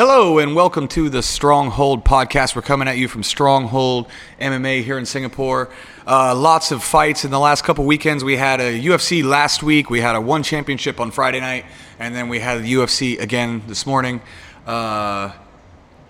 [0.00, 2.56] Hello and welcome to the Stronghold podcast.
[2.56, 4.08] We're coming at you from Stronghold
[4.40, 5.68] MMA here in Singapore.
[6.06, 8.24] Uh, lots of fights in the last couple weekends.
[8.24, 9.90] We had a UFC last week.
[9.90, 11.66] We had a one championship on Friday night,
[11.98, 14.22] and then we had the UFC again this morning.
[14.66, 15.32] Uh,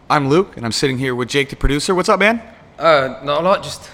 [0.09, 1.93] I'm Luke, and I'm sitting here with Jake, the producer.
[1.93, 2.41] What's up, man?
[2.79, 3.65] Uh, not a lot.
[3.65, 3.91] Just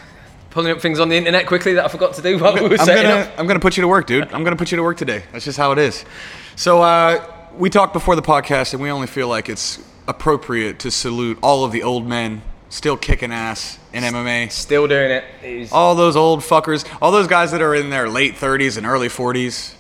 [0.51, 2.73] pulling up things on the internet quickly that I forgot to do while we were
[2.73, 3.39] I'm setting gonna, up.
[3.39, 4.31] I'm gonna put you to work, dude.
[4.31, 5.23] I'm gonna put you to work today.
[5.33, 6.05] That's just how it is.
[6.55, 9.79] So uh, we talked before the podcast, and we only feel like it's
[10.09, 14.51] appropriate to salute all of the old men still kicking ass in MMA.
[14.53, 15.25] Still doing it.
[15.43, 18.87] He's- All those old fuckers, all those guys that are in their late 30s and
[18.87, 19.73] early 40s.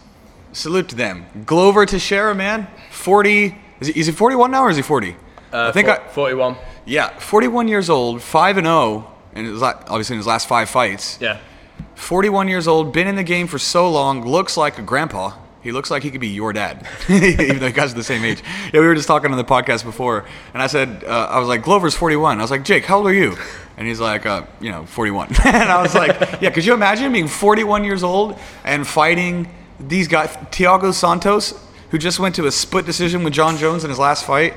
[0.52, 1.26] Salute to them.
[1.44, 3.56] Glover Teixeira, man, 40.
[3.80, 5.16] Is he, is he 41 now or is he 40?
[5.52, 6.56] uh, I think four- I, 41.
[6.86, 10.70] yeah, 41 years old, 5 and 0, and his, la- obviously in his last five
[10.70, 11.18] fights.
[11.20, 11.38] Yeah.
[11.94, 15.32] 41 years old, been in the game for so long, looks like a grandpa.
[15.62, 18.24] He looks like he could be your dad, even though you guys are the same
[18.24, 18.42] age.
[18.72, 21.48] Yeah, we were just talking on the podcast before, and I said, uh, I was
[21.48, 22.38] like, Glover's 41.
[22.38, 23.36] I was like, Jake, how old are you?
[23.76, 25.28] And he's like, uh, you know, 41.
[25.44, 29.48] and I was like, yeah, could you imagine being 41 years old and fighting
[29.80, 33.90] these guys, Thiago Santos, who just went to a split decision with Jon Jones in
[33.90, 34.54] his last fight?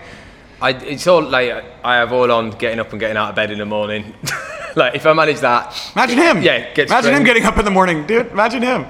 [0.61, 3.51] I, it's all like I have all on getting up and getting out of bed
[3.51, 4.13] in the morning.
[4.75, 6.41] like if I manage that, Imagine him.
[6.43, 8.27] Yeah, Imagine him getting up in the morning, dude.
[8.27, 8.85] Imagine him.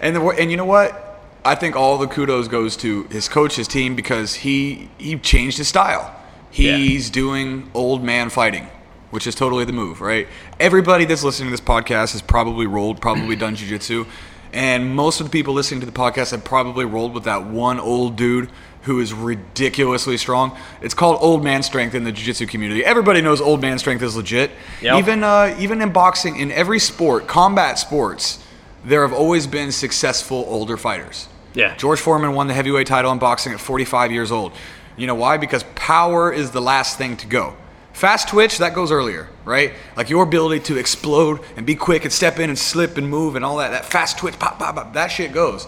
[0.00, 1.11] And the, and you know what?
[1.44, 5.58] I think all the kudos goes to his coach, his team, because he he changed
[5.58, 6.14] his style.
[6.50, 8.68] He's doing old man fighting,
[9.10, 10.28] which is totally the move, right?
[10.60, 14.06] Everybody that's listening to this podcast has probably rolled, probably done jujitsu,
[14.52, 17.80] and most of the people listening to the podcast have probably rolled with that one
[17.80, 18.50] old dude
[18.82, 20.56] who is ridiculously strong.
[20.80, 22.84] It's called old man strength in the jiu-jitsu community.
[22.84, 24.50] Everybody knows old man strength is legit.
[24.82, 24.98] Yep.
[24.98, 28.44] Even uh, even in boxing, in every sport, combat sports,
[28.84, 31.28] there have always been successful older fighters.
[31.54, 31.76] Yeah.
[31.76, 34.52] George Foreman won the heavyweight title in boxing at 45 years old.
[34.96, 35.36] You know why?
[35.36, 37.54] Because power is the last thing to go.
[37.92, 39.74] Fast twitch, that goes earlier, right?
[39.96, 43.36] Like your ability to explode and be quick and step in and slip and move
[43.36, 45.66] and all that, that fast twitch, pop, pop, pop, that shit goes.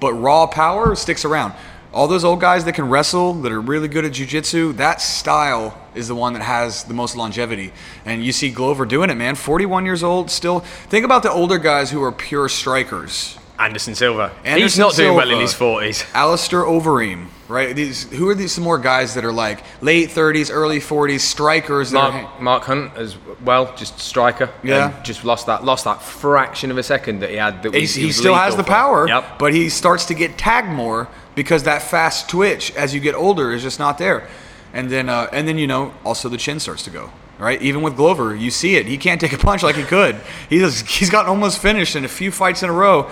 [0.00, 1.52] But raw power sticks around.
[1.92, 5.80] All those old guys that can wrestle, that are really good at jujitsu, that style
[5.94, 7.72] is the one that has the most longevity.
[8.04, 9.34] And you see Glover doing it, man.
[9.34, 10.60] 41 years old, still.
[10.60, 13.38] Think about the older guys who are pure strikers.
[13.58, 14.28] Anderson Silva.
[14.42, 16.04] He's Anderson not doing well in his 40s.
[16.14, 17.74] Alistair Overeem, right?
[17.74, 21.90] These who are these some more guys that are like late 30s, early 40s strikers
[21.92, 24.50] that are Mark, Mark Hunt as well, just striker.
[24.62, 24.94] Yeah.
[24.96, 27.62] And just lost that lost that fraction of a second that he had.
[27.62, 28.68] That He, was, he was still has the for.
[28.70, 29.38] power, Yep.
[29.38, 33.52] but he starts to get tagged more because that fast twitch as you get older
[33.52, 34.28] is just not there.
[34.74, 37.10] And then, uh, and then you know, also the chin starts to go.
[37.38, 38.86] Right, even with Glover, you see it.
[38.86, 40.16] He can't take a punch like he could.
[40.48, 43.10] He just, he's gotten almost finished in a few fights in a row,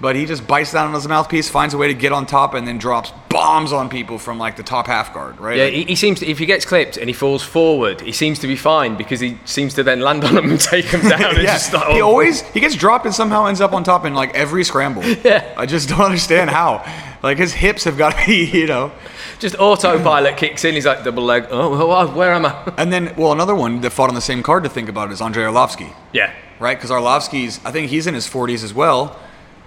[0.00, 2.54] but he just bites down on his mouthpiece, finds a way to get on top,
[2.54, 5.40] and then drops bombs on people from like the top half guard.
[5.40, 5.56] Right?
[5.56, 8.12] Yeah, Like, he, he seems to, if he gets clipped and he falls forward, he
[8.12, 11.00] seems to be fine because he seems to then land on him and take him
[11.00, 11.92] down and yeah, just start.
[11.92, 15.02] he always he gets dropped and somehow ends up on top in like every scramble.
[15.24, 15.54] Yeah.
[15.56, 16.84] I just don't understand how.
[17.22, 18.92] Like his hips have got to be, you know.
[19.38, 20.74] just autopilot kicks in.
[20.74, 21.46] He's like double leg.
[21.50, 22.72] Oh, where am I?
[22.76, 25.22] And then, well, another one that fought on the same card to think about is
[25.22, 26.76] Andrei Arlovsky, yeah, right?
[26.76, 29.18] Because Arlovsky's, I think he's in his 40s as well.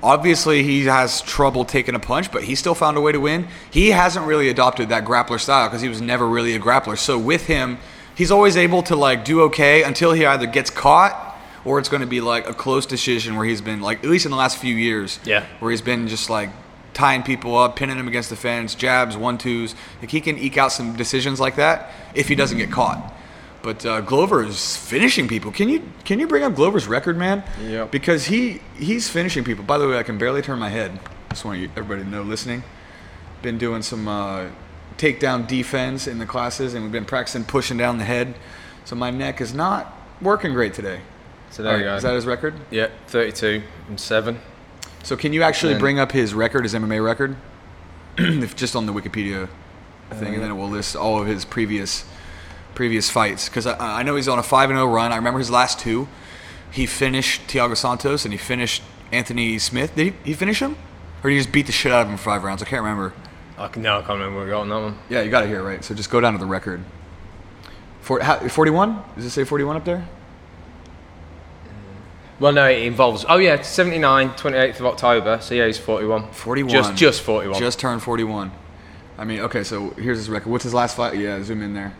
[0.04, 3.48] Obviously, he has trouble taking a punch, but he still found a way to win.
[3.72, 6.98] He hasn't really adopted that grappler style because he was never really a grappler.
[6.98, 7.80] So with him,
[8.16, 11.24] he's always able to like do okay until he either gets caught
[11.66, 14.26] or it's going to be like a close decision where he's been like at least
[14.26, 15.44] in the last few years, Yeah.
[15.60, 16.50] where he's been just like
[16.94, 19.76] tying people up, pinning them against the fence, jabs, one twos.
[20.00, 23.14] Like he can eke out some decisions like that if he doesn't get caught.
[23.68, 25.52] But uh, Glover is finishing people.
[25.52, 27.44] Can you can you bring up Glover's record, man?
[27.62, 27.92] Yep.
[27.92, 29.66] Because he he's finishing people.
[29.66, 30.98] By the way, I can barely turn my head.
[31.32, 32.64] Just want you everybody to know listening.
[33.42, 34.46] Been doing some uh,
[34.98, 38.36] takedown defense in the classes, and we've been practicing pushing down the head.
[38.86, 41.02] So my neck is not working great today.
[41.52, 41.96] so there you go.
[41.98, 42.54] Is that his record?
[42.72, 44.40] yeah, 32 and seven.
[45.04, 47.36] So can you actually Then- bring up his record, his MMA record,
[48.18, 49.50] if just on the Wikipedia
[50.12, 52.06] thing, and then it will list all of his previous
[52.78, 53.50] previous fights?
[53.50, 55.12] Because I, I know he's on a five and zero run.
[55.12, 56.08] I remember his last two.
[56.72, 59.96] He finished Thiago Santos and he finished Anthony Smith.
[59.96, 60.78] Did he, he finish him,
[61.24, 62.62] or did he just beat the shit out of him for five rounds?
[62.62, 63.14] I can't remember.
[63.58, 64.98] I can, no, I can't remember where we got on that one.
[65.10, 65.84] Yeah, you got it here, right?
[65.84, 66.84] So just go down to the record.
[68.02, 69.04] For, how, 41?
[69.16, 70.08] Does it say 41 up there?
[71.66, 72.40] Mm.
[72.40, 73.26] Well, no, it involves.
[73.28, 75.40] Oh yeah, 79, 28th of October.
[75.42, 76.32] So yeah, he's 41.
[76.32, 76.72] 41.
[76.72, 77.60] Just just 41.
[77.60, 78.52] Just turned 41.
[79.18, 80.52] I mean, okay, so here's his record.
[80.52, 81.18] What's his last fight?
[81.18, 81.96] Yeah, zoom in there.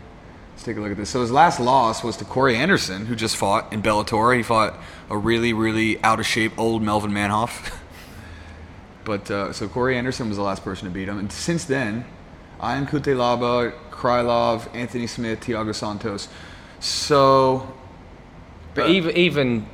[0.58, 1.10] Let's take a look at this.
[1.10, 4.36] So his last loss was to Corey Anderson, who just fought in Bellator.
[4.36, 4.74] He fought
[5.08, 7.72] a really, really out of shape old Melvin Manhoef.
[9.04, 12.04] but uh, so Corey Anderson was the last person to beat him, and since then,
[12.58, 16.26] Ion Cutelaba, Krylov, Anthony Smith, Thiago Santos.
[16.80, 17.72] So,
[18.74, 19.66] But Uh, even even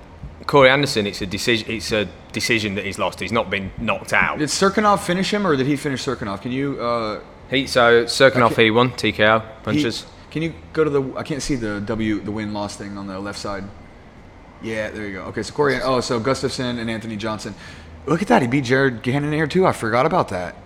[0.47, 1.67] Corey Anderson, it's a decision.
[1.73, 3.21] It's a decision that he's lost.
[3.21, 4.39] He's not been knocked out.
[4.39, 6.43] did Cirkunov finish him, or did he finish Cirkunov?
[6.43, 6.79] Can you?
[6.79, 10.05] Uh, He so Cirkunov he won TKO he- punches.
[10.35, 11.17] Can you go to the?
[11.17, 13.63] I can't see the W, the win loss thing on the left side.
[14.65, 15.23] Yeah, there you go.
[15.27, 15.81] Okay, so Corey.
[15.81, 17.55] Oh, so Gustafsson and Anthony Johnson.
[18.07, 18.43] Look at that.
[18.43, 19.65] He beat Jared Cannonier too.
[19.65, 20.57] I forgot about that.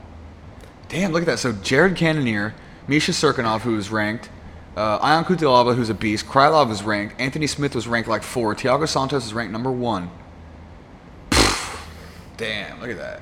[0.88, 1.38] Damn, look at that.
[1.38, 2.54] So Jared Cannonier,
[2.86, 4.30] Misha Cirkunov, who's ranked,
[4.74, 8.54] uh, Ion Cutelaba, who's a beast, Krylov is ranked, Anthony Smith was ranked like four,
[8.54, 10.10] Thiago Santos is ranked number one.
[12.38, 13.20] Damn, look at that.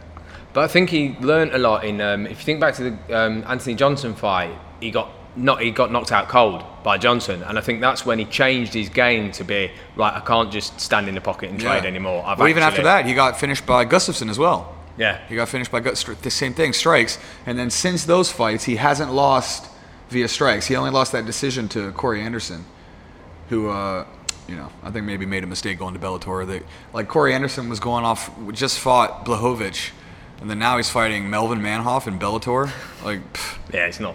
[0.53, 2.01] But I think he learned a lot in.
[2.01, 5.71] Um, if you think back to the um, Anthony Johnson fight, he got not he
[5.71, 9.33] got knocked out cold by Johnson, and I think that's when he changed his game
[9.33, 10.15] to be right.
[10.15, 11.89] I can't just stand in the pocket and trade Yeah.
[11.89, 12.25] anymore.
[12.27, 14.75] I've well, even after that, he got finished by Gustafsson as well.
[14.99, 17.19] yeah, He got finished by the same thing, strikes.
[17.45, 19.67] And then since those fights, he hasn't lost
[20.09, 20.67] via strikes.
[20.69, 22.65] He only lost that decision to Corey Anderson,
[23.51, 24.07] who, uh,
[24.49, 26.47] you know, I think maybe made a mistake going to Bellator.
[26.47, 26.63] That
[26.95, 29.91] like Corey Anderson was going off, just fought Blachowicz,
[30.41, 32.71] and then now he's fighting Melvin Manhoef in Bellator.
[33.05, 34.15] Like, pff, yeah, it's not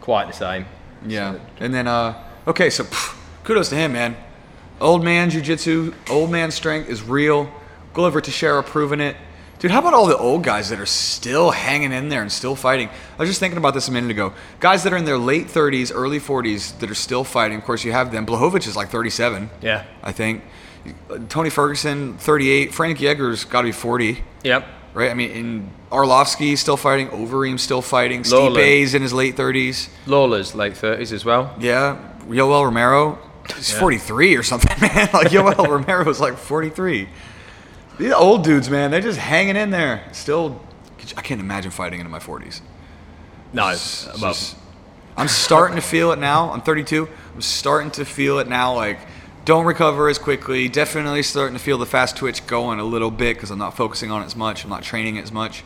[0.00, 0.66] quite the same.
[1.06, 1.38] yeah.
[1.58, 2.14] And then, uh,
[2.46, 4.16] okay, so pff, kudos to him, man.
[4.80, 7.50] Old man jiu-jitsu, old man strength is real.
[7.92, 9.16] Glover Teixeira proving it.
[9.58, 12.56] Dude, how about all the old guys that are still hanging in there and still
[12.56, 12.88] fighting?
[12.88, 14.32] I was just thinking about this a minute ago.
[14.58, 17.58] Guys that are in their late 30s, early 40s that are still fighting.
[17.58, 18.24] Of course, you have them.
[18.24, 19.84] Blachowicz is like 37, Yeah.
[20.02, 20.44] I think.
[21.28, 22.72] Tony Ferguson, 38.
[22.72, 24.66] Frankie Edgar's got to be 40 Yep.
[24.94, 25.10] Right?
[25.10, 28.60] I mean, in Arlovsky still fighting, Overeem still fighting, Lawler.
[28.60, 29.88] Stipe's in his late 30s.
[30.06, 31.54] Lawler's late thirties as well.
[31.58, 31.98] Yeah,
[32.28, 33.18] Yoel Romero,
[33.54, 35.08] he's 43 or something, man.
[35.12, 37.08] Like Yoel Romero was like 43.
[37.98, 40.02] These old dudes, man, they're just hanging in there.
[40.12, 40.60] Still,
[41.16, 42.60] I can't imagine fighting into my 40s.
[43.52, 44.56] No, It's just-
[45.16, 46.50] I'm starting to feel it now.
[46.50, 47.06] I'm 32.
[47.34, 48.74] I'm starting to feel it now.
[48.74, 49.00] Like,
[49.50, 50.68] don't recover as quickly.
[50.68, 54.08] Definitely starting to feel the fast twitch going a little bit because I'm not focusing
[54.12, 54.62] on it as much.
[54.62, 55.64] I'm not training it as much.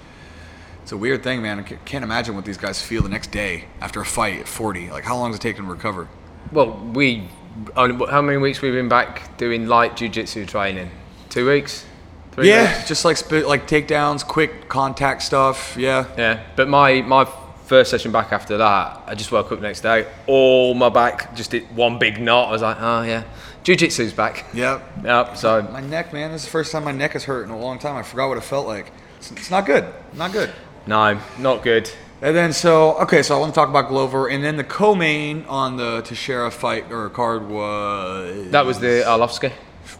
[0.82, 1.60] It's a weird thing, man.
[1.60, 4.88] I can't imagine what these guys feel the next day after a fight at 40.
[4.88, 6.08] Like, how long does it take them to recover?
[6.50, 7.28] well, we.
[7.76, 10.90] Only, how many weeks we've been back doing light jiu-jitsu training?
[11.28, 11.84] Two weeks.
[12.32, 12.88] Three yeah, weeks?
[12.88, 15.76] just like sp- like takedowns, quick contact stuff.
[15.78, 16.06] Yeah.
[16.16, 17.26] Yeah, but my my
[17.64, 21.34] first session back after that, I just woke up the next day, all my back
[21.34, 22.48] just did one big knot.
[22.48, 23.24] I was like, oh yeah,
[23.64, 24.44] jiu-jitsu's back.
[24.54, 25.04] Yep.
[25.04, 25.36] Yep.
[25.36, 26.30] So My neck, man.
[26.32, 27.96] This is the first time my neck has hurt in a long time.
[27.96, 28.92] I forgot what it felt like.
[29.18, 29.84] It's, it's not good.
[30.12, 30.50] Not good.
[30.86, 31.90] no, not good.
[32.22, 35.44] And then so okay, so I want to talk about Glover, and then the co-main
[35.46, 39.52] on the Teixeira fight or card was That was the Arlovsky.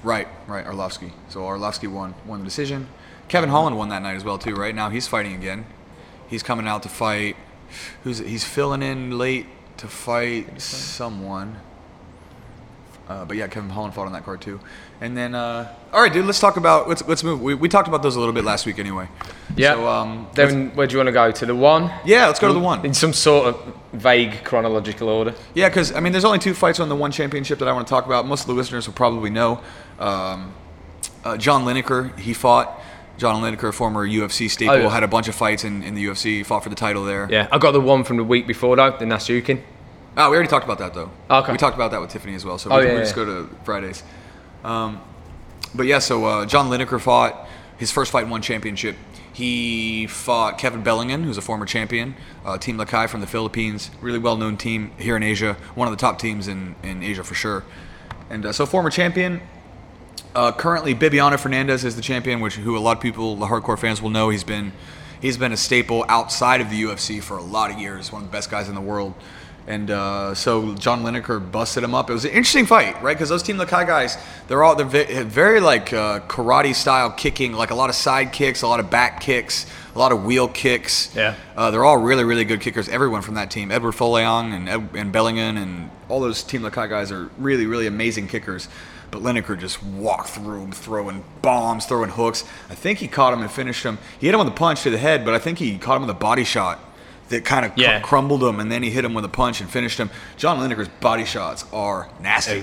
[0.02, 1.10] right, right, Arlovsky.
[1.28, 2.87] So Arlovsky won won the decision.
[3.28, 4.75] Kevin Holland won that night as well too, right?
[4.75, 5.67] Now he's fighting again.
[6.28, 7.37] He's coming out to fight.
[8.05, 9.46] Who's he's filling in late
[9.78, 11.56] to fight someone.
[13.06, 14.58] Uh, but yeah, Kevin Holland fought on that card too.
[15.02, 17.42] And then, uh, all right, dude, let's talk about let's let's move.
[17.42, 19.08] We, we talked about those a little bit last week anyway.
[19.56, 19.74] Yeah.
[19.74, 21.90] So um, Then where do you want to go to the one?
[22.06, 22.84] yeah, let's go to the one.
[22.86, 25.34] In some sort of vague chronological order.
[25.52, 27.86] Yeah, because I mean, there's only two fights on the one championship that I want
[27.86, 28.26] to talk about.
[28.26, 29.60] Most of the listeners will probably know.
[29.98, 30.54] Um,
[31.24, 32.81] uh, John Lineker, he fought.
[33.17, 34.90] John Lineker, former UFC staple, Oh, yeah.
[34.90, 36.44] had a bunch of fights in, in the UFC.
[36.44, 37.29] Fought for the title there.
[37.31, 39.60] Yeah, I got the one from the week before though, the Nasukin.
[40.16, 41.10] Oh, we already talked about that though.
[41.28, 41.52] Okay.
[41.52, 42.58] We talked about that with Tiffany as well.
[42.58, 43.24] So Oh, we, yeah, we just yeah.
[43.24, 44.02] go to Fridays.
[44.62, 45.00] Um,
[45.74, 48.96] but yeah, so uh, John Lineker fought his first fight in one championship.
[49.32, 54.20] He fought Kevin Belingon, who's a former champion, uh, Team Lakay from the Philippines, really
[54.20, 57.64] well-known team here in Asia, one of the top teams in, in Asia for sure.
[58.30, 59.40] And uh, so former champion,
[60.36, 63.78] uh, currently, Bibiano Fernandes is the champion, which who a lot of people, the hardcore
[63.78, 64.30] fans, will know.
[64.30, 64.72] He's been
[65.20, 68.10] he's been a staple outside of the UFC for a lot of years.
[68.12, 69.14] One of the best guys in the world.
[69.66, 72.10] And uh, so John Lineker busted him up.
[72.10, 73.16] It was an interesting fight, right?
[73.16, 77.54] Because those Team Lakay guys, they're all they're ve- very like uh, karate style kicking,
[77.54, 80.48] like a lot of side kicks, a lot of back kicks, a lot of wheel
[80.48, 81.14] kicks.
[81.16, 81.34] Yeah.
[81.56, 82.90] Uh, they're all really, really good kickers.
[82.90, 86.90] Everyone from that team, Eduard Folayang and Ed, and Belingon and all those Team Lakay
[86.90, 88.68] guys are really, really amazing kickers.
[89.10, 92.44] But Lineker just walked through him, throwing bombs, throwing hooks.
[92.68, 93.96] I think he caught him and finished him.
[94.18, 96.02] He hit him with a punch to the head, but I think he caught him
[96.02, 96.80] with a body shot
[97.28, 98.00] that kind of cr- Yeah.
[98.00, 100.10] crumbled him, and then he hit him with a punch and finished him.
[100.36, 102.52] John Lineker's body shots are nasty.
[102.52, 102.58] It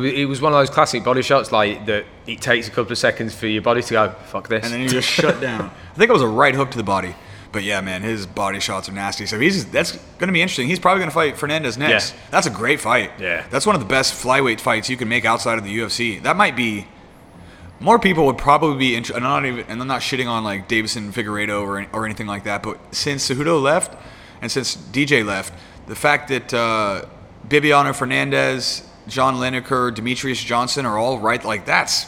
[0.00, 2.06] was, it was one of those classic body shots like that.
[2.26, 4.64] It takes a couple of seconds for your body to go fuck this.
[4.64, 5.70] and then you just shut down.
[5.92, 7.14] I think it was a right hook to the body.
[7.52, 9.26] But yeah, man, his body shots are nasty.
[9.26, 10.68] So he's that's going to be interesting.
[10.68, 12.14] He's probably going to fight Fernandes next.
[12.14, 12.20] Yeah.
[12.30, 13.10] That's a great fight.
[13.20, 13.44] Yeah.
[13.50, 16.22] that's one of the best flyweight fights you can make outside of the UFC.
[16.22, 16.86] That might be.
[17.82, 19.16] More people would probably be interested.
[19.18, 22.26] And I'm not even, and I'm not shitting on like Deiveson Figueiredo or or anything
[22.26, 22.62] like that.
[22.62, 23.96] But since Cejudo left,
[24.40, 25.52] and since DJ left,
[25.86, 27.04] the fact that uh,
[27.48, 32.06] Bibiano Fernandes, John Lineker, Demetrious Johnson are all right, like that's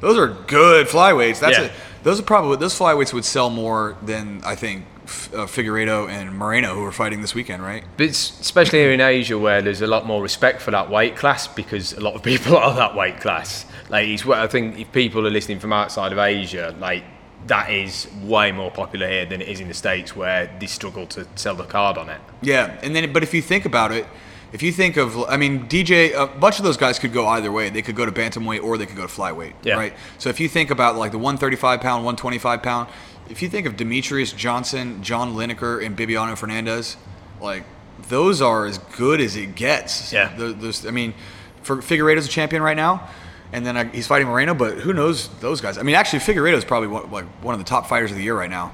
[0.00, 1.40] those are good flyweights.
[1.40, 1.64] That's Yeah.
[1.66, 1.72] it.
[2.02, 4.84] Those are probably those flyweights would sell more than I think
[5.32, 7.84] uh, Figueiredo and Moreno who are fighting this weekend, right?
[7.96, 11.16] But it's, especially here in Asia, where there's a lot more respect for that weight
[11.16, 13.64] class because a lot of people are that weight class.
[13.88, 17.04] Like, it's, what I think if people are listening from outside of Asia, like
[17.46, 21.06] that is way more popular here than it is in the states, where they struggle
[21.08, 22.20] to sell the card on it.
[22.42, 24.06] Yeah, and then but if you think about it,
[24.52, 27.26] if you think of, I mean, DJ, a uh, bunch of those guys could go
[27.26, 27.68] either way.
[27.68, 29.74] They could go to bantamweight or they could go to flyweight, Yeah.
[29.74, 29.92] right?
[30.18, 32.88] So if you think about like the 135 pound, 125 pound,
[33.28, 36.96] if you think of Demetrious Johnson, John Lineker, and Bibiano Fernandes,
[37.40, 37.64] like
[38.08, 40.12] those are as good as it gets.
[40.12, 40.34] Yeah.
[40.36, 41.14] Tho- those, I mean,
[41.62, 43.08] for Figueiredo's a champion right now.
[43.52, 45.78] And then uh, he's fighting Moreno, but who knows those guys?
[45.78, 48.22] I mean, actually, Figueiredo is probably one, like one of the top fighters of the
[48.24, 48.72] year right now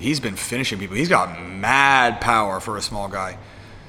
[0.00, 0.94] he's been finishing people.
[0.94, 3.36] He's got mad power for a small guy.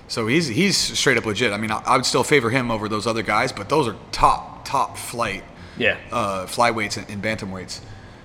[0.07, 1.53] So he's he's straight up legit.
[1.53, 3.95] I mean, I, I would still favor him over those other guys, but those are
[4.11, 5.43] top top flight
[5.77, 5.97] Yeah.
[6.11, 7.81] uh, flyweights and, and bantamweights.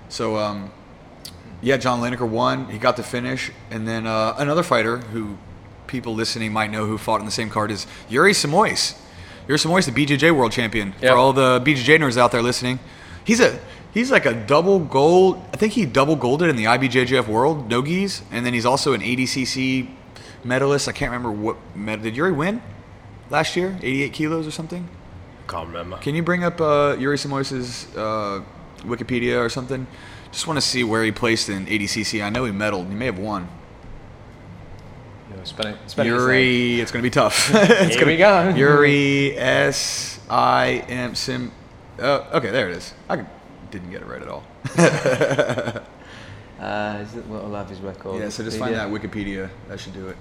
[0.09, 0.71] So um,
[1.61, 2.69] yeah, John Lineker won.
[2.71, 5.37] He got the finish, and then uh, another fighter who
[5.85, 8.97] people listening might know who fought in the same card is Yuri Simões.
[9.47, 10.93] Yuri Simões, the BJJ world champion.
[11.01, 11.11] Yep.
[11.11, 12.79] For all the BJJ nerds out there listening,
[13.23, 13.59] he's a
[13.93, 15.43] he's like a double gold.
[15.53, 18.93] I think he double golded in the IBJJF world no gis, and then he's also
[18.93, 19.89] an ADCC
[20.43, 20.87] medalist.
[20.87, 22.61] I can't remember what medal did Yuri win
[23.29, 24.87] last year, 88 kilos or something.
[25.47, 25.97] Can't remember.
[25.97, 28.43] Can you bring up uh, Yuri Simões's uh,
[28.79, 29.85] Wikipedia or something?
[30.31, 32.23] Just want to see where he placed in ADCC.
[32.23, 32.89] I know he medaled.
[32.89, 33.47] He may have won.
[35.45, 36.27] You know, spell it- spell it his name.
[36.27, 37.49] Yuri, it's going to be tough.
[37.53, 38.49] it's Here gonna, we go.
[38.55, 41.51] Yuri S I M Sim.
[41.99, 42.93] Uh, okay, there it is.
[43.09, 43.25] I
[43.71, 44.43] didn't get it right at all.
[46.57, 48.17] Uh, is it, what will have his record?
[48.21, 49.49] Yeah, so just find that Wikipedia.
[49.67, 50.15] That should do it.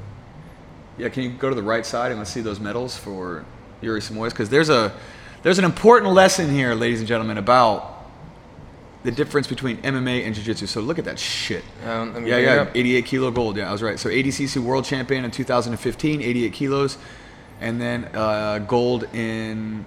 [0.98, 3.44] Yeah, can you go to the right side and let's see those medals for
[3.80, 4.30] Yuri Simões?
[4.30, 4.92] Because there's a
[5.44, 7.93] there's an important lesson here, ladies and gentlemen, about
[9.04, 10.66] the difference between MMA and Jiu-Jitsu.
[10.66, 11.62] So look at that shit.
[11.84, 13.56] Um, yeah, yeah, 88 kilo gold.
[13.56, 13.98] Yeah, I was right.
[13.98, 16.98] So ADCC World Champion in 2015, 88 kilos,
[17.60, 19.84] and then uh, gold in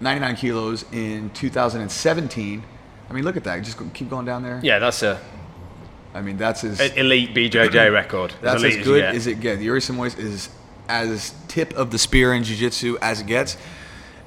[0.00, 2.64] 99 kilos in 2017.
[3.08, 3.62] I mean, look at that.
[3.62, 4.58] Just keep going down there.
[4.62, 5.20] Yeah, that's a
[6.16, 8.32] I mean, that's as e- elite BJJ record.
[8.40, 9.60] that's elite as good as it gets.
[9.60, 10.48] Yuri Simões is
[10.88, 13.58] as tip of the spear in jiu-jitsu as it gets.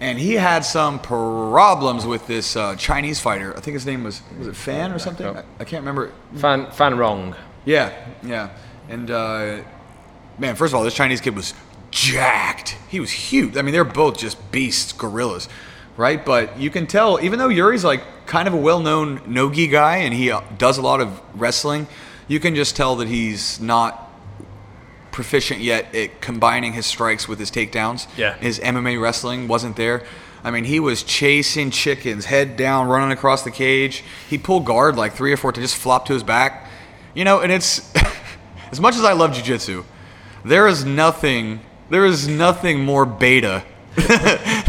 [0.01, 3.55] And he had some problems with this uh, Chinese fighter.
[3.55, 5.25] I think his name was was it Fan or something?
[5.25, 6.11] I, I can't remember.
[6.35, 7.35] Fan Fan Rong.
[7.65, 8.49] Yeah, yeah.
[8.87, 9.57] And uh,
[10.37, 11.53] man, first of all, this Chinese kid was
[11.91, 12.77] jacked.
[12.87, 13.57] He was huge.
[13.57, 15.49] I mean, they're both just beasts, gorillas,
[15.97, 16.23] right?
[16.23, 20.13] But you can tell, even though Yuri's like kind of a well-known nogi guy and
[20.13, 21.87] he uh, does a lot of wrestling,
[22.27, 24.08] you can just tell that he's not
[25.19, 28.07] proficient yet at combining his strikes with his takedowns.
[28.15, 28.37] Yeah.
[28.37, 30.05] His MMA wrestling wasn't there.
[30.45, 34.01] I mean, he was chasing chickens, head down, running across the cage.
[34.29, 36.69] He pulled guard like three or four to just flop to his back.
[37.13, 37.93] You know, and it's
[38.71, 39.83] as much as I love jiu-jitsu,
[40.45, 41.59] there is nothing
[41.89, 43.65] there is nothing more beta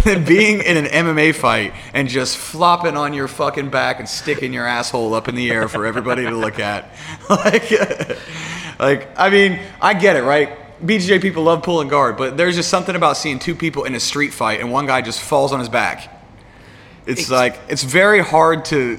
[0.05, 4.53] than being in an MMA fight and just flopping on your fucking back and sticking
[4.53, 6.91] your asshole up in the air for everybody to look at.
[7.31, 7.71] Like,
[8.81, 10.57] like I mean, I get it, right?
[10.85, 14.01] BJJ people love pulling guard, but there's just something about seeing two people in a
[14.01, 16.09] street fight and one guy just falls on his back.
[17.07, 18.99] It's, It's- like it's very hard to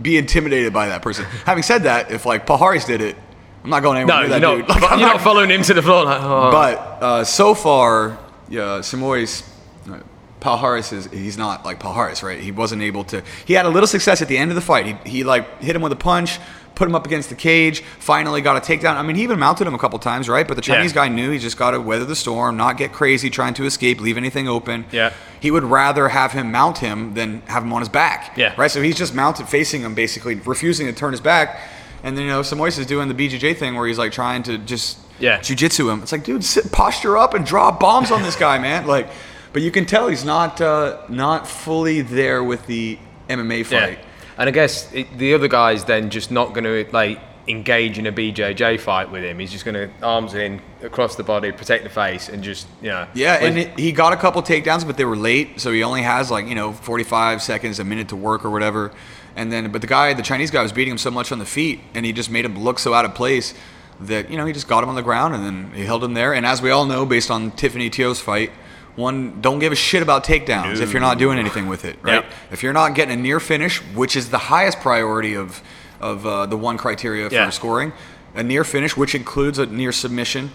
[0.00, 1.24] be intimidated by that person.
[1.44, 3.16] Having said that, if like Paul Harris did it,
[3.64, 4.56] I'm not going anywhere No, near you're that not.
[4.56, 4.68] dude.
[4.82, 6.04] Like, I'm you're not- not following him to the floor.
[6.04, 6.50] Like, oh.
[6.52, 8.16] but uh, so far,
[8.48, 9.42] yeah, Simões,
[9.90, 9.98] uh,
[10.40, 12.40] Paul Harris is he's not like Paul Harris, right?
[12.40, 13.22] He wasn't able to.
[13.44, 14.86] He had a little success at the end of the fight.
[15.04, 16.38] He, he like hit him with a punch,
[16.76, 17.80] put him up against the cage.
[17.98, 18.94] Finally, got a takedown.
[18.94, 20.46] I mean, he even mounted him a couple times, right?
[20.46, 21.06] But the Chinese Yeah.
[21.06, 24.00] guy knew he just got to weather the storm, not get crazy, trying to escape,
[24.00, 24.84] leave anything open.
[24.92, 25.12] Yeah.
[25.40, 28.34] He would rather have him mount him than have him on his back.
[28.36, 28.54] Yeah.
[28.56, 28.70] Right.
[28.70, 31.58] So he's just mounted, facing him, basically refusing to turn his back.
[32.04, 34.56] And then you know, Simões is doing the BJJ thing where he's like trying to
[34.58, 35.40] just Yeah.
[35.40, 36.00] jujitsu him.
[36.02, 38.86] It's like, dude, sit, posture up and draw bombs on this guy, man.
[38.86, 39.08] Like,
[39.52, 43.98] but you can tell he's not uh, not fully there with the MMA fight.
[43.98, 44.04] Yeah.
[44.38, 48.06] And I guess it, the other guy's then just not going to like engage in
[48.06, 49.38] a BJJ fight with him.
[49.38, 52.88] He's just going to arms in across the body, protect the face, and just you
[52.88, 53.08] know.
[53.14, 55.82] Yeah, Like, and it, he got a couple takedowns, but they were late, so he
[55.82, 58.92] only has like you know 45 seconds, a minute to work or whatever.
[59.34, 61.46] And then, but the guy, the Chinese guy, was beating him so much on the
[61.46, 63.54] feet, and he just made him look so out of place
[64.00, 66.14] that you know he just got him on the ground, and then he held him
[66.14, 66.34] there.
[66.34, 68.52] And as we all know, based on Tiffany Teo's fight,
[68.98, 72.14] one don't give a shit about takedowns if you're not doing anything with it, right?
[72.24, 72.26] Yep.
[72.50, 75.62] If you're not getting a near finish, which is the highest priority of
[76.00, 77.50] of uh, the one criteria for Yeah.
[77.50, 77.92] scoring,
[78.34, 80.50] a near finish, which includes a near submission.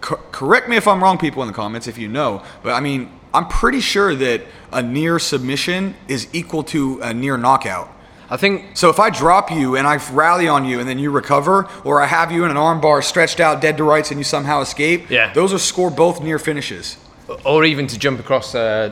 [0.00, 2.42] Co- correct me if I'm wrong, people in the comments, if you know.
[2.62, 4.42] But I mean, I'm pretty sure that
[4.72, 7.88] a near submission is equal to a near knockout.
[8.30, 11.10] I think So if I drop you and I rally on you and then you
[11.10, 14.24] recover, or I have you in an armbar stretched out dead to rights and you
[14.24, 15.32] somehow escape, Yeah.
[15.32, 16.96] those are score both near finishes.
[17.44, 18.90] or even to jump across, uh,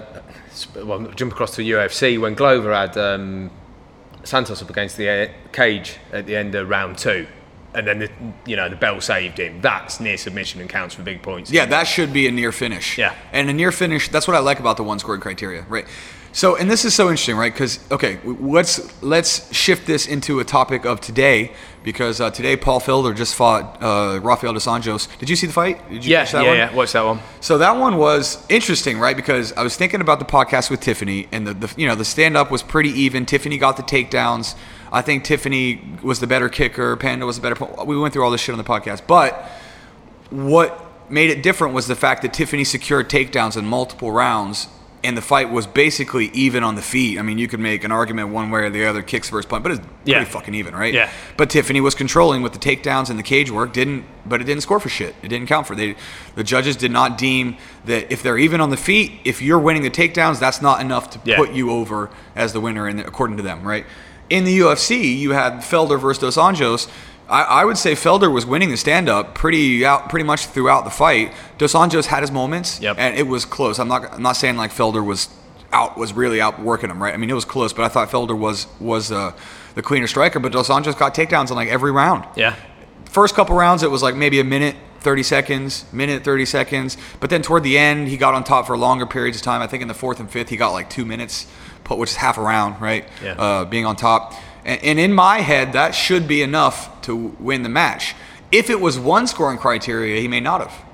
[0.84, 3.50] well, jump across to UFC when Glover had um,
[4.24, 7.26] Santos up against the uh, cage at the end of round two,
[7.74, 8.08] and then the,
[8.46, 9.60] you know the bell saved him.
[9.60, 11.50] That's near submission and counts for big points.
[11.50, 12.96] Yeah, that should be a near finish.
[12.98, 13.14] Yeah.
[13.32, 15.86] And a near finish, that's what I like about the one scoring criteria, right?
[16.32, 17.52] So, and this is so interesting, right?
[17.52, 22.80] Because okay, let's let's shift this into a topic of today because uh, today Paul
[22.80, 25.08] Felder just fought uh, Rafael dos Anjos.
[25.18, 25.88] Did you see the fight?
[25.90, 26.56] Did you yeah, catch that yeah, one?
[26.56, 26.74] yeah.
[26.74, 27.20] Watch that one.
[27.40, 29.16] So that one was interesting, right?
[29.16, 32.04] Because I was thinking about the podcast with Tiffany, and the, the you know the
[32.04, 33.26] stand up was pretty even.
[33.26, 34.54] Tiffany got the takedowns.
[34.92, 36.96] I think Tiffany was the better kicker.
[36.96, 37.84] Panda was the better.
[37.84, 39.50] We went through all this shit on the podcast, but
[40.30, 44.68] what made it different was the fact that Tiffany secured takedowns in multiple rounds,
[45.02, 47.18] and the fight was basically even on the feet.
[47.18, 49.62] I mean, you could make an argument one way or the other, kicks versus punch,
[49.62, 50.16] but it's Yeah.
[50.18, 50.92] pretty fucking even, right?
[50.92, 51.08] Yeah.
[51.38, 53.72] But Tiffany was controlling with the takedowns and the cage work.
[53.72, 55.14] Didn't, but it didn't score for shit.
[55.22, 55.74] It didn't count for.
[55.74, 55.96] They,
[56.34, 59.82] the judges did not deem that if they're even on the feet, if you're winning
[59.82, 61.36] the takedowns, that's not enough to Yeah.
[61.36, 63.86] put you over as the winner, in the, according to them, right?
[64.28, 66.88] In the UFC, you had Felder versus Dos Anjos.
[67.30, 70.90] I, I would say Felder was winning the stand-up pretty out, pretty much throughout the
[70.90, 71.32] fight.
[71.58, 72.96] Dos Anjos had his moments, Yep.
[72.98, 73.78] and it was close.
[73.78, 75.28] I'm not, I'm not saying like Felder was
[75.72, 77.14] out, was really out working him, right?
[77.14, 79.32] I mean, it was close, but I thought Felder was was uh,
[79.76, 80.40] the cleaner striker.
[80.40, 82.56] But Dos Anjos got takedowns in like every round Yeah,
[83.06, 87.30] first couple rounds it was like maybe a minute 30 seconds minute 30 seconds but
[87.30, 89.80] then toward the end he got on top for longer periods of time i think
[89.80, 91.46] in the fourth and fifth he got like two minutes
[91.84, 93.32] put which is half a round right Yeah.
[93.32, 97.62] uh, being on top and, and in my head that should be enough to win
[97.62, 98.14] the match
[98.52, 100.84] if it was one scoring criteria he may not have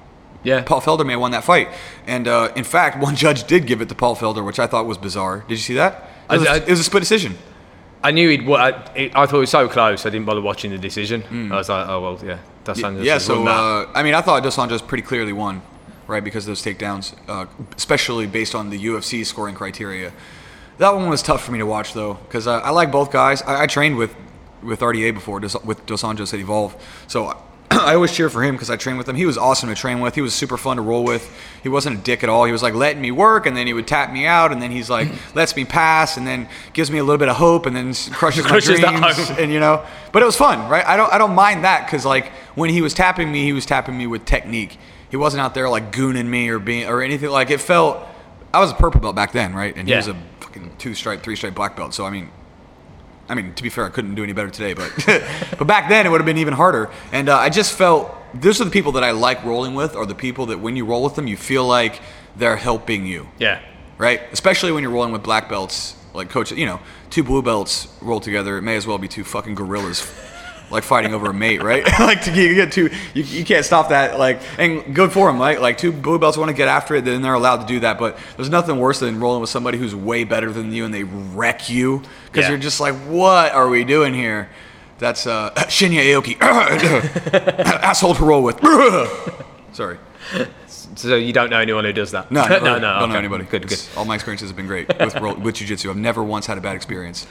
[0.44, 0.62] yeah.
[0.62, 1.68] Paul Felder may have won that fight,
[2.07, 4.87] and uh, in fact, one judge did give it to Paul Felder, which I thought
[4.87, 5.40] was bizarre.
[5.48, 6.09] Did you see that?
[6.31, 7.37] It was, a- I- I- it was a split decision.
[8.05, 8.48] I knew he'd.
[8.48, 8.68] I,
[9.12, 10.07] I thought it was so close.
[10.07, 11.50] I didn't bother watching the decision.
[11.52, 12.38] I was like, oh well, yeah.
[12.62, 13.02] That's Mm.
[13.02, 15.62] Yeah, so uh, I mean, I thought Dos Anjos pretty clearly won,
[16.07, 20.12] right, because of those takedowns, uh, especially based on the UFC scoring criteria.
[20.79, 23.43] That one was tough for me to watch though, because I, I like both guys.
[23.43, 24.15] I, I trained with
[24.62, 27.37] with RDA before with Dos Anjos at Evolve, so
[27.71, 29.17] I always cheer for him because I trained with him.
[29.17, 30.15] He was awesome to train with.
[30.15, 31.31] He was super fun to roll with.
[31.62, 32.45] He wasn't a dick at all.
[32.45, 34.71] He was like letting me work, and then he would tap me out, and then
[34.71, 37.75] he's like lets me pass, and then gives me a little bit of hope, and
[37.75, 39.85] then crushes my Crushes that dreams, and you know.
[40.12, 40.85] But it was fun, right?
[40.87, 43.67] I don't I don't mind that because like when he was tapping me, he was
[43.67, 44.79] tapping me with technique.
[45.11, 48.07] He wasn't out there like gooning me or being or anything like it felt.
[48.52, 49.76] I was a purple belt back then, right?
[49.76, 51.94] And he was a fucking two stripe, three stripe black belt.
[51.94, 52.30] So I mean,
[53.28, 54.92] I mean, to be fair, I couldn't do any better today, but
[55.59, 56.90] but back then it would have been even harder.
[57.12, 60.06] And uh, I just felt those are the people that I like rolling with, are
[60.06, 62.00] the people that when you roll with them, you feel like
[62.37, 63.61] they're helping you, yeah,
[63.98, 64.22] right?
[64.32, 66.80] Especially when you're rolling with black belts, like coach, you know,
[67.11, 68.59] two blue belts roll together.
[68.59, 70.00] It may as well be two fucking gorillas.
[70.68, 71.85] Like fighting over a mate, right?
[72.00, 74.18] like to you get two, you, you can't stop that.
[74.18, 75.61] Like, and good for them, right?
[75.61, 77.98] Like two blue belts want to get after it, then they're allowed to do that.
[78.00, 81.05] But there's nothing worse than rolling with somebody who's way better than you and they
[81.05, 82.50] wreck you because Yeah.
[82.50, 84.48] you're just like, what are we doing here?
[84.98, 86.37] That's uh, Shinya Aoki,
[87.83, 88.59] asshole to roll with.
[89.72, 89.98] Sorry,
[90.96, 92.30] so you don't know anyone who does that.
[92.30, 92.98] no, no, no, no.
[93.00, 93.44] don't know anybody.
[93.44, 93.82] Good, good.
[93.96, 95.90] All my experiences have been great with with jujitsu.
[95.90, 97.26] I've never once had a bad experience.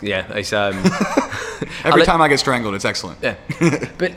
[0.00, 0.74] Yeah, it's um.
[1.84, 3.18] Every let- time I get strangled, it's excellent.
[3.22, 3.36] Yeah,
[3.98, 4.12] but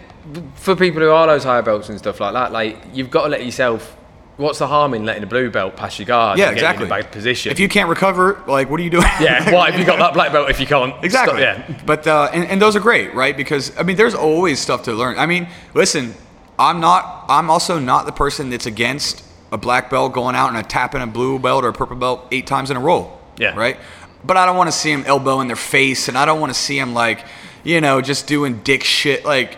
[0.55, 3.29] for people who are those higher belts and stuff like that, like you've got to
[3.29, 3.97] let yourself.
[4.35, 6.39] What's the harm in letting a blue belt pass your guard?
[6.39, 6.85] Yeah, and get exactly.
[6.87, 7.51] In a bad position.
[7.51, 9.05] If you can't recover, like, what are you doing?
[9.21, 10.91] yeah, why have you got that black belt if you can't?
[11.03, 11.39] Exactly.
[11.43, 11.81] Stop, yeah.
[11.85, 13.37] But uh, and, and those are great, right?
[13.37, 15.19] Because I mean, there's always stuff to learn.
[15.19, 16.15] I mean, listen,
[16.57, 17.25] I'm not.
[17.29, 21.01] I'm also not the person that's against a black belt going out and a tapping
[21.01, 23.17] a blue belt or a purple belt eight times in a row.
[23.37, 23.55] Yeah.
[23.55, 23.77] Right.
[24.23, 26.53] But I don't want to see him elbow in their face, and I don't want
[26.53, 27.25] to see him like,
[27.63, 29.25] you know, just doing dick shit.
[29.25, 29.57] Like,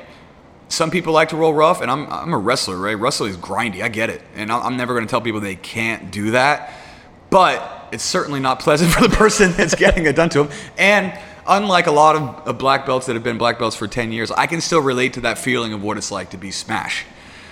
[0.69, 2.97] some people like to roll rough, and I'm I'm a wrestler, right?
[2.97, 3.81] Wrestling is grindy.
[3.81, 6.73] I get it, and I'm never going to tell people they can't do that.
[7.29, 10.57] But it's certainly not pleasant for the person that's getting it done to them.
[10.77, 14.31] And unlike a lot of, black belts that have been black belts for 10 years,
[14.31, 17.05] I can still relate to that feeling of what it's like to be smash.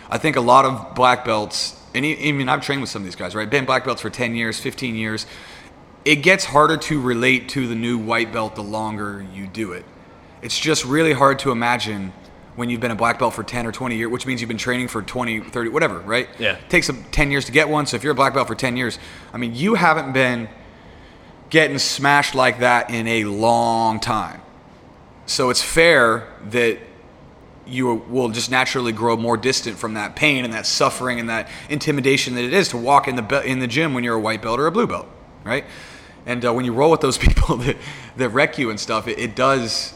[0.09, 3.05] I think a lot of black belts, and I mean, I've trained with some of
[3.05, 3.49] these guys, right?
[3.49, 5.25] Been black belts for 10 years, 15 years.
[6.05, 9.85] It gets harder to relate to the new white belt the longer you do it.
[10.41, 12.11] It's just really hard to imagine
[12.55, 14.57] when you've been a black belt for 10 or 20 years, which means you've been
[14.57, 16.29] training for 20, 30, whatever, right?
[16.37, 16.57] Yeah.
[16.57, 17.85] It takes them 10 years to get one.
[17.87, 18.99] So if you're a black belt for 10 years,
[19.31, 20.49] I mean, you haven't been
[21.53, 24.41] getting smashed like that in a long time.
[25.27, 26.79] So it's fair that
[27.67, 31.47] you will just naturally grow more distant from that pain and that suffering and that
[31.69, 34.19] intimidation that it is to walk in the be- in the gym when you're a
[34.19, 35.07] white belt or a blue belt,
[35.43, 35.63] right?
[36.25, 37.77] And uh, when you roll with those people that,
[38.17, 39.93] that wreck you and stuff, it, it does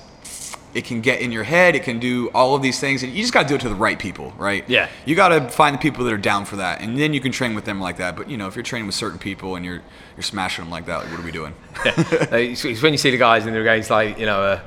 [0.75, 1.75] it can get in your head.
[1.75, 3.69] It can do all of these things, and you just got to do it to
[3.69, 4.63] the right people, right?
[4.69, 4.89] Yeah.
[5.05, 7.31] You got to find the people that are down for that, and then you can
[7.31, 8.15] train with them like that.
[8.15, 9.81] But you know, if you're training with certain people and you're
[10.17, 11.53] you're smashing them like that, like, what are we doing?
[11.85, 11.97] Like,
[12.33, 14.61] it's, it's when you see the guys and they're against like you know a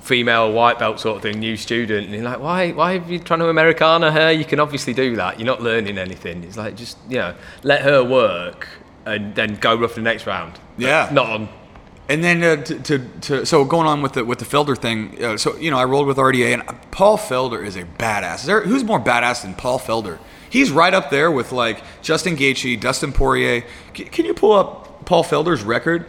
[0.00, 3.18] female white belt sort of thing, new student, and you're like, why why are you
[3.18, 4.30] trying to Americana her?
[4.30, 5.38] You can obviously do that.
[5.38, 6.44] You're not learning anything.
[6.44, 8.68] It's like just you know let her work
[9.06, 10.58] and then go rough the next round.
[10.78, 11.08] Yeah.
[11.12, 11.48] Not on.
[12.08, 15.22] And then uh, to, to, to so going on with the with the Felder thing,
[15.24, 18.36] uh, so you know I rolled with RDA, and Paul Felder is a badass.
[18.36, 20.18] Is there, who's more badass than Paul Felder?
[20.54, 23.64] He's right up there with like Justin Gaethje, Dustin Poirier.
[23.92, 26.06] C- can you pull up Paul Felder's record?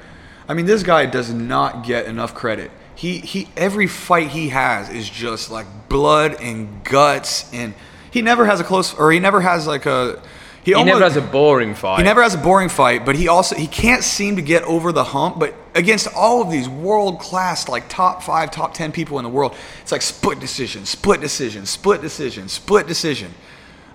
[0.48, 2.70] I mean, this guy does not get enough credit.
[2.94, 7.74] He he every fight he has is just like blood and guts, and
[8.12, 10.22] he never has a close or he never has like a
[10.64, 11.98] He never has a boring fight.
[11.98, 14.92] he never has a boring fight, but he also he can't seem to get over
[14.92, 15.40] the hump.
[15.40, 19.32] But against all of these world class, like top five, top ten people in the
[19.32, 23.34] world, it's like split decision, split decision, split decision, split decision.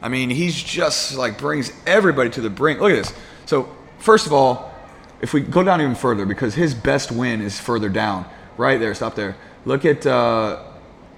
[0.03, 2.81] I mean, he's just like brings everybody to the brink.
[2.81, 3.15] Look at this.
[3.47, 4.73] So first of all,
[5.21, 8.25] if we go down even further, because his best win is further down,
[8.57, 8.95] right there.
[8.95, 9.37] Stop there.
[9.65, 10.63] Look at uh,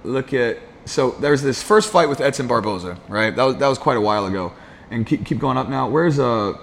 [0.03, 0.59] look at.
[0.85, 3.33] So there's this first fight with Edson Barboza, right?
[3.33, 4.53] That was that was quite a while ago.
[4.91, 5.89] And keep, keep going up now.
[5.89, 6.57] Where's uh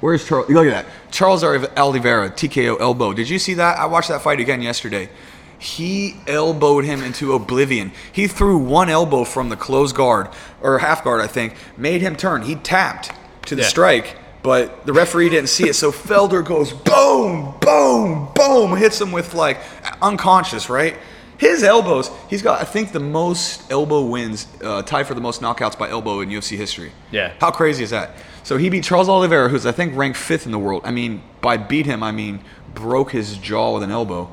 [0.00, 0.48] Where's Charles?
[0.48, 0.86] Look at that.
[1.10, 3.12] Charles Oliveira, TKO elbow.
[3.12, 3.78] Did you see that?
[3.78, 5.10] I watched that fight again yesterday.
[5.60, 7.92] He elbowed him into oblivion.
[8.10, 10.28] He threw one elbow from the close guard,
[10.62, 12.42] or half guard, I think, made him turn.
[12.42, 13.12] He tapped
[13.46, 13.68] to the Yeah.
[13.68, 15.74] strike, but the referee didn't see it.
[15.74, 19.58] So Felder goes boom, boom, boom, hits him with like
[20.00, 20.96] unconscious, right?
[21.36, 25.40] His elbows, he's got, I think, the most elbow wins, uh, tied for the most
[25.42, 26.92] knockouts by elbow in UFC history.
[27.10, 27.32] Yeah.
[27.40, 28.14] How crazy is that?
[28.44, 30.82] So he beat Charles Oliveira, who's I think ranked fifth in the world.
[30.84, 32.40] I mean, by beat him, I mean
[32.74, 34.30] broke his jaw with an elbow.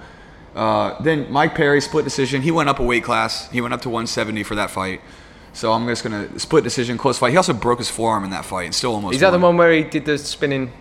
[0.57, 2.41] Uh, then Mike Perry split decision.
[2.41, 3.49] He went up a weight class.
[3.51, 5.01] He went up to 170 for that fight.
[5.53, 7.31] So I'm just gonna split decision, close fight.
[7.31, 9.15] He also broke his forearm in that fight and still almost.
[9.15, 10.71] Is that the one where he did the spinning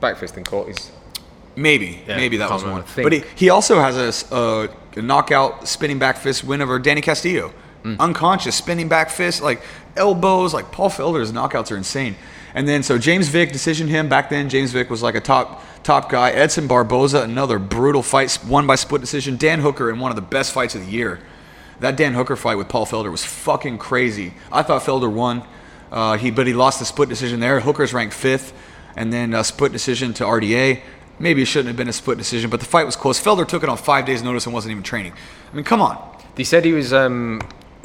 [0.00, 0.90] back fist and caught his?
[1.56, 2.84] Maybe, Yeah, maybe that was remember.
[2.84, 3.02] one.
[3.04, 7.52] But he, he also has a a knockout spinning back fist win over Danny Castillo.
[7.84, 7.98] Mm.
[8.00, 9.62] Unconscious spinning back fist, like
[9.96, 12.16] elbows, like Paul Felder's knockouts are insane.
[12.54, 14.48] And then so James Vick decisioned him back then.
[14.48, 16.30] James Vick was like a top top guy.
[16.30, 19.36] Edson Barboza, another brutal fight, won by split decision.
[19.36, 21.20] Dan Hooker in one of the best fights of the year.
[21.80, 24.34] That Dan Hooker fight with Paul Felder was fucking crazy.
[24.50, 25.44] I thought Felder won,
[25.92, 27.60] uh, he but he lost the split decision there.
[27.60, 28.52] Hooker's ranked fifth,
[28.96, 30.80] and then a split decision to RDA.
[31.20, 33.20] Maybe it shouldn't have been a split decision, but the fight was close.
[33.20, 35.12] Felder took it on five days' notice and wasn't even training.
[35.52, 36.16] I mean, come on.
[36.36, 37.40] They said he was um,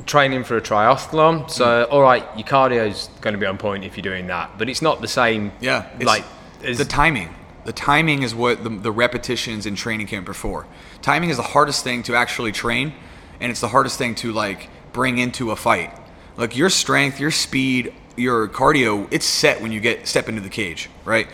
[0.05, 1.49] training for a triathlon.
[1.49, 1.91] So, mm.
[1.91, 4.81] all right, your cardio's going to be on point if you're doing that, but it's
[4.81, 5.51] not the same.
[5.61, 6.25] Yeah, it's like
[6.61, 7.33] the timing.
[7.65, 10.67] The timing is what the, the repetitions in training camp are for.
[11.01, 12.93] Timing is the hardest thing to actually train,
[13.39, 15.97] and it's the hardest thing to like bring into a fight.
[16.35, 20.49] Like your strength, your speed, your cardio, it's set when you get step into the
[20.49, 21.27] cage, right?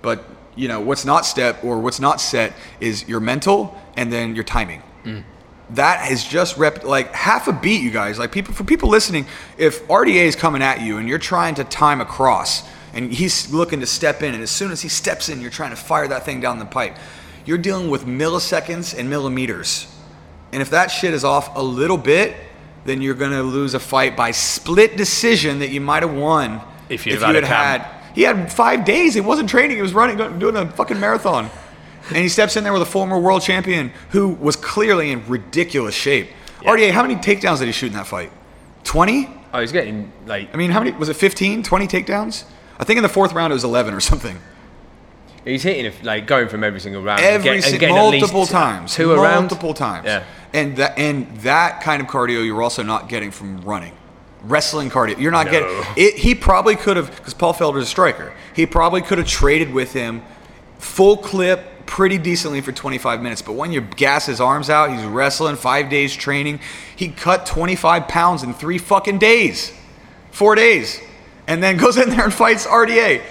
[0.00, 0.24] But
[0.56, 4.44] you know what's not step or what's not set is your mental and then your
[4.44, 5.24] timing mm.
[5.70, 8.18] That is just rep like half a beat you guys.
[8.18, 11.64] Like people for people listening if rda is coming at you and you're trying to
[11.64, 15.28] time a cross and he's looking to step in and as soon as he steps
[15.28, 16.96] in you're trying to fire that thing down the pipe
[17.46, 19.90] you're dealing with milliseconds and millimeters.
[20.52, 22.36] And if that shit is off a little bit
[22.84, 26.60] then you're going to lose a fight by split decision that you might have won
[26.90, 30.56] If you had, had he had five days he wasn't training he was running doing
[30.56, 31.50] a fucking marathon
[32.08, 35.94] and he steps in there with a former world champion who was clearly in ridiculous
[35.94, 36.28] shape.
[36.62, 38.30] RDA, how many takedowns did he shoot in that fight?
[38.84, 39.28] 20?
[39.52, 40.92] oh, he's getting like I mean, how many?
[40.96, 42.44] Was it 15, 20 takedowns?
[42.78, 44.36] I think in the fourth round it was 11 or something.
[45.44, 47.96] he's hitting it like going from every single round, and Every get- and si- getting
[47.96, 48.94] at least multiple times.
[48.94, 50.06] two around, Multiple times.
[50.06, 50.24] Yeah.
[50.52, 53.92] And that and that kind of cardio you're also not getting from running.
[54.42, 55.18] Wrestling cardio.
[55.18, 55.52] You're not No.
[55.52, 56.14] getting it.
[56.18, 58.32] He probably could have because Paul Felder's a striker.
[58.54, 60.22] He probably could have traded with him
[60.78, 63.42] full clip pretty decently for 25 minutes.
[63.42, 66.60] But when you gas his arms out, he's wrestling five days training.
[66.96, 69.72] He cut 25 pounds in three fucking days,
[70.30, 71.00] four days,
[71.46, 73.22] and then goes in there and fights RDA.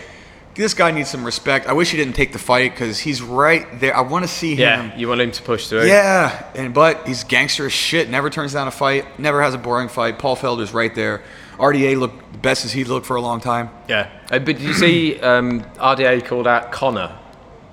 [0.55, 1.65] This guy needs some respect.
[1.65, 3.97] I wish he didn't take the fight because he's right there.
[3.97, 4.59] I want to see him.
[4.91, 5.87] Yeah, you want him to push through.
[5.87, 8.07] Yeah, and but he's gangster as shit.
[8.07, 9.19] Never turns down a fight.
[9.19, 10.19] Never has a boring fight.
[10.19, 11.23] Paul Felder's right there.
[11.57, 13.71] RDA looked the best as he'd looked for a long time.
[13.87, 14.09] yeah.
[14.29, 17.17] Uh, but did you see um, RDA called out Conor?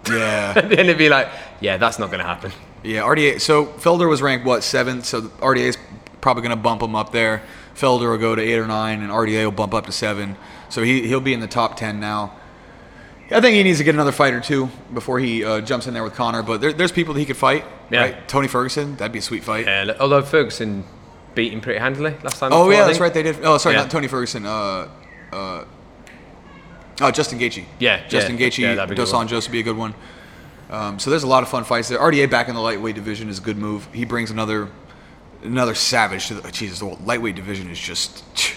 [0.08, 0.58] Yeah.
[0.58, 1.28] and it'd be like,
[1.60, 2.52] yeah, that's not going to happen.
[2.82, 3.40] Yeah, RDA.
[3.40, 5.04] So Felder was ranked what seventh.
[5.04, 5.78] So RDA is
[6.20, 7.42] probably going to bump him up there.
[7.74, 10.36] Felder will go to eight or nine, and RDA will bump up to seven.
[10.68, 12.34] So he he'll be in the top ten now.
[13.32, 15.94] I think he needs to get another fight or two before he uh, jumps in
[15.94, 16.42] there with Conor.
[16.42, 17.64] But there, there's people that he could fight.
[17.90, 18.00] Yeah.
[18.00, 18.28] Right?
[18.28, 19.66] Tony Ferguson, that'd be a sweet fight.
[19.66, 20.84] Yeah, although Ferguson
[21.34, 22.52] beat him pretty handily last time.
[22.52, 23.14] Oh before, yeah, that's right.
[23.14, 23.44] They did.
[23.44, 23.82] Oh, sorry, Yeah.
[23.82, 24.46] not Tony Ferguson.
[24.46, 24.88] Uh,
[25.32, 25.64] uh,
[27.00, 27.64] oh, Justin Gaethje.
[27.78, 28.58] Yeah, Justin yeah, Gaethje.
[28.58, 29.12] yeah, that'd be a good Dos.
[29.12, 29.94] Anjos would be a good one.
[30.70, 31.98] Um, so there's a lot of fun fights there.
[31.98, 33.88] RDA back in the lightweight division is a good move.
[33.92, 34.68] He brings another
[35.42, 36.50] another savage to the.
[36.52, 38.24] Jesus, the lightweight division is just.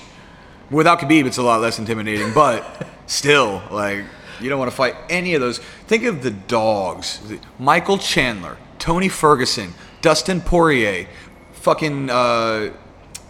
[0.72, 4.04] Without Khabib, it's a lot less intimidating, but still, like
[4.40, 5.60] you don't want to fight any of those.
[5.60, 7.22] Think of the dogs:
[7.60, 11.08] Michael Chandler, Tony Ferguson, Dustin Poirier,
[11.54, 12.10] fucking.
[12.10, 12.74] Uh,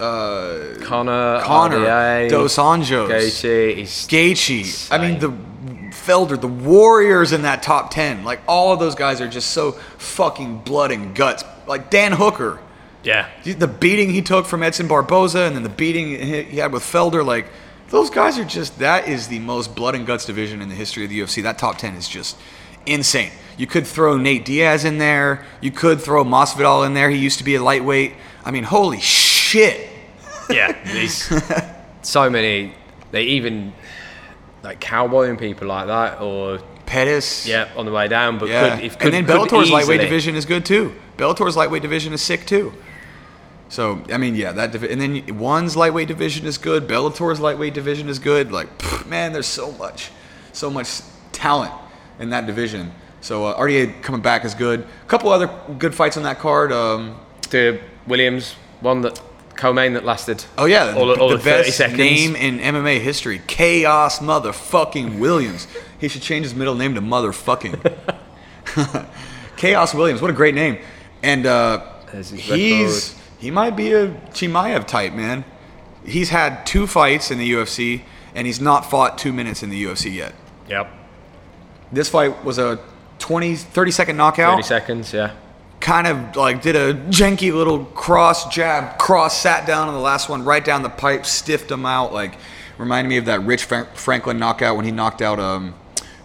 [0.03, 4.91] uh, Conor, Conor, RDA, Dos Anjos, Gaethje, he's Gaethje.
[4.91, 5.29] I mean, the
[5.91, 8.23] Felder, the Warriors in that top ten.
[8.23, 11.43] Like all of those guys are just so fucking blood and guts.
[11.65, 12.59] Like Dan Hooker,
[13.03, 16.73] yeah, the beating he took from Edson Barboza, and then the beating he he had
[16.73, 17.25] with Felder.
[17.25, 17.47] Like
[17.89, 18.79] those guys are just.
[18.79, 21.41] That is the most blood and guts division in the history of the UFC.
[21.43, 22.37] That top ten is just
[22.85, 23.31] insane.
[23.55, 25.45] You could throw Nate Diaz in there.
[25.61, 27.09] You could throw Masvidal in there.
[27.09, 28.13] He used to be a lightweight.
[28.43, 29.92] I mean, holy shit.
[30.49, 30.77] yeah.
[30.85, 31.31] There's
[32.01, 32.73] so many.
[33.11, 33.73] They even
[34.63, 37.47] like cowboying people like that, or Pettis.
[37.47, 38.39] yeah, on the way down.
[38.39, 40.93] But Yeah, could, if could, and then Bellator's lightweight division is good too.
[41.17, 42.73] Bellator's lightweight division is sick too.
[43.69, 46.87] So I mean, yeah, that divi- and then one's lightweight division is good.
[46.87, 48.51] Bellator's lightweight division is good.
[48.51, 50.11] Like, pff, man, there's so much,
[50.51, 51.01] so much
[51.31, 51.73] talent
[52.19, 52.91] in that division.
[53.21, 54.81] So uh, RDA coming back is good.
[54.81, 56.71] A couple other good fights on that card.
[56.71, 59.19] Um, the Williams one that
[59.55, 60.43] co-main that lasted.
[60.57, 61.97] oh yeah, all, the, all the the 30 best seconds.
[61.99, 65.67] name in MMA history, Chaos Motherfucking Williams.
[65.99, 67.93] he should change his middle name to Motherfucking.
[69.57, 70.77] Chaos Williams, what a great name.
[71.21, 71.85] And uh,
[72.33, 75.45] he's he might be a Chimaev type man.
[76.05, 78.01] He's had two fights in the UFC,
[78.35, 80.33] and he's not fought two minutes in the UFC yet.
[80.69, 80.91] Yep,
[81.91, 82.79] This fight was a
[83.19, 84.55] 20, 30 second knockout.
[84.55, 85.13] thirty seconds.
[85.13, 85.31] Yeah,
[85.83, 90.29] Kind of like did a janky little cross jab, cross, sat down on the last
[90.29, 92.13] one, right down the pipe, stiffed him out.
[92.13, 92.35] Like
[92.77, 95.75] reminded me of that Rich Franklin knockout when he knocked out um,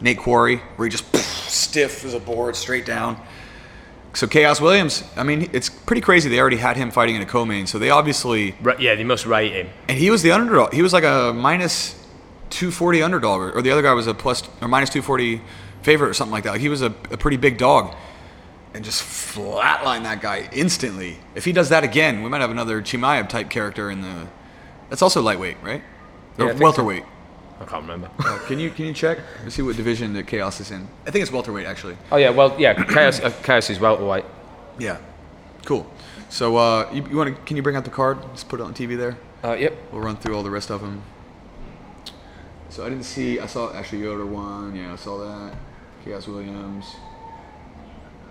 [0.00, 3.20] Nate Quarry, where he just stiff as a board, straight down.
[4.14, 6.28] So Chaos Williams, I mean, it's pretty crazy.
[6.28, 9.26] They already had him fighting in a co-main, so they obviously Ra- yeah, they must
[9.26, 9.68] rate him.
[9.88, 10.72] and he was the underdog.
[10.72, 11.94] He was like a minus
[12.50, 15.40] 240 underdog, or, or the other guy was a plus or minus 240
[15.82, 16.52] favorite or something like that.
[16.52, 17.94] Like he was a, a pretty big dog,
[18.74, 21.18] and just flatline that guy instantly.
[21.34, 24.26] If he does that again, we might have another Chimaev type character in the.
[24.90, 25.82] That's also lightweight, right?
[26.38, 26.62] Yeah, I Or so.
[26.62, 27.04] welterweight.
[27.60, 28.08] I can't remember.
[28.20, 30.86] Oh, can you can you check to see what division the Chaos is in?
[31.06, 31.96] I think it's welterweight actually.
[32.12, 33.18] oh yeah, well yeah, chaos.
[33.20, 34.24] Uh, chaos is welterweight.
[34.78, 34.98] Yeah,
[35.64, 35.90] cool.
[36.28, 37.42] So uh, you, you want to?
[37.42, 38.18] Can you bring out the card?
[38.32, 39.16] Just put it on TV there.
[39.42, 39.74] Uh, yep.
[39.90, 41.02] We'll run through all the rest of them.
[42.70, 43.40] So I didn't see.
[43.40, 44.76] I saw actually Yoder one.
[44.76, 45.56] Yeah, I saw that.
[46.04, 46.84] Chaos Williams.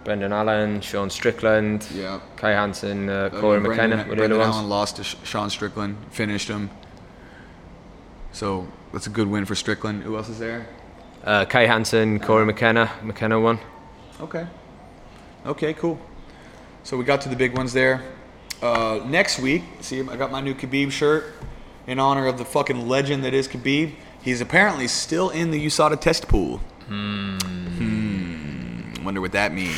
[0.08, 2.22] Brendan Allen, Sean Strickland, Yeah.
[2.38, 4.42] Kay Hansen, uh, Corey Brendan, McKenna were the other Brendan.
[4.42, 5.98] Allen lost to Sean Strickland.
[6.12, 6.70] Finished him.
[8.32, 10.04] So that's a good win for Strickland.
[10.04, 10.66] Who else is there?
[11.26, 13.60] Uh, Kay Hansen, Corey McKenna, McKenna won.
[14.22, 14.48] Okay.
[15.46, 16.00] Okay, cool.
[16.84, 18.02] So we got to the big ones there.
[18.62, 21.34] Uh, next week, see, I got my new Khabib shirt
[21.86, 23.94] in honor of the fucking legend that is Khabib.
[24.22, 26.60] He's apparently still in the USADA test pool.
[26.88, 27.67] Hmm.
[29.08, 29.74] Wonder what that means.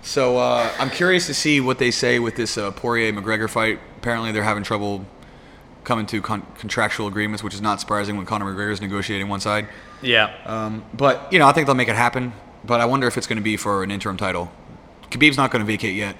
[0.00, 3.80] So uh, I'm curious to see what they say with this uh, Poirier McGregor fight.
[3.96, 5.04] Apparently, they're having trouble
[5.82, 9.40] coming to con- contractual agreements, which is not surprising when Conor McGregor is negotiating one
[9.40, 9.66] side.
[10.02, 10.32] Yeah.
[10.44, 12.32] Um, but you know, I think they'll make it happen.
[12.64, 14.52] But I wonder if it's going to be for an interim title.
[15.10, 16.14] Khabib's not going to vacate yet,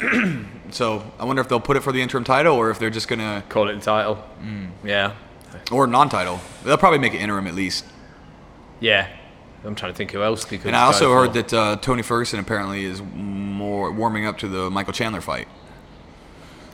[0.70, 3.08] so I wonder if they'll put it for the interim title or if they're just
[3.08, 4.24] going to Call it the title.
[4.84, 5.14] Yeah.
[5.72, 6.38] or non-title.
[6.62, 7.84] They'll probably make it interim at least.
[8.78, 9.08] Yeah.
[9.64, 10.64] I'm trying to think who else could.
[10.64, 11.42] And I also heard for.
[11.42, 15.48] that uh, Tony Ferguson apparently is more warming up to the Michael Chandler fight.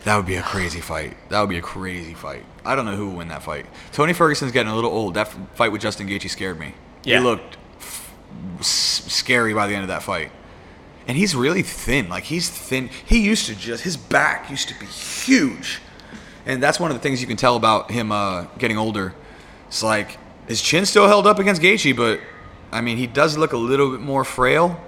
[0.04, 1.16] That would be a crazy fight.
[1.28, 2.44] That would be a crazy fight.
[2.64, 3.66] I don't know who will win that fight.
[3.92, 5.14] Tony Ferguson's getting a little old.
[5.14, 6.74] That f- fight with Justin Gaethje scared me.
[7.04, 7.18] Yeah.
[7.18, 8.14] He looked f-
[8.62, 10.32] scary by the end of that fight.
[11.06, 12.08] And he's really thin.
[12.08, 12.88] Like he's thin.
[13.04, 15.80] He used to just his back used to be huge.
[16.46, 19.14] And that's one of the things you can tell about him uh, getting older.
[19.68, 22.20] It's like his chin still held up against Gaethje, but
[22.72, 24.80] I mean he does look a little bit more frail.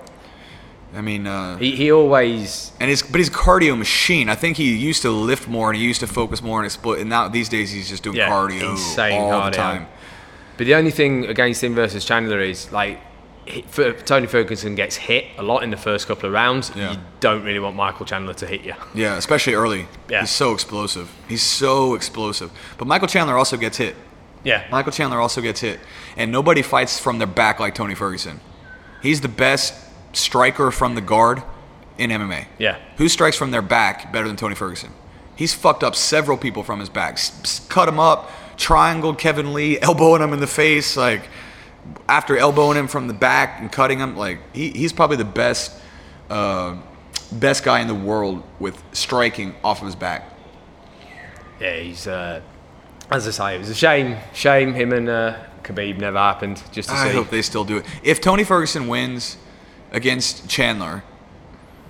[0.94, 4.28] I mean, uh, he, he always and his but he's cardio machine.
[4.28, 6.74] I think he used to lift more and he used to focus more on his
[6.74, 7.00] split.
[7.00, 9.44] And now these days he's just doing Yeah, cardio insane all cardio.
[9.52, 9.86] the time.
[10.58, 13.00] But the only thing against him versus Chandler is like
[14.04, 16.70] Tony Ferguson gets hit a lot in the first couple of rounds.
[16.76, 16.92] Yeah.
[16.92, 18.74] You don't really want Michael Chandler to hit you.
[18.94, 19.86] Yeah, especially early.
[20.08, 20.20] Yeah.
[20.20, 21.10] He's so explosive.
[21.28, 22.50] He's so explosive.
[22.78, 23.96] But Michael Chandler also gets hit.
[24.44, 24.66] Yeah.
[24.70, 25.80] Michael Chandler also gets hit.
[26.16, 28.40] And nobody fights from their back like Tony Ferguson.
[29.02, 29.74] He's the best
[30.12, 31.42] striker from the guard
[31.98, 32.46] in MMA.
[32.58, 32.78] Yeah.
[32.96, 34.90] Who strikes from their back better than Tony Ferguson?
[35.34, 37.18] He's fucked up several people from his back.
[37.68, 40.96] Cut him up, triangled Kevin Lee, elbowing him in the face.
[40.96, 41.28] Like,
[42.08, 45.72] after elbowing him from the back and cutting him, like, he, he's probably the best,
[46.30, 46.76] uh,
[47.32, 50.28] best guy in the world with striking off of his back.
[51.60, 52.40] Yeah, he's uh,
[53.14, 54.16] as I say, it was a shame.
[54.34, 56.62] Shame him and uh, Khabib never happened.
[56.72, 57.14] Just to I see.
[57.14, 57.86] hope they still do it.
[58.02, 59.36] If Tony Ferguson wins
[59.92, 61.02] against Chandler,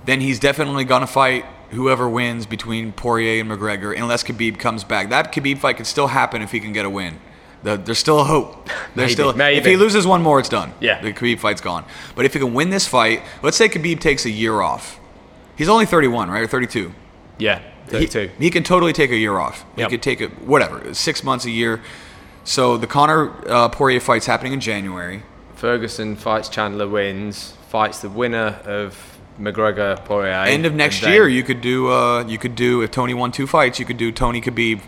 [0.04, 5.08] then he's definitely gonna fight whoever wins between Poirier and McGregor, unless Khabib comes back.
[5.10, 7.18] That Khabib fight could still happen if he can get a win.
[7.62, 8.66] The, there's still a hope.
[8.94, 9.70] There's Maybe, still if maybe.
[9.70, 10.74] he loses one more, it's done.
[10.80, 11.00] Yeah.
[11.00, 11.84] the Khabib fight's gone.
[12.16, 14.98] But if he can win this fight, let's say Khabib takes a year off.
[15.56, 16.92] He's only 31, right, or 32.
[17.38, 18.30] Yeah, He, 32.
[18.38, 19.64] he can totally take a year off.
[19.76, 19.90] Yep.
[19.90, 21.80] He could take a whatever, six months, a year.
[22.44, 25.22] So the Conor uh, Poirier fight's happening in January.
[25.54, 27.54] Ferguson fights Chandler, wins.
[27.68, 30.32] Fights the winner of McGregor Poirier.
[30.46, 31.90] End of and next then- year, you could do.
[31.90, 34.80] Uh, you could do if Tony won two fights, you could do Tony Khabib,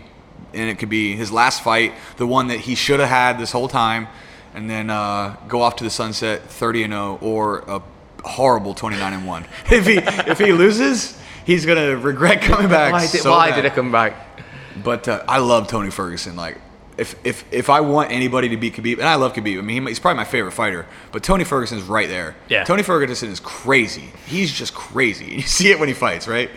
[0.53, 3.51] and it could be his last fight, the one that he should have had this
[3.51, 4.07] whole time,
[4.53, 7.81] and then uh, go off to the sunset, 30 and 0, or a
[8.23, 9.45] horrible 29 and 1.
[9.71, 9.97] If he
[10.29, 12.91] if he loses, he's gonna regret coming back.
[12.91, 14.15] Why did, so why did it come back?
[14.83, 16.35] But uh, I love Tony Ferguson.
[16.35, 16.57] Like,
[16.97, 19.57] if, if if I want anybody to beat Khabib, and I love Khabib.
[19.57, 20.85] I mean, he's probably my favorite fighter.
[21.11, 22.35] But Tony Ferguson's right there.
[22.49, 22.63] Yeah.
[22.63, 24.11] Tony Ferguson is crazy.
[24.27, 25.25] He's just crazy.
[25.35, 26.49] You see it when he fights, right?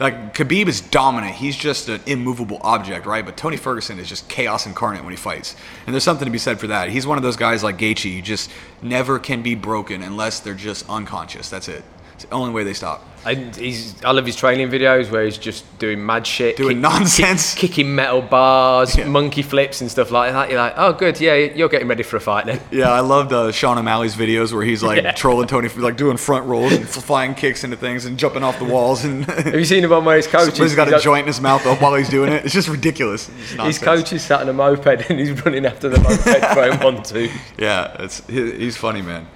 [0.00, 1.34] Like Khabib is dominant.
[1.34, 3.24] He's just an immovable object, right?
[3.24, 5.56] But Tony Ferguson is just chaos incarnate when he fights.
[5.86, 6.90] And there's something to be said for that.
[6.90, 10.54] He's one of those guys like Gaethje, who just never can be broken unless they're
[10.54, 11.50] just unconscious.
[11.50, 11.82] That's it.
[12.18, 13.04] It's the only way they stop.
[13.24, 17.52] I, he's, I love his training videos where he's just doing mad shit, Doing nonsense.
[17.54, 19.06] kick- kicking metal bars, Yeah.
[19.06, 20.48] monkey flips and stuff like that.
[20.50, 22.60] You're like, oh, good, yeah, you're getting ready for a fight then.
[22.72, 25.12] Yeah, I loved uh, Sean O'Malley's videos where he's like Yeah.
[25.12, 28.64] trolling Tony, like doing front rolls and flying kicks into things and jumping off the
[28.64, 31.20] walls, and Have you seen the one where his coach he's got a got- joint
[31.22, 32.44] in his mouth while he's doing it.
[32.44, 33.28] It's just ridiculous.
[33.52, 36.78] It's His coach is sat on a moped and he's running after the moped throwing
[36.80, 37.30] one two.
[37.58, 39.26] Yeah, it's he, he's funny, man.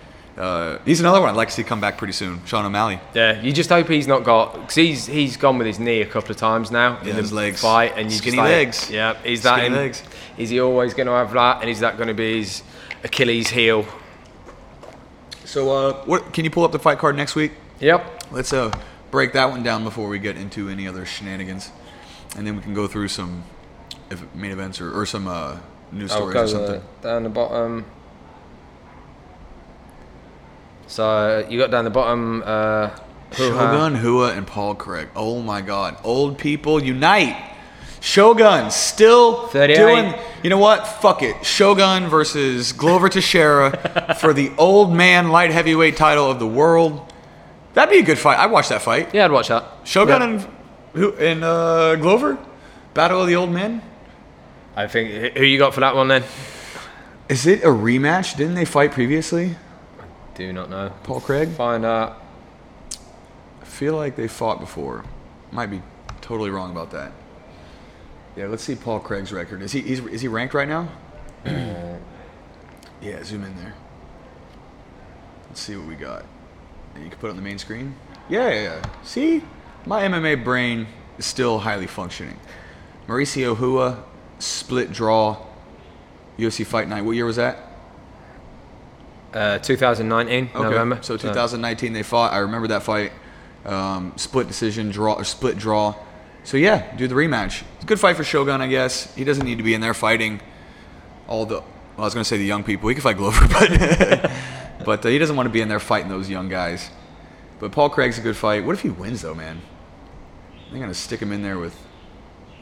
[0.43, 2.45] Uh, he's another one I'd like to see come back pretty soon.
[2.47, 2.99] Sean O'Malley.
[3.15, 6.07] Yeah, you just hope he's not got because he's he's gone with his knee a
[6.07, 7.61] couple of times now Yeah, in his the legs.
[7.61, 8.91] fight, and you Skinny just like, legs.
[8.91, 10.03] Yeah, is that Skinny in, legs.
[10.37, 12.65] Is he always going to have that, and is that going to be his
[13.05, 13.87] Achilles heel?
[15.45, 17.53] So, uh, what can you pull up the fight card next week?
[17.79, 18.33] Yep.
[18.33, 18.73] Let's uh,
[19.13, 21.71] break that one down before we get into any other shenanigans,
[22.37, 23.45] and then we can go through some
[24.35, 25.59] main events or, or some uh,
[25.93, 26.81] news I'll stories or something.
[26.81, 27.85] uh, down the bottom.
[30.93, 32.43] So you got down the bottom.
[32.45, 32.91] Uh.
[33.35, 35.09] Shogun, Rua, and Paul Craig.
[35.17, 35.97] Oh my God!
[36.05, 37.35] Old people unite.
[38.01, 39.77] Shogun still 38.
[39.77, 40.15] doing.
[40.43, 40.87] You know what?
[40.87, 41.43] Fuck it.
[41.47, 47.11] Shogun versus Glover Teixeira for the old man light heavyweight title of the world.
[47.73, 48.39] That'd be a good fight.
[48.39, 49.15] I'd watch that fight.
[49.15, 49.65] Yeah, I'd watch that.
[49.85, 50.29] Shogun Yeah.
[50.29, 50.47] and
[50.93, 52.37] who and uh, Glover,
[52.93, 53.81] battle of the old men.
[54.77, 56.23] I think who you got for that one then?
[57.31, 58.37] Is it a rematch?
[58.37, 59.57] Didn't they fight previously?
[60.35, 60.92] Do not know.
[61.03, 61.51] Paul Craig.
[61.51, 62.11] Find out.
[62.11, 62.99] Uh,
[63.61, 65.05] I feel like they fought before.
[65.51, 65.83] Might be
[66.21, 67.12] totally wrong about that.
[68.37, 69.62] Yeah, let's see Paul Craig's record.
[69.62, 70.88] Is he he's, is he ranked right now?
[71.45, 71.99] Uh,
[73.03, 73.75] yeah, zoom in there.
[75.49, 76.25] Let's see what we got.
[76.95, 77.95] And you can put it on the main screen.
[78.29, 78.83] Yeah, yeah, yeah.
[79.03, 79.42] See,
[79.85, 80.87] my MMA brain
[81.18, 82.38] is still highly functioning.
[83.07, 84.03] Mauricio Rua,
[84.38, 85.37] split draw,
[86.38, 87.03] UFC Fight Night.
[87.03, 87.72] What year was that?
[89.33, 90.99] Uh, 2019 November.
[91.03, 92.33] So 2019 they fought.
[92.33, 93.12] I remember that fight.
[93.64, 95.95] Um, split decision draw or split draw.
[96.45, 97.62] So yeah, do the rematch.
[97.77, 99.15] It's a good fight for Shogun, I guess.
[99.15, 100.40] He doesn't need to be in there fighting
[101.29, 101.57] all the.
[101.57, 101.65] Well,
[101.98, 102.88] I was gonna say the young people.
[102.88, 104.31] He can fight Glover, but
[104.85, 106.90] but uh, he doesn't want to be in there fighting those young guys.
[107.61, 108.65] But Paul Craig's a good fight.
[108.65, 109.61] What if he wins though, man?
[110.71, 111.77] They're gonna stick him in there with.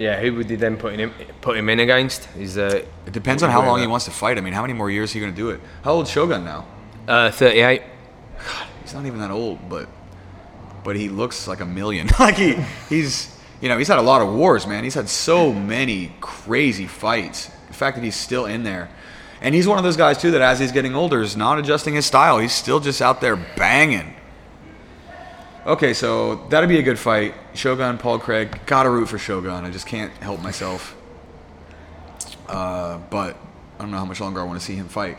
[0.01, 2.26] Yeah, who would they then put him put him in against?
[2.38, 4.38] Is uh, It depends on how long he wants to fight.
[4.38, 5.61] I mean, how many more years is he gonna do it?
[5.84, 6.66] How old's Shogun now?
[7.07, 7.82] uh 38.
[8.38, 9.90] God, he's not even that old, but
[10.84, 12.09] but he looks like a million.
[12.18, 12.57] like he
[12.88, 14.84] he's you know he's had a lot of wars, man.
[14.84, 17.51] He's had so many crazy fights.
[17.68, 18.88] The fact that he's still in there,
[19.42, 21.92] and he's one of those guys too that as he's getting older is not adjusting
[21.92, 22.38] his style.
[22.38, 24.16] He's still just out there banging.
[25.66, 27.34] Okay, so that'd be a good fight.
[27.54, 28.61] Shogun, Paul Craig.
[28.66, 29.64] Gotta root for Shogun.
[29.64, 30.96] I just can't help myself.
[32.48, 33.36] Uh, but
[33.78, 35.18] I don't know how much longer I want to see him fight.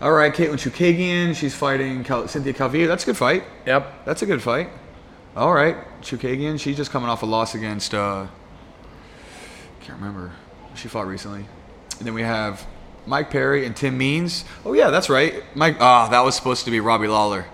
[0.00, 1.34] All right, Katlyn Chookagian.
[1.34, 2.86] She's fighting Cal- Cynthia Calvillo.
[2.86, 3.44] That's a good fight.
[3.66, 4.04] Yep.
[4.04, 4.68] That's a good fight.
[5.34, 6.60] All right, Chookagian.
[6.60, 7.94] She's just coming off a loss against.
[7.94, 8.26] Uh,
[9.80, 10.32] can't remember.
[10.74, 11.46] She fought recently.
[11.98, 12.64] And then we have
[13.06, 14.44] Mike Perry and Tim Means.
[14.64, 15.42] Oh yeah, that's right.
[15.54, 15.78] Mike.
[15.80, 17.46] Ah, that was supposed to be Robbie Lawler,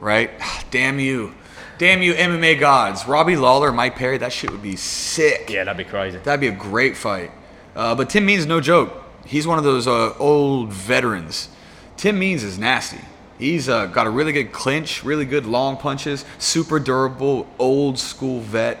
[0.00, 0.30] right?
[0.70, 1.34] Damn you,
[1.82, 3.08] damn you, MMA gods.
[3.08, 4.16] Robbie Lawler, Mike Perry.
[4.16, 5.50] That shit would be sick.
[5.50, 6.18] Yeah, that'd be crazy.
[6.18, 7.32] That'd be a great fight.
[7.74, 9.02] Uh, but Tim Means, no joke.
[9.26, 11.48] He's one of those uh, old veterans.
[11.96, 13.00] Tim Means is nasty.
[13.36, 18.38] He's uh, got a really good clinch, really good long punches, super durable, old school
[18.38, 18.78] vet.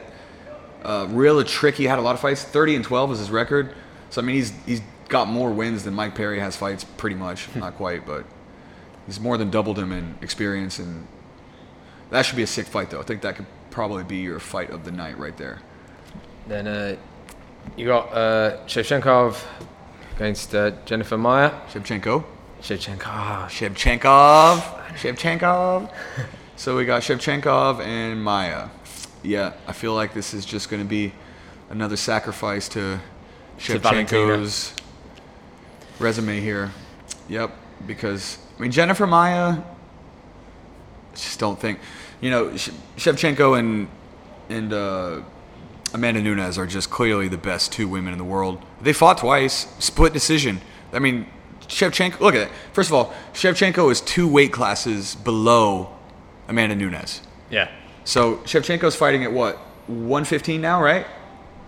[0.84, 1.86] Uh, real tricky.
[1.86, 2.44] Had a lot of fights.
[2.44, 3.74] 30 and 12 is his record.
[4.10, 7.52] So I mean, he's he's got more wins than Mike Perry has fights, pretty much.
[7.56, 8.26] Not quite, but
[9.06, 10.78] he's more than doubled him in experience.
[10.78, 11.08] And
[12.12, 13.00] that should be a sick fight, though.
[13.00, 15.60] I think that could probably be your fight of the night right there.
[16.46, 16.96] Then uh,
[17.76, 19.42] you got uh, Shevchenkov
[20.16, 21.50] against uh, Jennifer Maia.
[21.70, 22.24] Shevchenko.
[22.60, 23.48] Shevchenkov.
[23.48, 24.60] Shevchenkov.
[24.94, 25.90] Shevchenkov.
[26.56, 28.68] so we got Shevchenkov and Maia.
[29.22, 31.12] Yeah, I feel like this is just going to be
[31.70, 33.00] another sacrifice to
[33.58, 34.74] To Shevchenko's
[35.98, 36.72] resume here.
[37.28, 37.52] Yep,
[37.86, 39.62] because I mean Jennifer Maia.
[41.12, 41.78] I just don't think,
[42.22, 42.46] you know,
[42.96, 43.88] Shevchenko and
[44.48, 45.20] and uh,
[45.92, 48.62] Amanda Nunes are just clearly the best two women in the world.
[48.80, 50.60] They fought twice, split decision.
[50.92, 51.26] I mean,
[51.62, 52.20] Shevchenko.
[52.20, 52.52] Look at it.
[52.72, 55.94] First of all, Shevchenko is two weight classes below
[56.48, 57.20] Amanda Nunes.
[57.50, 57.70] Yeah.
[58.04, 59.56] So Shevchenko's fighting at what?
[59.88, 61.04] 115 now, right?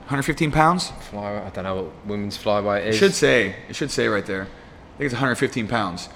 [0.08, 0.90] 115 pounds.
[1.10, 2.96] Fly, I don't know what women's flyweight It is.
[2.96, 3.56] should say.
[3.68, 4.42] It should say right there.
[4.42, 6.08] I think it's 115 pounds.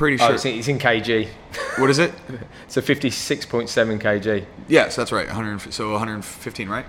[0.00, 0.34] Pretty Oh, sure.
[0.36, 1.28] it's in, it's in kg.
[1.76, 2.14] what is it?
[2.68, 4.46] So 56.7 kg.
[4.66, 5.26] Yes, that's right.
[5.26, 5.74] 100.
[5.74, 6.86] So 115, right?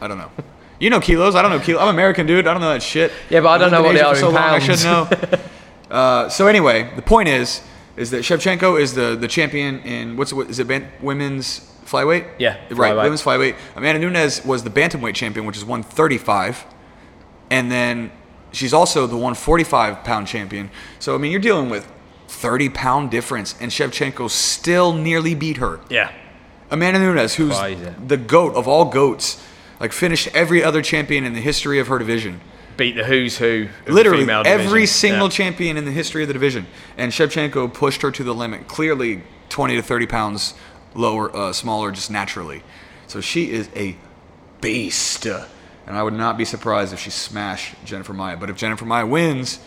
[0.00, 0.30] I don't know.
[0.78, 1.34] You know kilos.
[1.34, 1.82] I don't know kilos.
[1.82, 2.46] I'm American, dude.
[2.46, 3.10] I don't know that shit.
[3.28, 5.08] Yeah, but I don't know what they are in so long, I should know.
[5.90, 7.60] uh, so anyway, the point is,
[7.96, 10.68] is that Shevchenko is the the champion in what's what is it?
[11.02, 12.28] Women's flyweight.
[12.38, 12.94] Yeah, right.
[12.94, 13.56] Women's flyweight.
[13.74, 16.66] Amanda Nunes was the bantamweight champion, which is 135,
[17.50, 18.12] and then
[18.52, 20.70] she's also the 145 pound champion.
[21.00, 21.91] So I mean, you're dealing with
[22.32, 25.80] 30 pound difference, and Shevchenko still nearly beat her.
[25.88, 26.10] Yeah.
[26.70, 27.86] Amanda Nunes, who's Crazy.
[28.06, 29.42] the goat of all goats,
[29.78, 32.40] like finished every other champion in the history of her division.
[32.78, 33.64] Beat the who's who.
[33.80, 34.86] Of the Literally every division.
[34.86, 35.30] single Yeah.
[35.32, 36.66] champion in the history of the division.
[36.96, 40.54] And Shevchenko pushed her to the limit, clearly 20 to 30 pounds
[40.94, 42.62] lower, uh, smaller, just naturally.
[43.06, 43.96] So she is a
[44.62, 45.26] beast.
[45.26, 48.36] And I would not be surprised if she smashed Jennifer Maia.
[48.38, 49.58] But if Jennifer Maia wins,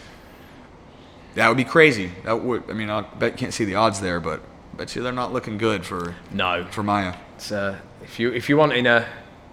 [1.36, 2.12] that would be crazy.
[2.24, 4.42] That would, I mean, I bet can't see the odds there, but
[4.76, 6.66] bet you they're not looking good for No.
[6.72, 7.16] for Maia.
[7.38, 9.06] So uh, if you if you want in a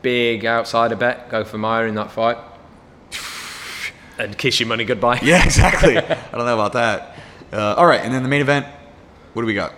[0.02, 2.38] big outsider bet, go for Maia in that fight.
[4.18, 5.18] And kiss your money goodbye.
[5.22, 5.96] Yeah, exactly.
[5.96, 6.02] I
[6.32, 7.16] don't know about that.
[7.52, 8.66] Uh, all right, and then the main event.
[9.32, 9.72] What do we got?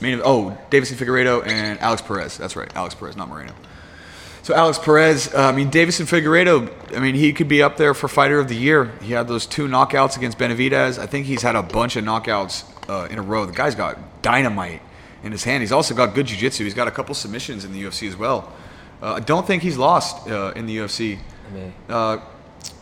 [0.00, 0.26] Main event.
[0.26, 2.36] Oh, Deiveson Figueiredo and Alex Perez.
[2.36, 3.54] That's right, Alex Perez, not Moreno.
[4.42, 5.32] So Alex Perez.
[5.32, 6.96] Uh, I mean, Deiveson Figueiredo.
[6.96, 8.90] I mean, he could be up there for fighter of the year.
[9.00, 10.98] He had those two knockouts against Benavidez.
[10.98, 13.46] I think he's had a bunch of knockouts uh, in a row.
[13.46, 14.82] The guy's got dynamite
[15.22, 15.62] in his hand.
[15.62, 16.64] He's also got good jiu-jitsu.
[16.64, 18.52] He's got a couple submissions in the UFC as well.
[19.00, 21.18] Uh, I don't think he's lost uh, in the UFC.
[21.52, 22.18] mean- Uh,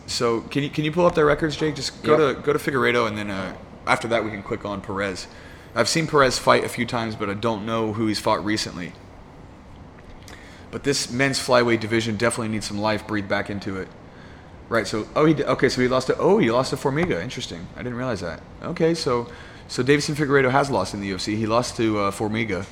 [0.07, 1.75] so can you can you pull up their records, Jake?
[1.75, 2.37] Just go Yep.
[2.37, 3.55] to go to Figueiredo, and then uh,
[3.87, 5.27] after that we can click on Perez.
[5.73, 8.91] I've seen Perez fight a few times, but I don't know who he's fought recently.
[10.71, 13.87] But this men's flyweight division definitely needs some life breathed back into it.
[14.69, 14.87] Right.
[14.87, 15.67] So oh he okay.
[15.67, 17.21] So he lost to oh he lost to Formiga.
[17.21, 17.67] Interesting.
[17.75, 18.41] I didn't realize that.
[18.63, 18.93] Okay.
[18.93, 19.29] So
[19.67, 21.35] so Deiveson Figueiredo has lost in the UFC.
[21.35, 22.65] He lost to uh, Formiga,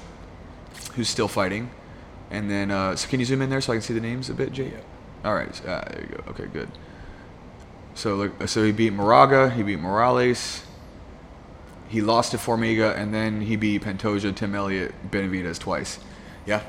[0.95, 1.69] who's still fighting.
[2.31, 4.29] And then uh, so can you zoom in there so I can see the names
[4.29, 4.73] a bit, Jake?
[5.25, 5.61] All right.
[5.65, 6.23] Uh, there you go.
[6.31, 6.45] Okay.
[6.45, 6.69] Good.
[7.95, 10.63] So look, so he beat Moraga, he beat Morales,
[11.89, 15.99] he lost to Formiga, and then he beat Pantoja, Tim Elliott, Benavidez twice.
[16.45, 16.63] Yeah.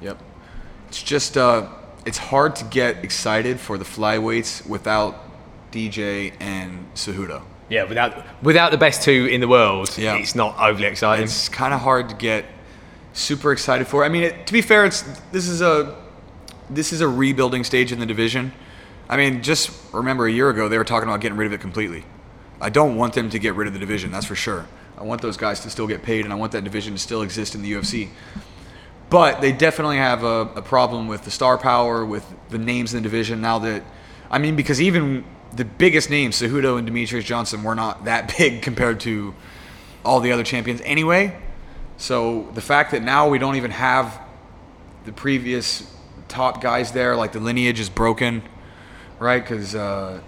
[0.00, 0.18] Yep.
[0.88, 1.68] It's just uh,
[2.06, 5.16] it's hard to get excited for the flyweights without
[5.72, 7.42] DJ and Cejudo.
[7.68, 10.16] Yeah, without without the best two in the world, Yeah.
[10.16, 11.24] it's not overly exciting.
[11.24, 12.44] It's kind of hard to get
[13.12, 14.04] super excited for.
[14.04, 15.96] I mean, it, to be fair, it's this is a
[16.70, 18.52] this is a rebuilding stage in the division.
[19.08, 21.60] I mean, just remember a year ago they were talking about getting rid of it
[21.60, 22.04] completely.
[22.60, 24.66] I don't want them to get rid of the division, that's for sure.
[24.96, 27.22] I want those guys to still get paid, and I want that division to still
[27.22, 28.08] exist in the UFC.
[29.10, 33.02] But they definitely have a, a problem with the star power, with the names in
[33.02, 33.40] the division.
[33.40, 33.82] Now that,
[34.30, 38.62] I mean, because even the biggest names, Cejudo and Demetrious Johnson, were not that big
[38.62, 39.34] compared to
[40.04, 41.36] all the other champions anyway.
[41.96, 44.20] So the fact that now we don't even have
[45.04, 45.90] the previous
[46.28, 48.42] top guys there, like the lineage is broken,
[49.18, 49.42] right?
[49.42, 50.20] Because uh,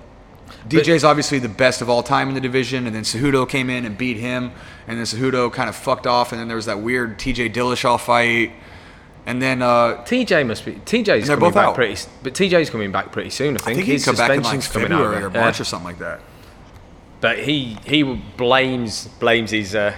[0.68, 3.84] DJ's obviously the best of all time in the division, and then Cejudo came in
[3.84, 4.52] and beat him,
[4.88, 8.00] and then Cejudo kind of fucked off, and then there was that weird TJ Dillashaw
[8.00, 8.52] fight,
[9.26, 11.74] and then uh, TJ must be TJ's coming both back out.
[11.74, 13.56] pretty, but TJ's coming back pretty soon.
[13.56, 15.00] I I think, think he'd his in like suspension's coming out.
[15.00, 15.60] or March Yeah.
[15.62, 16.20] or something like that.
[17.20, 19.96] But he he blames blames his uh,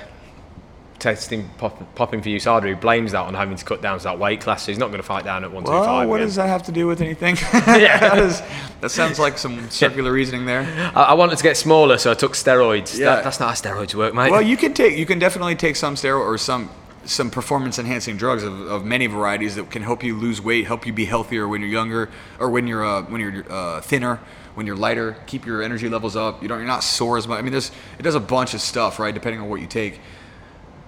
[0.99, 2.69] testing pop, popping for USADA.
[2.69, 4.65] who blames that on having to cut down to that weight class.
[4.65, 6.09] So he's not going to fight down at one two Well, five.
[6.09, 7.35] what does that have to do with anything?
[7.53, 8.43] that, is,
[8.81, 10.63] that sounds like some circular reasoning there.
[10.95, 12.99] I, I wanted to get smaller, so I took steroids.
[12.99, 13.17] Yeah.
[13.17, 14.31] That, that's not how steroids work, mate.
[14.31, 16.71] Well, you can take, you can definitely take some steroid or some
[17.05, 20.87] some performance enhancing drugs of, of many varieties that can help you lose weight, help
[20.87, 24.21] you be healthier when you're younger, or when you're uh, when you're uh, thinner,
[24.55, 26.43] when you're lighter, keep your energy levels up.
[26.43, 27.39] You don't, you're not sore as much.
[27.39, 29.15] I mean, there's it does a bunch of stuff, right?
[29.15, 30.01] Depending on what you take.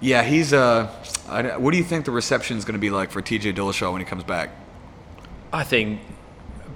[0.01, 0.51] Yeah, he's.
[0.51, 0.91] Uh,
[1.29, 3.53] I, what do you think the reception is going to be like for T.J.
[3.53, 4.49] Dillashaw when he comes back?
[5.53, 6.01] I think.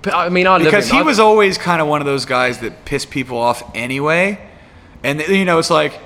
[0.06, 3.10] I mean, I because he was always kind of one of those guys that pissed
[3.10, 4.40] people off anyway
[5.06, 6.00] and you know it's like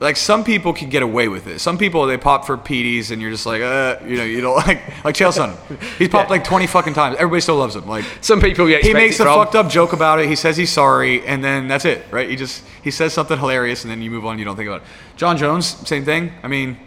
[0.00, 3.20] like some people can get away with it some people they pop for PDs and
[3.20, 5.56] you're just like uh you know you don't like like Chael Sonnen
[5.98, 6.36] he's popped Yeah.
[6.36, 8.78] like 20 fucking times everybody still loves him like Some people yeah.
[8.78, 9.34] he makes a from.
[9.34, 12.36] fucked up joke about it he says he's sorry and then that's it right he
[12.36, 14.86] just he says something hilarious and then you move on you don't think about it
[15.16, 16.78] Jon Jones same thing I mean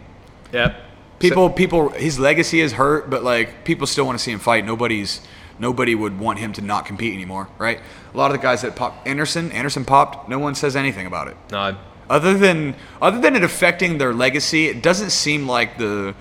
[0.52, 0.74] Yeah.
[1.18, 4.66] People, people, his legacy is hurt, but like people still want to see him fight.
[4.66, 5.20] Nobody's,
[5.56, 7.78] nobody would want him to not compete anymore, right?
[8.12, 10.28] A lot of the guys that popped, Anderson, Anderson popped.
[10.28, 11.76] No one says anything about it, No.
[12.12, 14.62] Other than other than it affecting their legacy.
[14.68, 16.14] It doesn't seem like the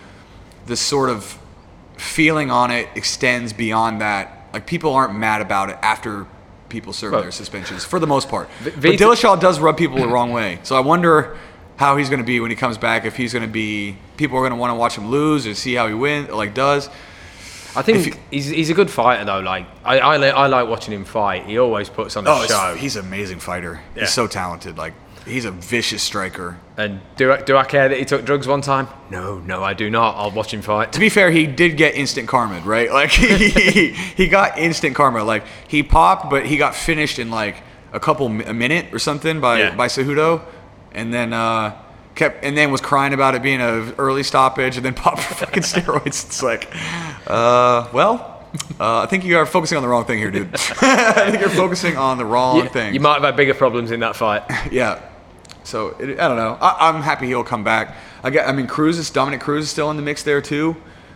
[0.65, 1.37] the sort of
[1.97, 4.47] feeling on it extends beyond that.
[4.53, 6.25] Like people aren't mad about it after
[6.69, 8.47] people serve Well- their suspensions for the most part.
[8.63, 11.37] but Vita- Dillashaw does rub people the wrong way, so I wonder
[11.77, 13.05] how he's going to be when he comes back.
[13.05, 15.55] If he's going to be, people are going to want to watch him lose or
[15.55, 16.89] see how he wins, like does.
[17.75, 19.39] I think you- he's, he's a good fighter though.
[19.39, 21.45] Like I, I, I like watching him fight.
[21.45, 22.75] He always puts on a Oh, show.
[22.77, 23.81] he's an amazing fighter.
[23.95, 24.01] Yeah.
[24.01, 24.77] He's so talented.
[24.77, 24.93] Like
[25.25, 26.59] he's a vicious striker.
[26.77, 28.87] And do I, do I care that he took drugs one time?
[29.09, 30.15] No, no, I do not.
[30.17, 30.93] I'll watch him fight.
[30.93, 32.89] To be fair, he did get instant karma, right?
[32.93, 35.23] Like he, he got instant karma.
[35.23, 37.57] Like he popped, but he got finished in like
[37.93, 39.75] a couple a minute or something by Yeah.
[39.75, 40.41] by Cejudo,
[40.93, 41.77] and then uh,
[42.15, 45.35] kept and then was crying about it being a early stoppage, and then popped for
[45.35, 46.25] fucking steroids.
[46.25, 46.67] It's like,
[47.27, 48.27] uh, well.
[48.81, 50.49] Uh, I think you are focusing on the wrong thing here, dude.
[50.81, 52.93] I think you're focusing on the wrong You, thing.
[52.93, 54.43] you might have had bigger problems in that fight.
[54.69, 55.01] Yeah.
[55.63, 56.57] So it, I don't know.
[56.59, 57.95] I, I'm happy he'll come back.
[58.23, 58.47] I get.
[58.47, 60.75] I mean, Cruz is Dominick Cruz is still in the mix there too,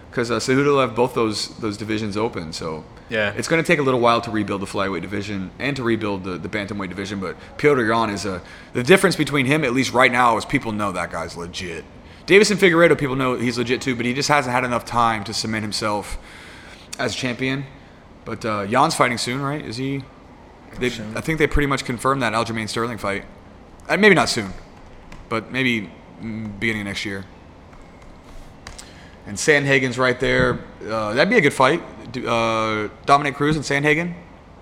[0.10, 2.54] because uh, Cejudo will have both those those divisions open.
[2.54, 3.34] So Yeah.
[3.36, 6.24] it's going to take a little while to rebuild the flyweight division and to rebuild
[6.24, 7.20] the, the bantamweight division.
[7.20, 8.42] But Petr Yan is a
[8.74, 11.84] the difference between him at least right now is people know that guy's legit.
[12.28, 15.34] Deiveson Figueiredo, people know he's legit too, but he just hasn't had enough time to
[15.34, 16.18] cement himself
[16.98, 17.66] as a champion.
[18.26, 19.64] But uh, Yan's fighting soon, right?
[19.64, 20.04] Is he?
[20.80, 23.26] They, I think they pretty much confirmed that Aljamain Sterling fight.
[23.88, 24.52] Uh, maybe not soon,
[25.30, 25.90] but maybe
[26.60, 27.26] beginning of next year.
[29.28, 30.60] And Sandhagen's right there.
[30.88, 31.82] Uh, that'd be a good fight.
[32.18, 34.14] Uh, Dominick Cruz and Sandhagen.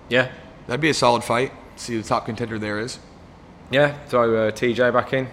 [0.08, 0.30] Yeah,
[0.66, 1.52] That'd be a solid fight.
[1.76, 2.98] See who the top contender there is.
[3.70, 3.92] yeah.
[4.06, 5.28] Throw uh, TJ back in.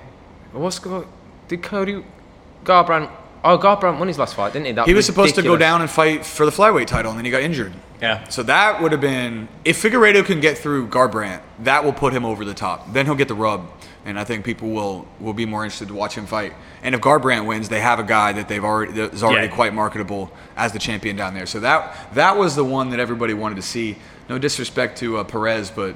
[0.52, 1.08] What's go?
[1.48, 2.04] Did Cody
[2.66, 3.10] Garbrandt?
[3.44, 4.72] Oh, Garbrandt won his last fight, didn't he?
[4.74, 5.60] That He was supposed to go ridiculous.
[5.60, 7.74] down and fight for the flyweight title, and then he got injured.
[8.00, 8.28] Yeah.
[8.30, 12.24] So that would have been if Figueiredo can get through Garbrandt, that will put him
[12.26, 12.94] over the top.
[12.94, 13.68] Then he'll get the rub,
[14.06, 16.54] and I think people will will be more interested to watch him fight.
[16.84, 19.56] And if Garbrandt wins, they have a guy that they've already that is already Yeah.
[19.56, 21.46] quite marketable as the champion down there.
[21.48, 23.98] So that that was the one that everybody wanted to see.
[24.30, 25.96] No disrespect to uh, Perez, but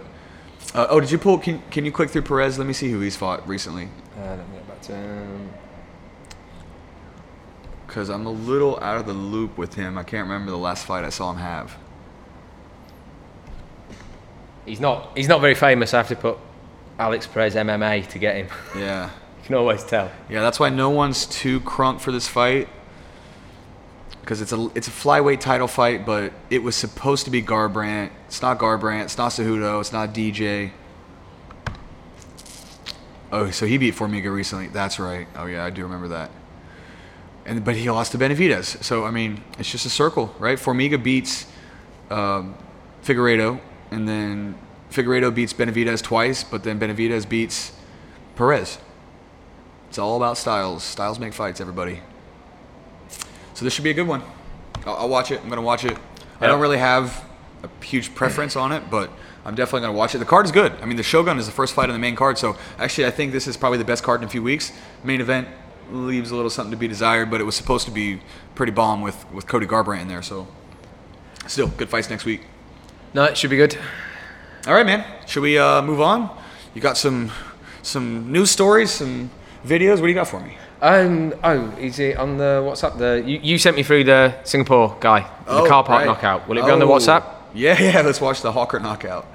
[0.73, 1.37] uh, oh, did you pull?
[1.39, 2.57] Can, can you click through Perez?
[2.57, 3.87] Let me see who he's fought recently,
[4.19, 5.49] Uh, let me get back to him.
[7.95, 9.97] Because I'm a little out of the loop with him.
[9.97, 11.77] I can't remember the last fight I saw him have.
[14.65, 15.17] He's not.
[15.17, 15.93] He's not very famous.
[15.93, 16.37] I have to put
[16.99, 18.47] Alex Perez MMA to get him.
[18.77, 19.05] Yeah.
[19.05, 20.11] you can always tell.
[20.29, 22.67] Yeah, that's why no one's too crunk for this fight.
[24.19, 28.09] Because it's a it's a flyweight title fight, but it was supposed to be Garbrandt.
[28.27, 29.05] It's not Garbrandt.
[29.05, 29.79] It's not Cejudo.
[29.79, 30.71] It's not DJ.
[33.31, 34.67] Oh, so he beat Formiga recently.
[34.67, 35.29] That's right.
[35.37, 36.29] Oh yeah, I do remember that.
[37.45, 38.83] And but he lost to Benavidez.
[38.83, 40.57] So I mean, it's just a circle, right?
[40.57, 41.45] Formiga beats
[42.09, 42.55] um,
[43.03, 43.59] Figueiredo,
[43.91, 44.57] and then
[44.91, 47.73] Figueiredo beats Benavidez twice, but then Benavidez beats
[48.35, 48.79] Perez.
[49.89, 50.83] It's all about styles.
[50.83, 52.01] Styles make fights, everybody.
[53.53, 54.23] So this should be a good one.
[54.85, 55.41] I'll, I'll watch it.
[55.41, 55.97] I'm gonna watch it.
[56.41, 57.23] I don't really have
[57.63, 59.09] a huge preference on it, but
[59.45, 60.17] I'm definitely gonna watch it.
[60.17, 60.73] The card is good.
[60.81, 63.11] I mean, the Shogun is the first fight on the main card, so actually, I
[63.11, 64.73] think this is probably the best card in a few weeks.
[65.03, 65.47] Main event
[65.91, 68.21] leaves a little something to be desired, but it was supposed to be
[68.55, 70.21] pretty bomb with with Cody Garbrandt in there.
[70.21, 70.47] So
[71.47, 72.41] still good fights next week.
[73.13, 73.77] No, it should be good.
[74.67, 75.05] All right, man.
[75.27, 76.29] Should we uh, move on?
[76.73, 77.31] You got some
[77.81, 79.29] some news stories, some
[79.65, 79.91] videos.
[80.01, 80.57] What do you got for me?
[80.81, 82.97] Um, oh, is it on the WhatsApp?
[82.97, 86.05] The you, you sent me through the Singapore guy, the Oh, car park right.
[86.07, 86.47] knockout.
[86.47, 86.89] Will it be on the Oh.
[86.97, 87.23] WhatsApp?
[87.53, 88.01] Yeah, yeah.
[88.01, 89.25] Let's watch the Hawker knockout.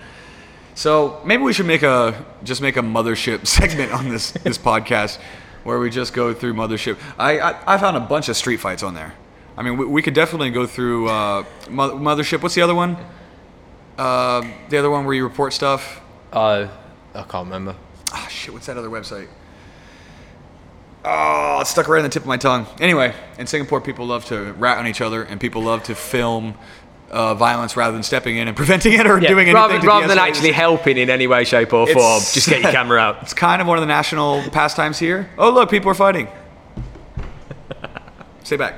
[0.75, 5.19] So maybe we should make a just make a mothership segment on this this podcast
[5.65, 6.99] where we just go through mothership.
[7.19, 9.15] I I, I found a bunch of street fights on there.
[9.57, 12.43] I mean, we, we could definitely go through uh, Mo- mothership.
[12.43, 12.97] What's the other one?
[13.99, 16.01] Uh, the other one where you report stuff.
[16.33, 16.69] Uh,
[17.15, 17.77] I can't remember.
[18.13, 19.29] Ah, shit, what's that other website?
[21.05, 22.67] Oh, it's stuck right on the tip of my tongue.
[22.79, 26.55] Anyway, in Singapore, people love to rat on each other, and people love to film
[27.11, 29.55] uh, violence rather than stepping in and preventing it or Yeah, doing anything.
[29.55, 32.99] rather, rather than actually helping in any way, shape, or form, just get your camera
[33.01, 33.23] out.
[33.23, 35.29] It's kind of one of the national pastimes here.
[35.39, 36.29] Oh, look, people are fighting.
[38.45, 38.75] Stay back.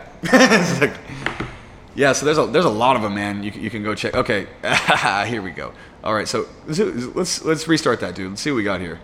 [0.81, 0.95] Like-
[1.95, 3.43] yeah, so there's a there's a lot of them, man.
[3.43, 4.15] You, can- you can go check.
[4.15, 4.47] Okay,
[5.29, 5.73] here we go.
[6.03, 8.31] All right, so let's let's let's restart that, dude.
[8.31, 8.99] Let's see what we got here.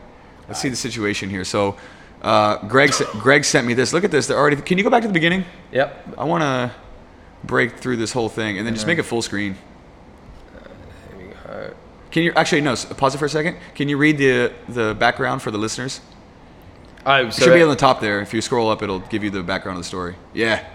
[0.49, 1.45] Let's see the situation here.
[1.45, 1.77] So,
[2.23, 3.93] uh, Greg Greg sent me this.
[3.93, 4.27] Look at this.
[4.27, 4.57] They're already.
[4.57, 5.45] Can you go back to the beginning?
[5.71, 6.15] Yep.
[6.17, 6.75] I want to
[7.45, 9.57] break through this whole thing and then just make it full screen.
[11.47, 11.71] Uh,
[12.11, 12.75] Can you actually no?
[12.75, 13.57] Pause it for a second.
[13.75, 16.01] Can you read the the background for the listeners?
[17.07, 18.21] Oh, It should be on the top there.
[18.21, 20.17] If you scroll up, it'll give you the background of the story.
[20.35, 20.67] Yeah.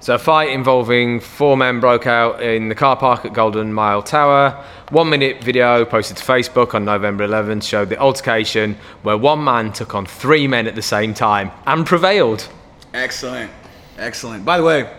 [0.00, 4.02] So a fight involving four men broke out in the car park at Golden Mile
[4.02, 4.64] Tower.
[4.88, 9.72] One minute video posted to Facebook on November 11th showed the altercation where one man
[9.74, 12.48] took on three men at the same time and prevailed.
[12.94, 13.50] Excellent.
[13.98, 14.42] Excellent.
[14.42, 14.90] By the way,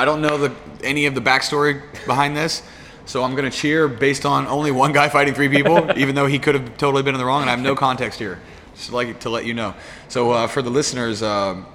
[0.00, 2.62] I don't know the any of the backstory behind this,
[3.04, 6.38] so I'm gonna cheer based on only one guy fighting three people, even though he
[6.38, 8.40] could have totally been in the wrong, and I have no context here.
[8.74, 9.74] Just like to let you know.
[10.08, 11.66] So uh, for the listeners, um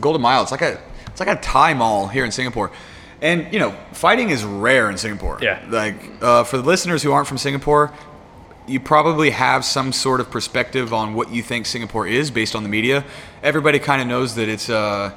[0.00, 2.70] Golden Mile, it's like a it's like a Thai mall here in Singapore.
[3.20, 5.38] And you know, fighting is rare in Singapore.
[5.42, 5.62] Yeah.
[5.68, 7.92] Like uh, for the listeners who aren't from Singapore,
[8.66, 12.62] you probably have some sort of perspective on what you think Singapore is based on
[12.62, 13.04] the media.
[13.42, 15.12] Everybody kind of knows that it's uh,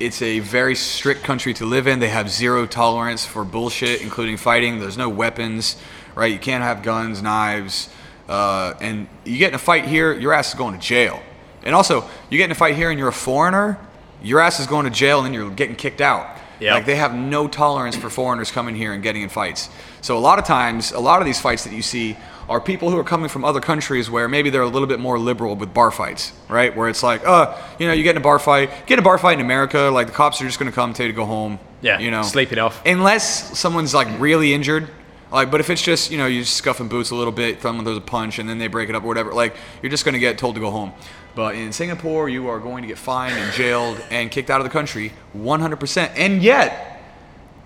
[0.00, 2.00] it's a very strict country to live in.
[2.00, 4.80] They have zero tolerance for bullshit, including fighting.
[4.80, 5.76] There's no weapons,
[6.14, 6.32] right?
[6.32, 7.90] You can't have guns, knives,
[8.28, 11.22] uh, and you get in a fight here, your ass is going to jail.
[11.62, 13.78] And also, you get in a fight here and you're a foreigner,
[14.22, 16.38] your ass is going to jail and you're getting kicked out.
[16.60, 16.74] Yep.
[16.74, 19.70] Like they have no tolerance for foreigners coming here and getting in fights.
[20.02, 22.16] So a lot of times, a lot of these fights that you see
[22.50, 25.20] are people who are coming from other countries where maybe they're a little bit more
[25.20, 26.76] liberal with bar fights, right?
[26.76, 29.02] Where it's like, uh, you know, you get in a bar fight, get in a
[29.02, 31.24] bar fight in America, like the cops are just gonna come tell you to go
[31.24, 31.60] home.
[31.80, 32.84] Yeah, you know, sleep it off.
[32.84, 34.90] Unless someone's like really injured,
[35.30, 37.96] like, but if it's just you know you scuffing boots a little bit, someone throws
[37.96, 40.36] a punch, and then they break it up or whatever, like you're just gonna get
[40.36, 40.92] told to go home.
[41.36, 44.64] But in Singapore, you are going to get fined and jailed and kicked out of
[44.64, 46.10] the country 100%.
[46.16, 46.89] And yet,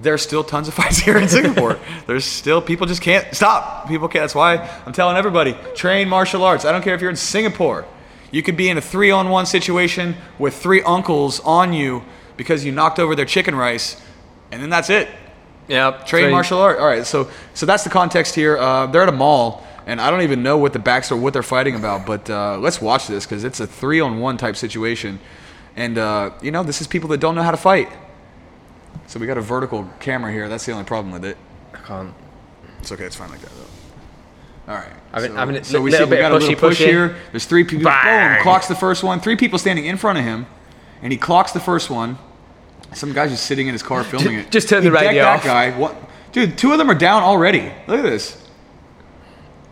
[0.01, 1.79] there's still tons of fights here in Singapore.
[2.07, 3.89] There's still people just can't stop.
[3.89, 4.23] People can't.
[4.23, 6.65] That's why I'm telling everybody train martial arts.
[6.65, 7.87] I don't care if you're in Singapore.
[8.31, 12.03] You could be in a three-on-one situation with three uncles on you
[12.37, 14.01] because you knocked over their chicken rice,
[14.51, 15.09] and then that's it.
[15.69, 16.79] Yeah, Train martial art.
[16.79, 18.59] All right, so so that's the context here.
[18.59, 21.43] Uh, they're at a mall, and I don't even know what the backstory, what they're
[21.43, 22.07] fighting about.
[22.07, 25.21] But uh, let's watch this because it's a three-on-one type situation,
[25.77, 27.89] and uh, you know this is people that don't know how to fight.
[29.07, 30.49] So we got a vertical camera here.
[30.49, 31.37] That's the only problem with it.
[31.73, 32.15] I can't.
[32.81, 33.05] It's okay.
[33.05, 34.73] It's fine like that though.
[34.73, 34.93] All right.
[35.13, 37.17] Having- so, having a so we see we got a little push here.
[37.33, 37.85] There's three people.
[37.85, 38.37] Bang.
[38.37, 38.43] Boom!
[38.43, 39.21] Clocks the first one.
[39.21, 40.47] Three people standing in front of him,
[41.03, 42.19] and he clocks the first one.
[42.95, 44.51] Some guy's just sitting in his car filming it.
[44.51, 45.45] just turn He the radio that off.
[45.45, 45.71] guy.
[45.77, 45.97] What?
[46.33, 47.71] Dude, two of them are down already.
[47.87, 48.41] Look at this.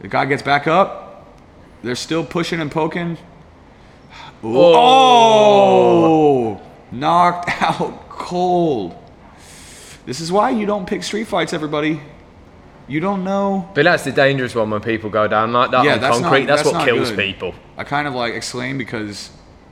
[0.00, 1.26] The guy gets back up.
[1.82, 3.16] They're still pushing and poking.
[4.44, 4.56] Ooh.
[4.56, 6.60] Oh!
[6.90, 8.96] Knocked out cold.
[10.06, 12.00] This is why you don't pick street fights, everybody.
[12.88, 13.70] You don't know.
[13.74, 16.28] But that's the dangerous one when people go down like that Yeah, on that's not-
[16.30, 16.46] concrete.
[16.46, 17.18] that's, that's what kills good.
[17.18, 17.54] people.
[17.76, 19.30] I kind of like exclaim because,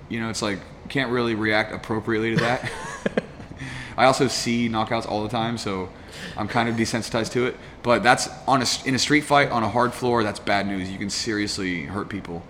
[0.08, 0.58] you know, it's like
[0.88, 2.70] can't really react appropriately to that.
[3.96, 5.88] I also see knockouts all the time, so
[6.36, 7.56] I'm kind of desensitized to it.
[7.82, 10.22] But that's on a in a street fight on a hard floor.
[10.22, 10.90] That's bad news.
[10.90, 12.42] You can seriously hurt people.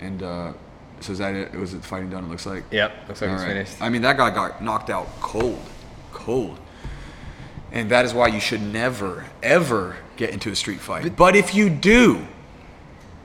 [0.00, 0.52] And uh,
[1.00, 1.52] so is that it?
[1.54, 2.24] Was it fighting done?
[2.24, 2.64] It looks like.
[2.70, 3.52] Yep, looks like All it's right.
[3.52, 3.82] finished.
[3.82, 5.60] I mean, that guy got knocked out cold,
[6.12, 6.58] cold.
[7.72, 11.16] And that is why you should never, ever get into a street fight.
[11.16, 12.26] But if you do,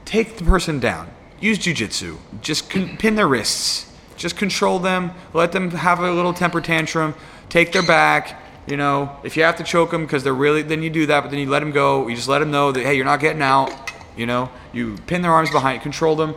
[0.05, 1.09] take the person down.
[1.41, 2.17] Use jujitsu.
[2.41, 3.91] Just con- pin their wrists.
[4.15, 5.11] Just control them.
[5.33, 7.13] Let them have a little temper tantrum.
[7.49, 8.41] Take their back.
[8.67, 11.21] You know, if you have to choke them because they're really, then you do that.
[11.21, 12.07] But then you let them go.
[12.07, 13.91] You just let them know that hey, you're not getting out.
[14.15, 16.35] You know, you pin their arms behind, control them.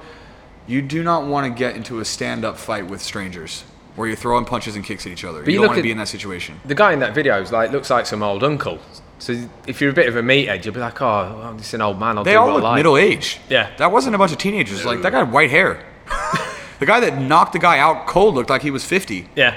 [0.66, 3.64] You do not want to get into a stand-up fight with strangers
[4.00, 5.40] where you're throwing punches and kicks at each other.
[5.44, 6.58] you you don't want to be in that situation.
[6.64, 8.78] The guy in that video is like looks like some old uncle.
[9.18, 11.82] So if you're a bit of a meathead, you'll be like, oh, I'm just an
[11.82, 12.16] old man.
[12.16, 12.76] I'll They do all what look like.
[12.78, 13.38] middle aged.
[13.50, 13.70] Yeah.
[13.76, 14.84] That wasn't a bunch of teenagers.
[14.84, 15.84] Like that guy had white hair.
[16.80, 19.28] the guy that knocked the guy out cold looked like he was 50.
[19.36, 19.54] Yeah.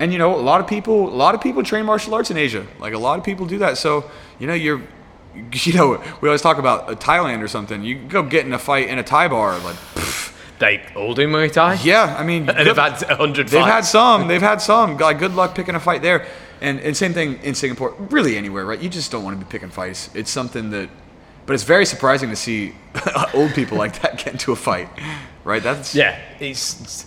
[0.00, 2.36] And you know, a lot of people, a lot of people train martial arts in
[2.36, 2.66] Asia.
[2.78, 3.76] Like a lot of people do that.
[3.78, 4.80] So you know, you're,
[5.52, 7.82] you know, we always talk about Thailand or something.
[7.82, 9.76] You go get in a fight in a Thai bar, like,
[10.58, 11.74] They all do Muay Thai.
[11.82, 12.16] yeah.
[12.18, 14.26] I mean, And they've had a hundred They've had some.
[14.28, 14.96] They've had some.
[14.96, 16.26] Like, good luck picking a fight there.
[16.60, 17.94] And, and same thing in Singapore.
[17.98, 18.80] Really, anywhere, right?
[18.80, 20.08] You just don't want to be picking fights.
[20.14, 20.88] It's something that,
[21.44, 22.74] but it's very surprising to see
[23.34, 24.88] old people like that get into a fight,
[25.44, 25.62] right?
[25.62, 27.06] That's Yeah, it's, it's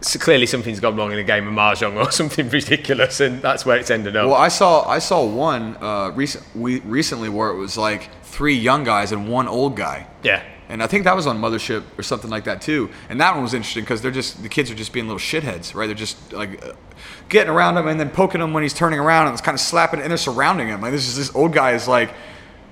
[0.00, 3.64] so clearly something's gone wrong in a game of mahjong or something ridiculous, and that's
[3.64, 4.26] where it's ended up.
[4.26, 8.56] Well, I saw I saw one uh, recent we recently where it was like three
[8.56, 10.06] young guys and one old guy.
[10.24, 12.88] yeah, And I think that was on Mothership or something like that too.
[13.08, 15.74] And that one was interesting because they're just the kids are just being little shitheads,
[15.74, 15.86] right?
[15.86, 16.72] They're just like uh,
[17.28, 19.60] getting around him and then poking him when he's turning around and it's kind of
[19.60, 20.80] slapping and they're surrounding him.
[20.80, 22.12] Like this is this old guy is like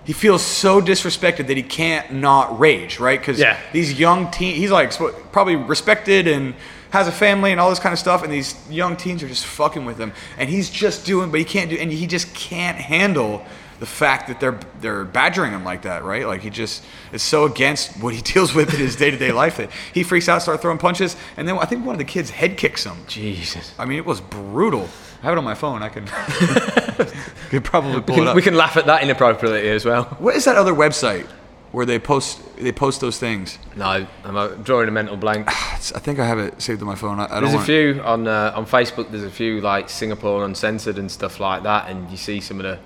[0.04, 3.20] he feels so disrespected that he can't not rage, right?
[3.20, 3.58] Because Yeah.
[3.72, 4.92] these young teen, he's like
[5.32, 6.54] probably respected and
[6.90, 9.44] has a family and all this kind of stuff, and these young teens are just
[9.44, 12.78] fucking with him, and he's just doing, but he can't do, and he just can't
[12.78, 13.44] handle
[13.80, 16.26] the fact that they're they're badgering him like that, right?
[16.26, 19.32] Like he just is so against what he deals with in his day to day
[19.32, 22.04] life that he freaks out, starts throwing punches, and then I think one of the
[22.04, 22.96] kids head kicks him.
[23.06, 23.72] Jesus.
[23.78, 24.88] I mean, it was brutal.
[25.22, 25.82] I have it on my phone.
[25.82, 26.06] I can
[27.50, 28.36] could probably We pull it can, up.
[28.36, 30.04] we can laugh at that inappropriately as well.
[30.18, 31.26] what is that other website
[31.72, 33.58] where they post they post those things?
[33.76, 35.46] No, I'm drawing a mental blank.
[35.52, 37.20] I think I have it saved on my phone.
[37.20, 39.10] I, I don't There's a few on uh, on Facebook.
[39.10, 42.64] There's a few like Singapore Uncensored and stuff like that, and you see some of
[42.64, 42.78] the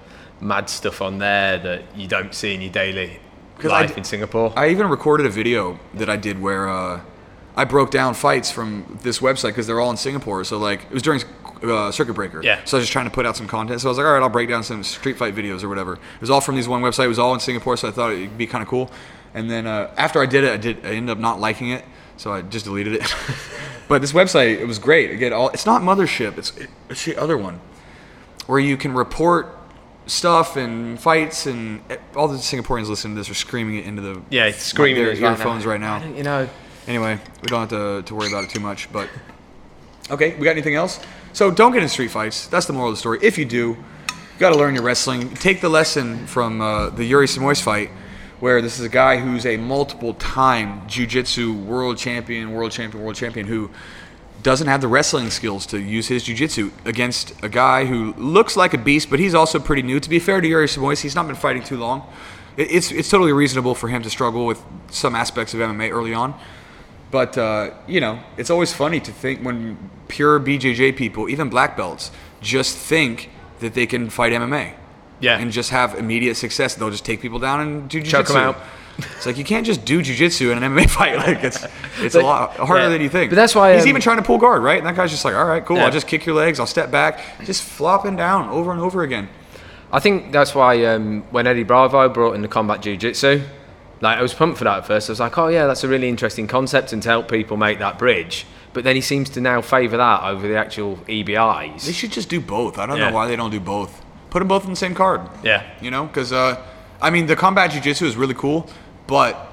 [0.43, 3.21] mad stuff on there that you don't see in your daily
[3.63, 4.53] life d- in Singapore.
[4.57, 7.01] I even recorded a video that I did where uh,
[7.57, 10.45] I broke down fights from this website because they're all in Singapore.
[10.45, 11.23] So like it was during
[11.63, 12.43] uh, Circuit Breaker.
[12.43, 12.65] Yeah.
[12.65, 13.81] So I was just trying to put out some content.
[13.81, 15.95] So I was like, all right, I'll break down some street fight videos or whatever.
[15.95, 17.05] It was all from these one website.
[17.05, 18.91] It was all in Singapore, so I thought it'd be kind of cool.
[19.35, 21.85] And then uh, after I did it, I did I ended up not liking it,
[22.17, 23.15] so I just deleted it.
[23.89, 25.11] but this website, it was great.
[25.11, 26.37] Again, all it's not Mothership.
[26.37, 26.53] It's
[26.91, 27.61] it's the other one
[28.47, 29.57] where you can report
[30.07, 31.81] stuff and fights and
[32.17, 35.15] all the Singaporeans listening to this are screaming it into the yeah, it's screaming their
[35.15, 36.05] right earphones right now.
[36.05, 36.49] You know,
[36.87, 38.93] Anyway, we don't have to, to worry about it too much.
[38.93, 39.09] But
[40.11, 41.01] okay, we got anything else?
[41.33, 42.47] So don't get in street fights.
[42.49, 43.19] That's the moral of the story.
[43.23, 45.33] If you do, you got to learn your wrestling.
[45.35, 47.91] Take the lesson from uh, the Yuri Simões fight,
[48.41, 53.47] where this is a guy who's a multiple-time jiu-jitsu world champion, world champion, world champion
[53.47, 53.71] who
[54.43, 58.75] doesn't have the wrestling skills to use his jiu-jitsu against a guy who looks like
[58.75, 60.01] a beast, but he's also pretty new.
[60.01, 62.07] To be fair to Yuri Simões, he's not been fighting too long.
[62.57, 66.35] It's it's totally reasonable for him to struggle with some aspects of MMA early on.
[67.11, 71.77] But uh, you know, it's always funny to think when pure BJJ people, even black
[71.77, 73.31] belts, just think
[73.61, 74.75] that they can fight MMA.
[75.21, 75.39] Yeah.
[75.39, 76.75] And just have immediate success.
[76.75, 78.37] They'll just take people down and do Choke jiu-jitsu.
[78.37, 78.57] out.
[78.99, 81.17] It's like you can't just do jiu-jitsu in an MMA fight.
[81.17, 81.67] Like it's
[81.99, 82.89] it's a lot harder yeah.
[82.91, 83.31] than you think.
[83.31, 84.79] But that's why, he's um, even trying to pull guard, right?
[84.79, 85.77] And that guy's just like, all right, cool.
[85.77, 85.87] Yeah.
[85.87, 86.61] I'll just kick your legs.
[86.61, 89.29] I'll step back, just flopping down over and over again.
[89.91, 93.43] I think that's why um, when Eddie Bravo brought in the combat jiu-jitsu,
[94.01, 95.09] like I was pumped for that at first.
[95.09, 97.79] I was like, oh yeah, that's a really interesting concept and to help people make
[97.79, 98.47] that bridge.
[98.73, 101.85] But then he seems to now favour that over the actual EBIs.
[101.85, 102.79] They should just do both.
[102.79, 103.11] I don't Yeah.
[103.11, 104.03] know why they don't do both.
[104.31, 105.21] Put them both in the same card.
[105.45, 105.63] Yeah.
[105.83, 106.57] You know, because uh,
[107.03, 108.69] I mean, the combat jiu-jitsu is really cool,
[109.07, 109.51] but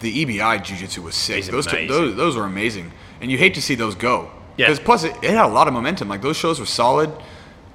[0.00, 1.38] the EBI jiu-jitsu was sick.
[1.38, 1.88] It's Those, amazing.
[1.88, 2.90] those those are amazing,
[3.20, 4.30] and you hate to see those go.
[4.56, 4.66] Yeah.
[4.66, 6.08] Because plus, it, it had a lot of momentum.
[6.08, 7.10] Like those shows were solid.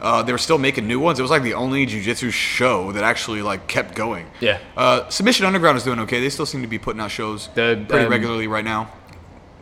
[0.01, 1.19] Uh, they were still making new ones.
[1.19, 4.25] It was like the only jiu-jitsu show that actually like kept going.
[4.39, 4.57] Yeah.
[4.75, 6.19] Uh, Submission Underground is doing okay.
[6.19, 8.89] They still seem to be putting out shows The, pretty um, regularly right now.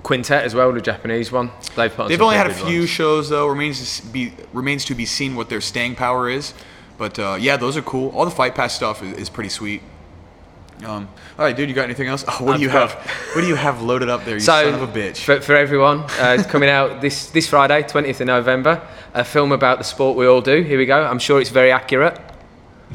[0.04, 1.52] Quintet as well, the Japanese one.
[1.76, 2.90] They've, put on They've some only had a pretty good few ones.
[2.90, 3.48] shows though.
[3.48, 6.54] Remains to s- be remains to be seen what their staying power is.
[7.00, 8.10] But uh, yeah, those are cool.
[8.12, 9.82] All the Fight Pass stuff is, is pretty sweet.
[10.86, 12.24] Um, all right, dude, you got anything else?
[12.28, 13.10] Oh, what I've do you got- have?
[13.36, 14.36] What do you have loaded up there?
[14.36, 15.18] You So, son of a bitch.
[15.24, 18.82] For, for everyone, uh, it's coming out this, this Friday, 20th of November,
[19.14, 20.62] a film about the sport we all do.
[20.62, 21.02] Here we go.
[21.04, 22.20] I'm sure it's very accurate.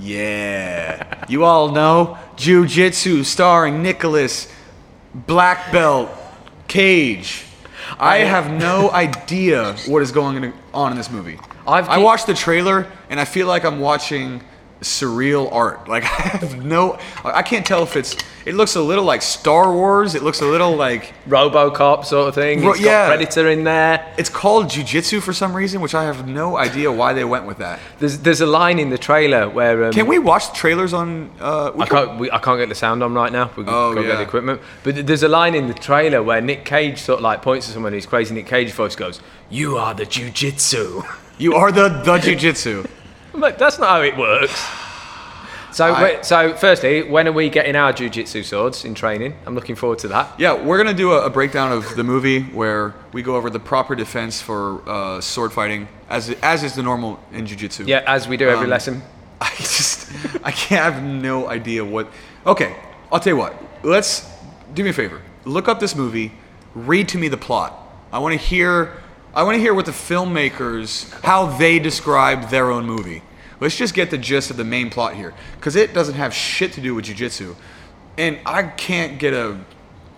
[0.01, 4.53] Yeah, you all know Jiu Jitsu starring Nicolas
[5.15, 6.11] Black Belt
[6.69, 7.45] Cage.
[7.99, 11.39] I have no idea what is going on in this movie.
[11.67, 14.43] I've I watched the trailer and I feel like I'm watching
[14.81, 15.89] surreal art.
[15.95, 16.07] Like I
[16.39, 18.17] have no, I can't tell if it's.
[18.45, 20.15] It looks a little like Star Wars.
[20.15, 22.63] It looks a little like Robocop sort of thing.
[22.63, 23.07] Ro- It's got yeah.
[23.07, 24.13] Predator in there.
[24.19, 27.57] it's called jujitsu for some reason, which I have no idea why they went with
[27.59, 27.81] that.
[28.01, 29.85] There's, there's a line in the trailer where.
[29.85, 31.31] Um, Can we watch trailers on?
[31.41, 33.51] Uh, we I can- can't, we, I can't get the sound on right now.
[33.57, 34.61] We've Oh, got to get the equipment.
[34.83, 37.73] But there's a line in the trailer where Nick Cage sort of like points to
[37.73, 41.07] someone who's crazy Nick Cage voice goes, You are the jujitsu.
[41.39, 42.87] You are the the jujitsu.
[43.37, 44.53] But that's not how it works.
[45.75, 49.35] So, I- wait, so firstly, when are we getting our jujitsu swords in training?
[49.45, 50.29] I'm looking forward to that.
[50.39, 53.59] Yeah, we're gonna do a, a breakdown of the movie where we go over the
[53.59, 57.89] proper defense for uh, sword fighting, as as is the normal in jujitsu.
[57.89, 59.03] Yeah, as we do every Um, lesson.
[59.41, 60.13] I just
[60.45, 62.07] I can't I have no idea what.
[62.47, 62.77] Okay,
[63.11, 63.53] I'll tell you what.
[63.83, 64.31] Let's
[64.75, 65.21] do me a favor.
[65.45, 66.31] Look up this movie.
[66.77, 67.73] Read to me the plot.
[68.13, 68.93] I want to hear.
[69.35, 73.23] I want to hear what the filmmakers how they described their own movie.
[73.61, 76.73] Let's just get the gist of the main plot here, because it doesn't have shit
[76.75, 77.55] to do with jujitsu,
[78.19, 79.59] and I can't get a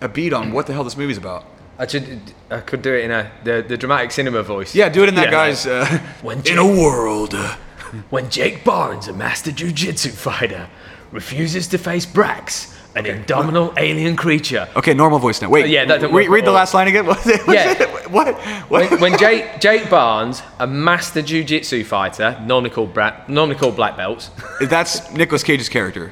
[0.01, 1.45] a beat on what the hell this movie's about.
[1.79, 2.19] I should,
[2.51, 4.75] I could do it in a the, the dramatic cinema voice.
[4.75, 5.31] Yeah, do it in that Yeah.
[5.31, 5.65] guy's.
[5.65, 5.85] Uh,
[6.21, 7.33] When in a world.
[7.33, 7.55] uh,
[8.09, 10.67] When Jake Barnes, a master jujitsu fighter,
[11.11, 14.67] refuses to face Brax, an indomitable alien creature.
[14.75, 15.49] Okay, normal voice now.
[15.49, 15.65] Wait.
[15.65, 17.05] Uh, yeah, that read, read the last line again.
[17.07, 17.25] What?
[17.47, 17.73] Yeah.
[18.07, 18.35] what?
[18.35, 18.69] what?
[18.69, 23.95] When, when Jake Jake Barnes, a master jujitsu fighter, normally called bra- normally called black
[23.97, 24.31] belts,
[24.61, 26.11] That's Nicolas Cage's character.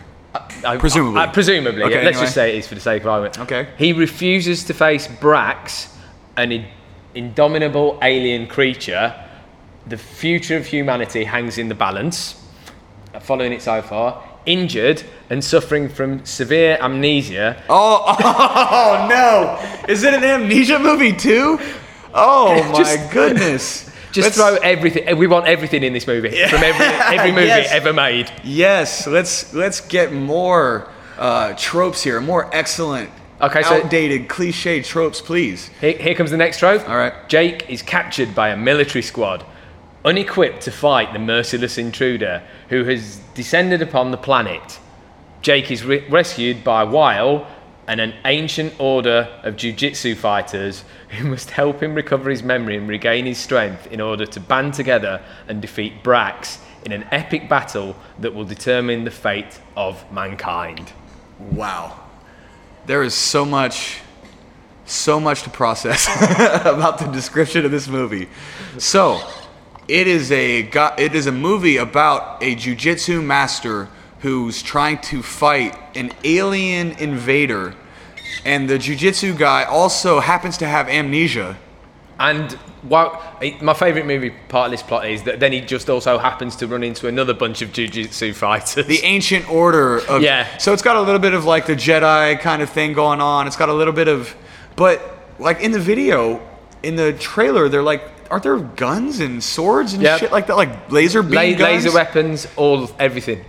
[0.66, 1.22] I- Presumably.
[1.22, 2.24] I- presumably, Okay, yeah, let's anyway.
[2.26, 3.40] just say it is for the sake of argument.
[3.40, 3.70] Okay.
[3.78, 5.94] He refuses to face Brax,
[6.38, 6.68] an in-
[7.16, 9.16] indomitable alien creature.
[9.88, 12.42] The future of humanity hangs in the balance.
[13.14, 17.62] Uh, Following it so far, injured and suffering from severe amnesia.
[17.70, 19.60] Oh, oh no!
[19.92, 21.60] Is it an amnesia movie too?
[22.14, 23.92] Oh my Just- goodness!
[24.12, 25.18] Just Let's- throw everything.
[25.18, 27.70] We want everything in this movie from every every movie Yes.
[27.72, 28.32] ever made.
[28.46, 30.88] Yes, let's let's get more
[31.18, 32.22] uh, tropes here.
[32.22, 33.10] More excellent,
[33.42, 35.70] Okay, so- outdated, cliche tropes, please.
[35.82, 36.88] Here, here comes the next trope.
[36.88, 37.14] All right.
[37.28, 39.44] Jake is captured by a military squad,
[40.06, 44.80] unequipped to fight the merciless intruder who has descended upon the planet.
[45.42, 47.46] Jake is re- rescued by Wylie
[47.88, 52.88] and an ancient order of jiu-jitsu fighters who must help him recover his memory and
[52.88, 57.96] regain his strength in order to band together and defeat Brax in an epic battle
[58.20, 60.94] that will determine the fate of mankind.
[61.40, 62.00] Wow,
[62.86, 64.00] there is so much,
[64.86, 66.08] so much to process
[66.66, 68.30] about the description of this movie.
[68.78, 69.20] So,
[69.88, 70.62] it is a
[70.98, 73.88] it is a movie about a jujitsu master
[74.20, 77.76] who's trying to fight an alien invader,
[78.44, 81.58] and the jujitsu guy also happens to have amnesia.
[82.18, 83.22] And while
[83.62, 86.68] my favourite movie part of this plot is that then he just also happens to
[86.68, 88.86] run into another bunch of jiu-jitsu fighters.
[88.88, 90.58] The ancient order of Yeah.
[90.58, 93.48] So it's got a little bit of like the Jedi kind of thing going on.
[93.48, 94.34] It's got a little bit of,
[94.76, 95.02] but
[95.40, 96.42] like in the video,
[96.86, 100.20] in the trailer, they're like, aren't there guns and swords and Yep.
[100.20, 101.84] shit like that, like laser beam La- guns?
[101.86, 103.44] laser weapons, all everything.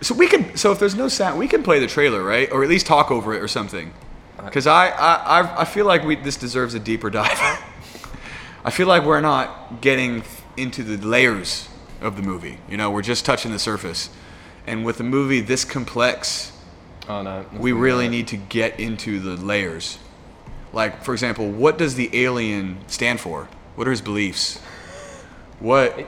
[0.00, 0.56] So we can.
[0.56, 2.50] So if there's no sound, we can play the trailer, right?
[2.50, 3.92] Or at least talk over it or something.
[4.38, 7.38] Uh, because I, I, I, I feel like we this deserves a deeper dive.
[8.64, 10.22] I feel like we're not getting
[10.56, 11.68] into the layers
[12.00, 12.58] of the movie.
[12.68, 14.10] You know, we're just touching the surface.
[14.66, 16.52] And with a movie this complex,
[17.08, 17.44] Oh no.
[17.56, 19.98] we really need to get into the layers.
[20.72, 23.48] Like, for example, what does the alien stand for?
[23.76, 24.58] What are his beliefs?
[25.60, 26.06] What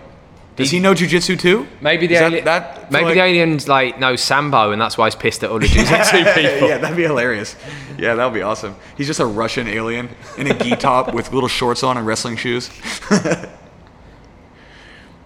[0.57, 1.67] does he know jujitsu too?
[1.81, 5.07] Maybe the that- alien, that- maybe like- the aliens like know Sambo and that's why
[5.07, 6.69] he's pissed at all the jiu-jitsu people.
[6.69, 7.57] yeah, that'd be hilarious.
[7.99, 8.75] Yeah, that would be awesome.
[8.97, 10.09] He's just a Russian alien
[10.39, 12.71] in a gi top with little shorts on and wrestling shoes.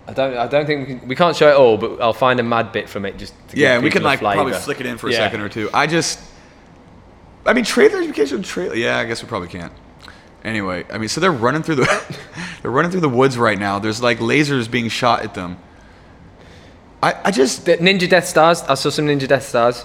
[0.07, 0.37] I don't.
[0.39, 2.73] I don't think we, can, we can't show it all, but I'll find a mad
[2.73, 3.35] bit from it just.
[3.51, 5.19] To Yeah, we can like probably flick it in for a Yeah.
[5.19, 5.69] second or two.
[5.75, 6.19] I just,
[7.49, 8.07] I mean, trailers.
[8.07, 8.75] We can't show trailer.
[8.75, 9.73] Yeah, I guess we probably can't.
[10.45, 12.17] Anyway, I mean, so they're running through the,
[12.63, 13.79] they're running through the woods right now.
[13.79, 15.59] There's like lasers being shot at them.
[17.03, 18.63] I, I just, The Ninja Death Stars.
[18.63, 19.85] I saw some Ninja Death Stars.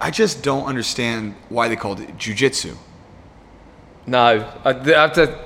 [0.00, 2.76] I just don't understand why they called it jujitsu.
[4.06, 4.18] No,
[4.64, 5.38] I, I have to,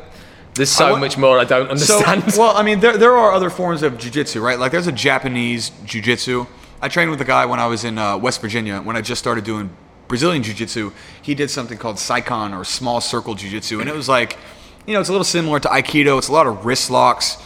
[0.55, 2.32] there's so I want- much more I don't understand.
[2.32, 4.59] So, well, I mean, there, there are other forms of jujitsu, right?
[4.59, 6.46] Like, there's a Japanese jujitsu.
[6.80, 9.20] I trained with a guy when I was in uh, West Virginia when I just
[9.20, 9.70] started doing
[10.12, 10.92] Brazilian jiu-jitsu.
[11.22, 14.36] He did something called Saikon or small circle jiu-jitsu, and it was like,
[14.86, 16.18] you know, it's a little similar to Aikido.
[16.18, 17.38] It's a lot of wrist locks,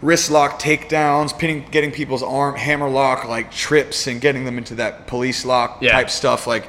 [0.00, 4.74] wrist lock takedowns, pinning, getting people's arm, hammer lock, like trips, and getting them into
[4.76, 5.92] that police lock Yeah.
[5.92, 6.66] type stuff, like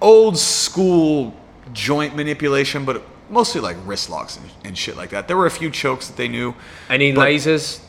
[0.00, 1.34] old school
[1.74, 5.28] joint manipulation, but mostly like wrist locks and, and shit like that.
[5.28, 6.54] There were a few chokes that they knew.
[6.88, 7.80] Any lasers?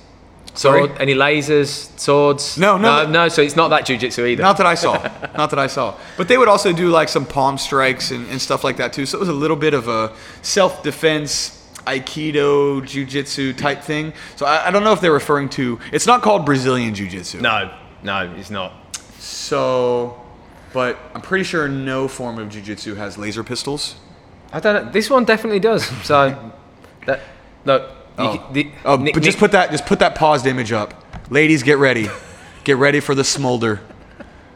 [0.55, 0.87] Sorry?
[0.87, 1.01] Sword?
[1.01, 1.97] Any lasers?
[1.99, 2.57] Swords?
[2.57, 3.11] No, no, no, no.
[3.11, 3.27] no.
[3.27, 4.41] So it's not that jujitsu either.
[4.41, 4.93] Not that I saw.
[5.37, 5.95] Not that I saw.
[6.17, 9.05] But they would also do like some palm strikes and, and stuff like that too.
[9.05, 14.13] So it was a little bit of a self defense, Aikido, Jiu Jitsu type thing.
[14.37, 15.79] So I, I don't know if they're referring to.
[15.91, 17.41] It's not called Brazilian Jiu Jitsu.
[17.41, 18.73] no, no, it's not.
[19.19, 20.21] So,
[20.73, 23.95] but I'm pretty sure no form of Jiu Jitsu has laser pistols.
[24.53, 24.91] I don't know.
[24.91, 25.85] This one definitely does.
[26.05, 26.53] So,
[27.07, 27.19] that
[27.65, 30.45] look, You Oh, the- oh Nick- but just Nick- put that just put that paused
[30.45, 30.93] image up.
[31.29, 32.07] Ladies, get ready.
[32.63, 33.81] Get ready for the smolder.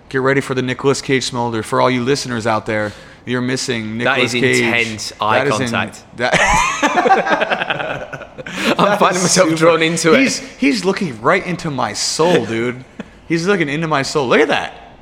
[0.09, 1.61] Get ready for the Nicolas Cage smolder.
[1.63, 2.91] For all you listeners out there,
[3.25, 4.61] you're missing That Nicolas is Cage.
[4.63, 6.03] intense eye That is in- contact.
[6.17, 6.33] that-
[8.79, 10.19] I'm finding myself super- drawn into it.
[10.21, 12.83] he's, He's looking right into my soul, dude.
[13.27, 14.27] he's looking into my soul.
[14.27, 14.95] Look at that.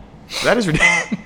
[0.43, 1.07] That is ridiculous.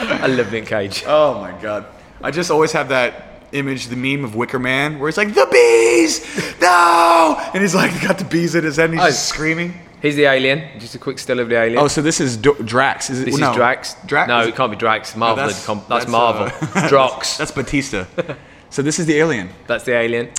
[0.00, 1.04] I love Nick Cage.
[1.06, 1.84] Oh my god.
[2.22, 5.46] I just always have that image, the meme of Wicker Man, where he's like, the
[5.50, 6.60] bees!
[6.60, 7.40] No!
[7.54, 9.08] And he's like, got the bees in his head and he's Oh.
[9.08, 9.74] just screaming.
[10.00, 10.78] Here's the alien.
[10.78, 11.78] Just a quick still of the alien.
[11.78, 13.10] Oh, so this is Do- Drax.
[13.10, 13.50] Is it, this no.
[13.50, 13.96] is Drax.
[14.06, 14.28] Drax?
[14.28, 15.16] No, it can't be Drax.
[15.16, 15.36] Marvel.
[15.36, 16.44] that's- that's, com- that's, that's, Marvel.
[16.44, 16.50] uh,
[16.88, 17.36] Drox.
[17.38, 18.06] That's Batista.
[18.70, 19.48] so this is the alien.
[19.66, 20.30] That's the alien.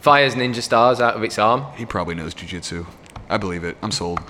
[0.00, 1.64] Fires ninja stars out of its arm.
[1.76, 2.86] He probably knows jujitsu.
[3.28, 3.76] I believe it.
[3.82, 4.20] I'm sold.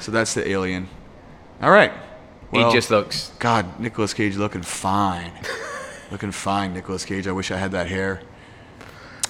[0.00, 0.88] So that's the alien.
[1.60, 1.92] All right.
[2.52, 3.32] Well, he just looks.
[3.40, 5.32] God, Nicolas Cage looking fine.
[6.10, 7.26] looking fine, Nicolas Cage.
[7.26, 8.22] I wish I had that hair.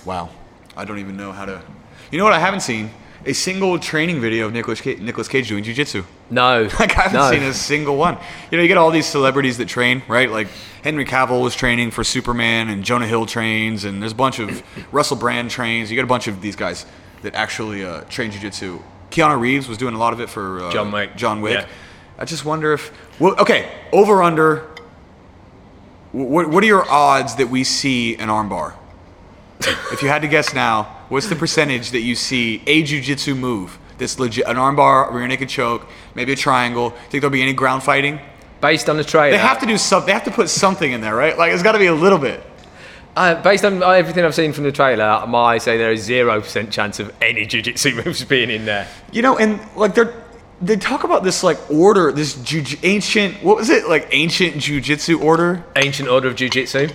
[0.04, 0.30] Wow.
[0.76, 1.62] I don't even know how to.
[2.10, 2.90] You know what I haven't seen?
[3.26, 6.04] A single training video of Nicolas Cage, Nicolas Cage doing jujitsu.
[6.30, 6.68] No.
[6.78, 7.30] Like I haven't no.
[7.30, 8.16] seen a single one.
[8.50, 10.30] You know, you get all these celebrities that train, right?
[10.30, 10.48] Like
[10.84, 14.62] Henry Cavill was training for Superman, and Jonah Hill trains, and there's a bunch of
[14.92, 15.90] Russell Brand trains.
[15.90, 16.86] You get a bunch of these guys
[17.22, 18.80] that actually uh, train jujitsu.
[19.10, 21.16] Keanu Reeves was doing a lot of it for uh, John Wick.
[21.16, 21.58] John Wick.
[21.58, 21.68] Yeah.
[22.18, 22.92] I just wonder if.
[23.20, 24.68] Well, okay, over under.
[26.12, 28.74] What, what are your odds that we see an armbar?
[29.92, 33.78] if you had to guess now, what's the percentage that you see a jujitsu move?
[33.98, 36.90] This legit an armbar, a rear naked choke, maybe a triangle.
[37.10, 38.20] Think there'll be any ground fighting?
[38.60, 39.32] Based on the trailer.
[39.32, 40.06] They have to do something.
[40.06, 41.36] They have to put something in there, right?
[41.36, 42.42] Like it's got to be a little bit.
[43.16, 46.70] Uh, based on everything I've seen from the trailer, I say there is zero percent
[46.70, 48.86] chance of any jiu-jitsu moves being in there.
[49.10, 50.14] You know, and like they're
[50.60, 55.20] they talk about this like order, this ju- ancient what was it like ancient jujitsu
[55.22, 55.64] order?
[55.76, 56.88] Ancient order of jiu-jitsu.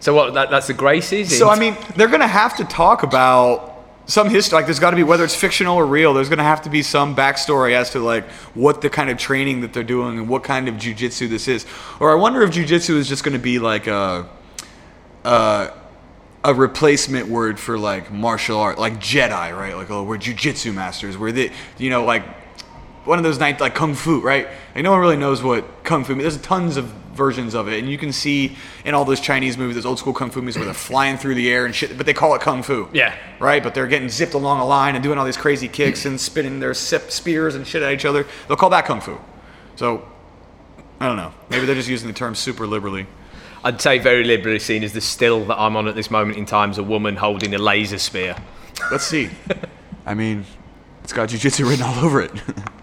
[0.00, 0.34] So what?
[0.34, 1.26] That, that's the Gracies.
[1.26, 3.72] So I mean, they're gonna have to talk about
[4.06, 4.56] some history.
[4.56, 6.12] Like, there's got to be whether it's fictional or real.
[6.12, 9.62] There's gonna have to be some backstory as to like what the kind of training
[9.62, 11.66] that they're doing and what kind of jujitsu this is.
[12.00, 14.28] Or I wonder if jujitsu is just gonna be like a,
[15.24, 15.72] a
[16.44, 19.74] a replacement word for like martial art, like Jedi, right?
[19.74, 21.16] Like, oh, we're jujitsu masters.
[21.16, 22.22] We're the, you know, like
[23.04, 24.48] one of those nights like kung fu, right?
[24.74, 26.22] Like no one really knows what kung fu means.
[26.22, 29.76] There's tons of versions of it, and you can see in all those Chinese movies,
[29.76, 32.06] those old school kung fu movies where they're flying through the air and shit, but
[32.06, 32.88] they call it kung fu.
[32.92, 33.14] Yeah.
[33.38, 36.20] Right, but they're getting zipped along a line and doing all these crazy kicks and
[36.20, 38.26] spinning their sip spears and shit at each other.
[38.48, 39.18] They'll call that kung fu.
[39.76, 40.06] So
[41.00, 41.32] I don't know.
[41.50, 43.06] Maybe they're just using the term super liberally.
[43.62, 46.44] I'd say very liberally seen as the still that I'm on at this moment in
[46.44, 48.36] time is a woman holding a laser spear.
[48.90, 49.30] Let's see.
[50.06, 50.44] I mean,
[51.04, 52.32] it's got jujitsu written all over it.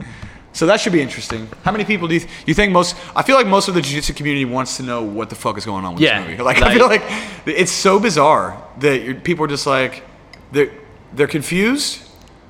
[0.54, 1.50] so that should be interesting.
[1.64, 2.96] How many people do you, th- you think most?
[3.16, 5.66] I feel like most of the jiu-jitsu community wants to know what the fuck is
[5.66, 6.44] going on with Yeah, this movie.
[6.44, 7.04] Like, I feel like
[7.46, 10.04] it's so bizarre that people are just like
[10.52, 10.72] they're
[11.14, 12.00] they're confused,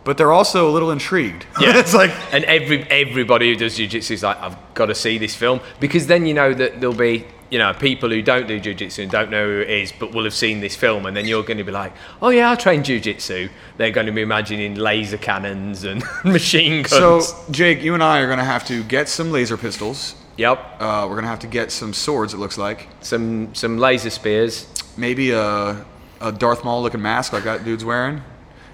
[0.03, 1.45] but they're also a little intrigued.
[1.61, 1.77] Yeah.
[1.79, 5.35] it's like And every everybody who does jiu-jitsu is like, I've got to see this
[5.35, 9.03] film because then you know that there'll be you know people who don't do jiu-jitsu
[9.03, 11.43] and don't know who it is, but will have seen this film, and then you're
[11.43, 13.49] going to be like, oh yeah, I train jiu-jitsu.
[13.77, 17.27] They're going to be imagining laser cannons and machine guns.
[17.27, 17.51] so.
[17.51, 20.15] Jake, you and I are gonna have to get some laser pistols.
[20.37, 22.33] yep, Uh, we're gonna have to get some swords.
[22.33, 24.65] It looks like some some laser spears.
[24.97, 25.85] maybe a,
[26.21, 28.21] a Darth Maul looking mask like that dude's wearing,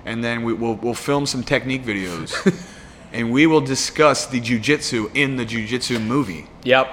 [0.06, 2.30] and then we, we'll we'll film some technique videos,
[3.14, 6.46] and we will discuss the jujitsu in the jujitsu movie.
[6.64, 6.88] Yep.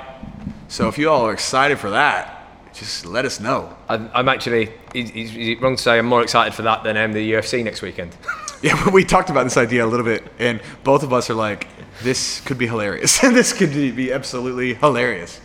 [0.75, 3.77] So if you all are excited for that, just let us know.
[3.89, 4.73] I'm, I'm actually.
[4.93, 7.63] Is, is it wrong to say I'm more excited for that than um, the UFC
[7.63, 8.17] next weekend?
[8.61, 11.67] Yeah, we talked about this idea a little bit, and both of us are like,
[12.03, 13.19] this could be hilarious.
[13.21, 15.39] this could be absolutely hilarious.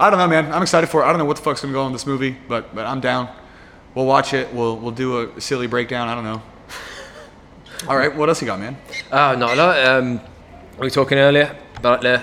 [0.00, 0.50] I don't know, man.
[0.50, 1.04] I'm excited for it.
[1.04, 3.00] I don't know what the fuck's gonna go on in this movie, but but I'm
[3.00, 3.28] down.
[3.94, 4.52] We'll watch it.
[4.54, 6.08] We'll we'll do a silly breakdown.
[6.08, 6.42] I don't know.
[7.86, 8.78] All right, what else you got, man?
[9.12, 9.86] Oh, not a lot.
[9.86, 10.20] Um,
[10.78, 12.22] we were talking earlier about the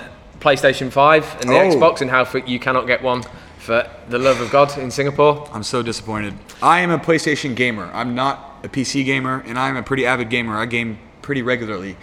[0.50, 1.70] PlayStation 5 and the Oh.
[1.70, 3.24] Xbox and how you cannot get one
[3.58, 5.48] for the love of God in Singapore.
[5.52, 6.34] I'm so disappointed.
[6.62, 7.90] I am a PlayStation gamer.
[7.92, 10.56] I'm not a PC gamer, and I'm a pretty avid gamer.
[10.56, 11.96] I game pretty regularly.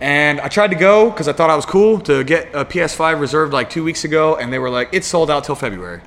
[0.00, 3.20] And I tried to go because I thought I was cool to get a PS5
[3.20, 6.00] reserved like two weeks ago, and they were like, it's sold out till February.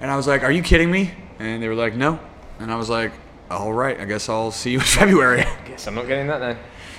[0.00, 1.12] And I was like, are you kidding me?
[1.38, 2.18] And they were like, no.
[2.58, 3.12] And I was like,
[3.52, 5.44] all right, I guess I'll see you in February.
[5.64, 6.58] Guess I'm not getting that then.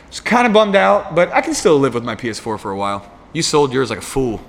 [0.10, 2.78] Just kind of bummed out, but I can still live with my PS4 for a
[2.78, 3.04] while.
[3.34, 4.42] You sold yours like a fool.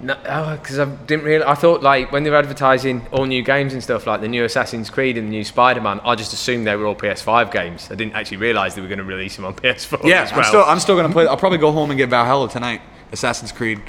[0.00, 0.14] No,
[0.62, 1.44] because I didn't really.
[1.44, 4.44] I thought like when they were advertising all new games and stuff, like the new
[4.44, 7.88] Assassin's Creed and the new Spider-Man, I just assumed they were all PS5 games.
[7.90, 10.38] I didn't actually realise they were going to release them on PS4 Yeah, well.
[10.38, 11.26] I'm still I'm still gonna play.
[11.26, 12.80] I'll probably go home and get Valhalla tonight,
[13.10, 13.82] Assassin's Creed,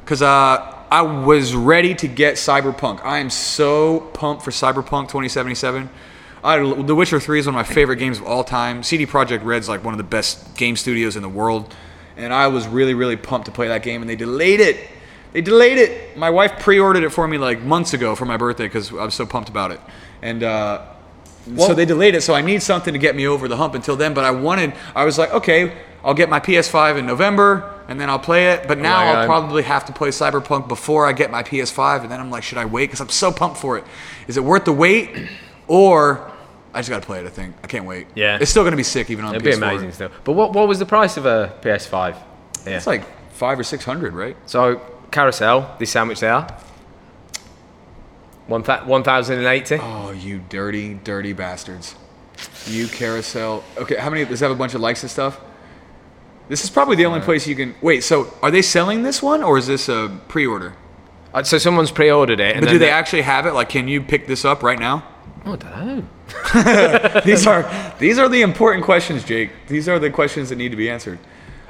[0.00, 3.02] because uh, I was ready to get Cyberpunk.
[3.02, 5.88] I am so pumped for Cyberpunk 2077.
[6.44, 8.82] I, The Witcher 3 is one of my favorite games of all time.
[8.82, 11.74] CD Projekt Red's like one of the best game studios in the world,
[12.16, 14.78] and I was really really pumped to play that game, and they delayed it.
[15.32, 16.16] They delayed it.
[16.16, 19.14] My wife pre-ordered it for me like months ago for my birthday because I was
[19.14, 19.80] so pumped about it,
[20.22, 20.42] and.
[20.42, 20.86] Uh,
[21.58, 23.96] so they delayed it, so I need something to get me over the hump until
[23.96, 24.14] then.
[24.14, 28.08] But I wanted, I was like, okay, I'll get my PS5 in November, and then
[28.08, 28.66] I'll play it.
[28.66, 32.10] But now my I'll probably have to play Cyberpunk before I get my PS5, and
[32.10, 32.86] then I'm like, should I wait?
[32.86, 33.84] Because I'm so pumped for it.
[34.26, 35.28] Is it worth the wait,
[35.66, 36.30] or
[36.74, 37.26] I just gotta play it?
[37.26, 38.06] I think I can't wait.
[38.14, 38.38] Yeah.
[38.40, 39.60] it's still gonna be sick even on It'd PS4.
[39.60, 40.10] be amazing still.
[40.24, 42.16] But what, what was the price of a PS5?
[42.66, 42.76] Yeah.
[42.76, 44.36] It's like five or six hundred, right?
[44.46, 46.46] so carousel, this is how they are.
[48.46, 49.78] One thou- 1,080.
[49.80, 51.94] Oh, you dirty, dirty bastards!
[52.66, 53.64] You carousel.
[53.78, 54.24] Okay, how many?
[54.24, 55.40] Does it have a bunch of likes and stuff?
[56.48, 58.04] This is probably the only place you can wait.
[58.04, 60.74] So, are they selling this one, or is this a pre-order?
[61.32, 62.52] Uh, so someone's pre-ordered it.
[62.54, 63.54] And But then do they actually have it?
[63.54, 65.04] Like, can you pick this up right now?
[65.46, 67.20] Oh, I don't know.
[67.24, 69.50] these are these are the important questions, Jake.
[69.68, 71.18] These are the questions that need to be answered.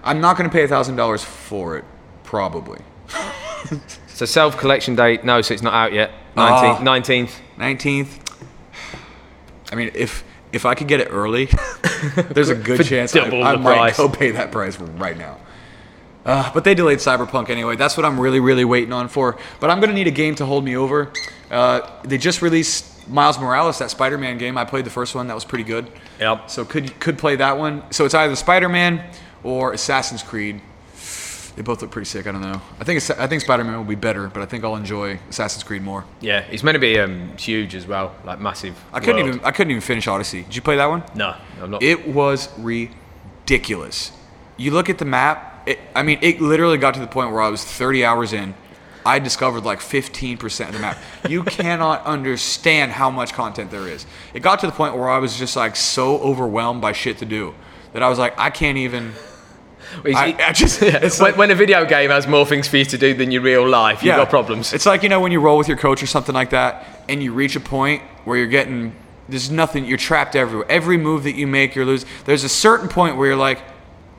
[0.03, 1.85] I'm not going to pay a thousand dollars for it,
[2.23, 2.81] probably.
[4.07, 6.13] So self collection date, no, so it's not out yet.
[6.37, 6.79] Ah.
[6.79, 7.27] 19th.
[7.27, 7.41] 19th.
[7.59, 8.21] Nineteenth.
[9.73, 10.23] I mean, if
[10.53, 11.49] if I could get it early,
[12.31, 13.97] there's a good chance I, I might price.
[13.97, 15.39] go pay that price right now.
[16.25, 17.77] Uh, but they delayed Cyberpunk anyway.
[17.77, 19.37] That's what I'm really, really waiting on for.
[19.59, 21.13] But I'm gonna need a game to hold me over.
[21.51, 24.57] Uh, they just released Miles Morales, that Spider-Man game.
[24.59, 25.27] I played the first one.
[25.29, 25.91] That was pretty good.
[26.21, 26.51] Yep.
[26.51, 27.83] So could could play that one.
[27.91, 29.05] So it's either Spider-Man
[29.43, 30.61] or Assassin's Creed.
[31.57, 32.27] They both look pretty sick.
[32.27, 32.61] I don't know.
[32.81, 35.83] I think I think Spider-Man will be better, but I think I'll enjoy Assassin's Creed
[35.83, 36.05] more.
[36.21, 38.75] Yeah, it's meant to be um, huge as well, like massive.
[38.93, 39.29] I couldn't world.
[39.37, 40.43] even I couldn't even finish Odyssey.
[40.43, 41.05] Did you play that one?
[41.15, 41.83] No, I'm not.
[41.83, 44.11] It was ridiculous.
[44.57, 45.53] You look at the map.
[45.67, 48.55] It, I mean, it literally got to the point where I was 30 hours in.
[49.07, 50.99] I discovered like 15% of the map.
[51.29, 54.07] You cannot understand how much content there is.
[54.33, 57.25] It got to the point where I was just like so overwhelmed by shit to
[57.25, 57.55] do
[57.93, 59.13] that I was like, I can't even.
[60.05, 60.83] I, I just.
[60.83, 63.31] It's when, like, when a video game has more things for you to do than
[63.31, 64.73] your real life, you've got problems.
[64.73, 67.23] It's like you know when you roll with your coach or something like that, and
[67.23, 68.95] you reach a point where you're getting
[69.29, 69.85] there's nothing.
[69.85, 70.67] You're trapped everywhere.
[70.69, 72.09] Every move that you make, you're losing.
[72.25, 73.59] There's a certain point where you're like,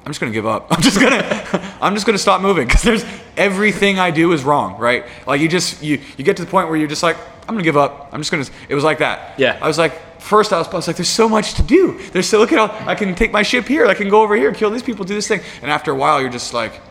[0.05, 0.67] I'm just gonna give up.
[0.71, 3.05] I'm just gonna I'm just gonna stop moving because there's
[3.37, 5.05] everything I do is wrong, right?
[5.27, 7.17] Like you just you you get to the point where you're just like,
[7.47, 8.09] I'm gonna give up.
[8.11, 8.45] I'm just gonna.
[8.69, 9.39] It was like that.
[9.39, 9.57] Yeah.
[9.61, 11.99] I was like, first I was, I was like, there's so much to do.
[12.11, 13.85] There's so look at how I can take my ship here.
[13.85, 15.41] I can go over here, kill these people, do this thing.
[15.61, 16.81] And after a while, you're just like,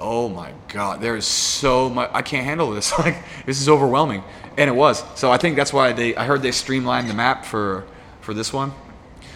[0.00, 2.10] oh my god, there is so much.
[2.12, 2.92] I can't handle this.
[2.98, 3.16] Like
[3.46, 4.22] this is overwhelming,
[4.56, 5.04] and it was.
[5.18, 6.16] So I think that's why they.
[6.16, 7.84] I heard they streamlined the map for
[8.20, 8.72] for this one.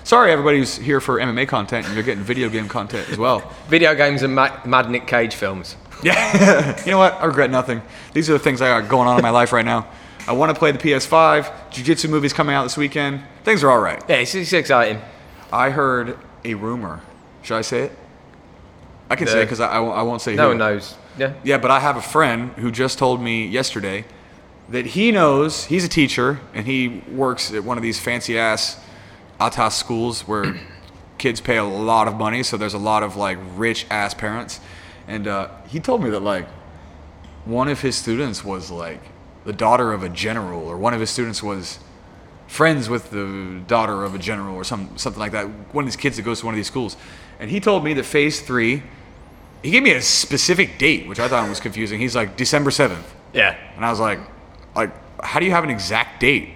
[0.04, 3.42] Sorry, everybody who's here for MMA content, and you're getting video game content as well.
[3.68, 5.74] Video games and Ma- Mad Nick Cage films.
[6.02, 7.14] Yeah, you know what?
[7.14, 7.82] I regret nothing.
[8.12, 9.86] These are the things I got going on in my life right now.
[10.28, 11.70] I want to play the PS5.
[11.70, 13.22] Jiu-Jitsu movies coming out this weekend.
[13.44, 14.02] Things are all right.
[14.08, 15.00] Yeah, it's, it's exciting.
[15.52, 17.00] I heard a rumor.
[17.42, 17.92] Should I say it?
[19.08, 20.48] I can say it because I, I won't- I won't say No who.
[20.48, 20.96] one knows.
[21.16, 21.32] Yeah.
[21.44, 24.04] Yeah, but I have a friend who just told me yesterday
[24.68, 28.78] that he knows he's a teacher and he works at one of these fancy ass
[29.40, 30.56] ATAS schools where
[31.18, 34.58] kids pay a lot of money, so there's a lot of like rich ass parents.
[35.08, 36.48] And uh, he told me that like
[37.44, 39.00] one of his students was like
[39.44, 41.78] the daughter of a general, or one of his students was
[42.48, 45.46] friends with the daughter of a general, or some something like that.
[45.72, 46.96] One of these kids that goes to one of these schools,
[47.38, 48.82] and he told me that phase three.
[49.62, 51.98] He gave me a specific date, which I thought was confusing.
[51.98, 53.12] He's like December seventh.
[53.32, 53.56] Yeah.
[53.74, 54.20] And I was like,
[54.76, 54.92] like,
[55.24, 56.50] how do you have an exact date?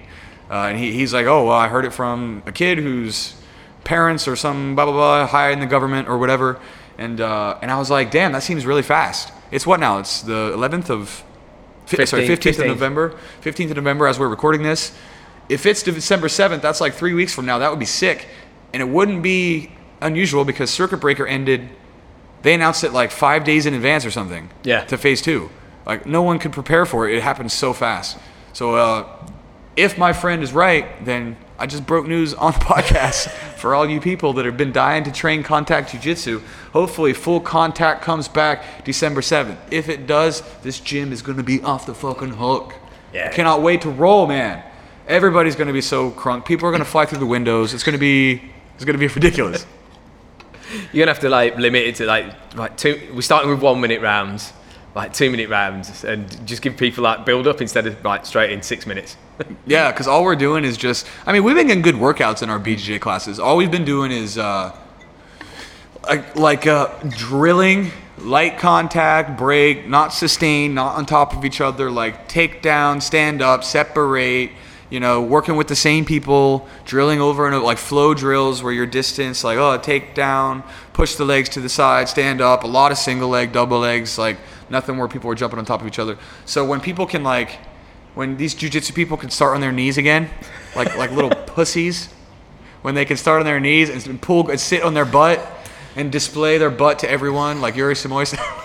[0.49, 3.35] Uh, and he, he's like, oh, well, I heard it from a kid whose
[3.83, 6.61] parents or some blah blah blah high in the government or whatever.
[7.01, 9.33] And uh, and I was like, damn, that seems really fast.
[9.51, 9.99] It's what now?
[9.99, 11.25] It's the 11th of,
[11.87, 13.19] fi- sorry, 15th, 15th of November.
[13.41, 14.95] 15th of November as we're recording this.
[15.49, 17.59] If it's December 7th, that's like three weeks from now.
[17.59, 18.29] That would be sick.
[18.75, 19.73] And it wouldn't be
[20.03, 21.71] unusual because Circuit Breaker ended.
[22.43, 24.51] They announced it like five days in advance or something.
[24.63, 24.85] Yeah.
[24.85, 25.51] To phase two.
[25.87, 27.17] Like no one could prepare for it.
[27.17, 28.19] It happened so fast.
[28.53, 29.27] So uh,
[29.77, 33.89] if my friend is right, then I just broke news on the podcast for all
[33.89, 36.43] you people that have been dying to train contact jujitsu.
[36.73, 39.59] Hopefully, full contact comes back December 7th.
[39.71, 42.75] If it does, this gym is going to be off the fucking hook.
[43.13, 43.27] Yeah.
[43.27, 44.63] I cannot wait to roll, man.
[45.09, 46.45] Everybody's going to be so crunk.
[46.45, 47.75] People are going to fly through the windows.
[47.75, 48.43] It's going to be
[48.75, 49.67] it's going to be ridiculous.
[50.93, 53.11] You're gonna have to like limit it to like like two.
[53.13, 54.53] We're starting with one minute rounds,
[54.95, 58.53] like two minute rounds, and just give people like build up instead of like straight
[58.53, 59.17] in six minutes.
[59.67, 61.07] Yeah, because all we're doing is just.
[61.27, 63.39] I mean, we've been getting good workouts in our BJJ classes.
[63.39, 64.77] All we've been doing is uh,
[66.07, 71.91] like like uh, drilling, light contact, break, not sustain, not on top of each other,
[71.91, 74.51] like take down, stand up, separate,
[74.91, 78.73] you know, working with the same people, drilling over and over, like flow drills where
[78.73, 80.63] your distance, like oh, take down,
[80.93, 82.65] push the legs to the side, stand up.
[82.65, 84.37] A lot of single leg, double legs, like
[84.69, 86.19] nothing where people are jumping on top of each other.
[86.45, 87.59] So when people can like,
[88.15, 90.29] when these jujitsu people can start on their knees again,
[90.75, 92.09] like like little pussies,
[92.83, 95.41] when they can start on their knees and pull and sit on their butt
[95.97, 98.39] and display their butt to everyone, like Yuri Simões.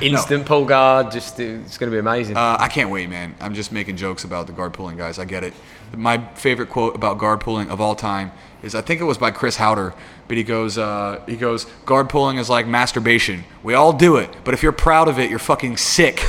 [0.00, 2.36] Instant pull guard, just it's going to be amazing.
[2.36, 3.34] Uh, I can't wait, man.
[3.40, 5.18] I'm just making jokes about the guard pulling guys.
[5.18, 5.54] I get it.
[5.96, 8.30] My favorite quote about guard pulling of all time
[8.62, 9.94] is I think it was by Chris Haueter,
[10.28, 13.44] but he goes, uh, he goes, guard pulling is like masturbation.
[13.62, 16.24] We all do it, but if you're proud of it, you're fucking sick.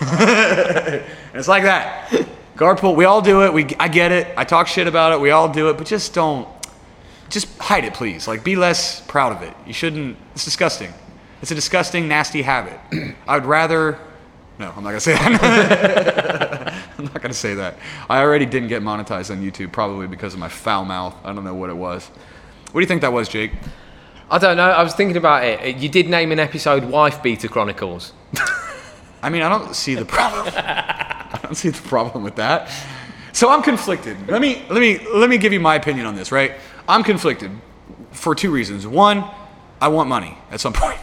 [1.34, 2.26] it's like that.
[2.56, 3.52] Guard pull, we all do it.
[3.52, 4.28] We, I get it.
[4.36, 5.20] I talk shit about it.
[5.20, 6.46] We all do it, but just don't,
[7.30, 8.28] just hide it, please.
[8.28, 9.54] Like, be less proud of it.
[9.66, 10.18] You shouldn't.
[10.34, 10.92] It's disgusting.
[11.40, 12.78] It's a disgusting, nasty habit.
[13.26, 13.98] I would rather.
[14.58, 16.74] No, I'm not gonna say that.
[16.98, 17.78] I'm not gonna say that.
[18.10, 21.16] I already didn't get monetized on YouTube, probably because of my foul mouth.
[21.24, 22.08] I don't know what it was.
[22.72, 23.52] What do you think that was, Jake?
[24.30, 24.70] I don't know.
[24.70, 25.78] I was thinking about it.
[25.78, 28.12] You did name an episode "Wife Beater Chronicles."
[29.22, 30.52] I mean, I don't see the problem.
[30.56, 32.70] I don't see the problem with that.
[33.32, 34.28] So I'm conflicted.
[34.28, 36.32] Let me let me let me give you my opinion on this.
[36.32, 36.52] Right?
[36.88, 37.50] I'm conflicted
[38.10, 38.86] for two reasons.
[38.86, 39.24] One,
[39.80, 40.98] I want money at some point.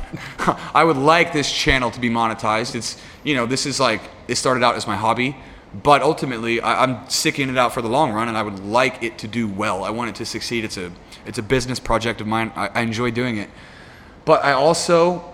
[0.74, 2.76] I would like this channel to be monetized.
[2.76, 5.38] It's you know this is like it started out as my hobby,
[5.84, 9.04] but ultimately I, I'm sticking it out for the long run, and I would like
[9.04, 9.84] it to do well.
[9.84, 10.66] I want it to succeed.
[10.66, 10.92] It's a
[11.26, 12.52] it's a business project of mine.
[12.56, 13.50] I, I enjoy doing it,
[14.26, 15.34] but I also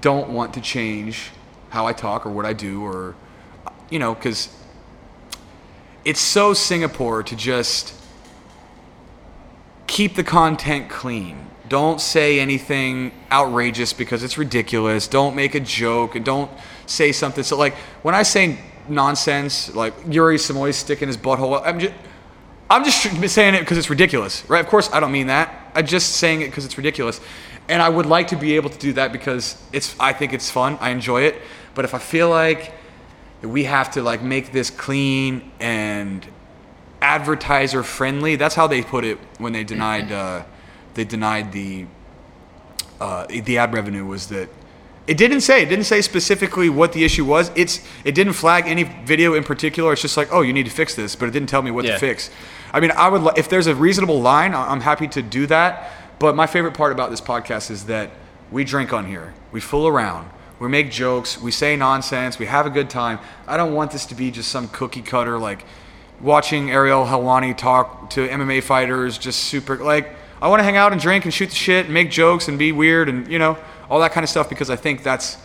[0.00, 1.30] don't want to change
[1.70, 3.14] how I talk or what I do or
[3.90, 4.48] you know because
[6.04, 7.94] it's so Singapore to just
[9.86, 11.46] keep the content clean.
[11.68, 15.06] Don't say anything outrageous because it's ridiculous.
[15.06, 16.50] Don't make a joke and don't
[16.86, 17.44] say something.
[17.44, 18.58] So like when I say
[18.88, 21.94] nonsense, like Yuri Simões sticking his butthole, I'm just
[22.70, 23.02] I'm just
[23.34, 24.60] saying it because it's ridiculous, right?
[24.60, 25.72] Of course, I don't mean that.
[25.74, 27.20] I'm just saying it because it's ridiculous,
[27.68, 29.94] and I would like to be able to do that because it's.
[30.00, 30.78] I think it's fun.
[30.80, 31.40] I enjoy it.
[31.74, 32.72] But if I feel like
[33.42, 36.26] we have to like make this clean and
[37.00, 40.10] advertiser friendly, that's how they put it when they denied.
[40.10, 40.42] Uh,
[40.94, 41.86] they denied the
[43.00, 44.48] uh, the ad revenue was that
[45.06, 47.50] it didn't say it didn't say specifically what the issue was.
[47.54, 49.92] It's it didn't flag any video in particular.
[49.92, 51.84] It's just like oh you need to fix this, but it didn't tell me what
[51.84, 51.92] Yeah.
[51.92, 52.30] to fix.
[52.72, 55.90] I mean I would if there's a reasonable line, I'm happy to do that.
[56.18, 58.10] But my favorite part about this podcast is that
[58.50, 62.66] we drink on here, we fool around, we make jokes, we say nonsense, we have
[62.66, 63.20] a good time.
[63.46, 65.64] I don't want this to be just some cookie cutter like
[66.20, 70.92] watching Ariel Helwani talk to MMA fighters, just super like I want to hang out
[70.92, 73.56] and drink and shoot the shit and make jokes and be weird and you know
[73.88, 75.36] all that kind of stuff because I think that's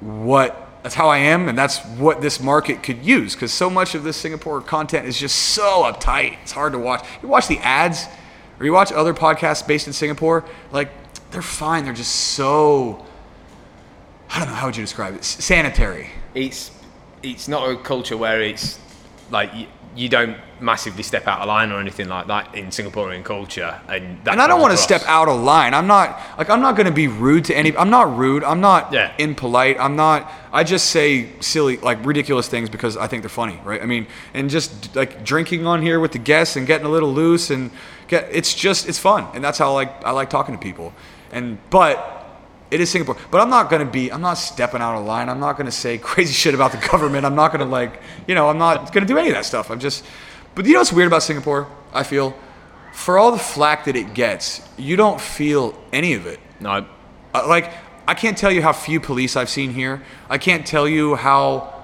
[0.00, 3.94] what that's how I am and that's what this market could use because so much
[3.94, 6.38] of this Singapore content is just so uptight.
[6.42, 7.06] It's hard to watch.
[7.22, 8.06] You watch the ads
[8.58, 10.90] or you watch other podcasts based in Singapore, like
[11.30, 11.84] they're fine.
[11.84, 13.04] They're just so
[14.30, 15.20] I don't know how would you describe it?
[15.20, 16.10] S- Sanitary.
[16.34, 16.70] it's
[17.22, 18.78] it's not a culture where it's
[19.30, 19.66] like you,
[19.96, 24.22] you don't massively step out of line or anything like that in Singaporean culture, and
[24.24, 25.72] that and I don't want to step out of line.
[25.74, 27.74] I'm not like I'm not going to be rude to any.
[27.76, 28.44] I'm not rude.
[28.44, 29.12] I'm not Yeah.
[29.18, 29.78] impolite.
[29.80, 30.30] I'm not.
[30.52, 33.82] I just say silly, like ridiculous things because I think they're funny, right?
[33.82, 37.12] I mean, and just like drinking on here with the guests and getting a little
[37.12, 37.70] loose and.
[38.10, 40.92] It's just it's fun, and that's how I like I like talking to people.
[41.32, 42.12] And but
[42.70, 43.16] it is Singapore.
[43.30, 44.10] But I'm not going to be.
[44.10, 45.28] I'm not stepping out of line.
[45.28, 47.24] I'm not going to say crazy shit about the government.
[47.24, 48.00] I'm not going to like.
[48.26, 48.48] You know.
[48.48, 49.70] I'm not going to do any of that stuff.
[49.70, 50.04] I'm just.
[50.54, 51.68] But you know what's weird about Singapore?
[51.92, 52.34] I feel
[52.96, 56.40] for all the flack that it gets, you don't feel any of it.
[56.60, 56.86] No,
[57.34, 57.70] Uh, like,
[58.08, 60.02] I can't tell you how few police I've seen here.
[60.30, 61.74] I can't tell you how.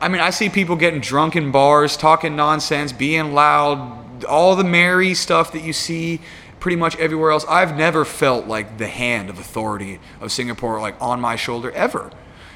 [0.00, 4.64] I mean, I see people getting drunk in bars, talking nonsense, being loud, all the
[4.64, 6.20] merry stuff that you see
[6.60, 7.44] pretty much everywhere else.
[7.48, 12.10] I've never felt like the hand of authority of Singapore like on my shoulder ever.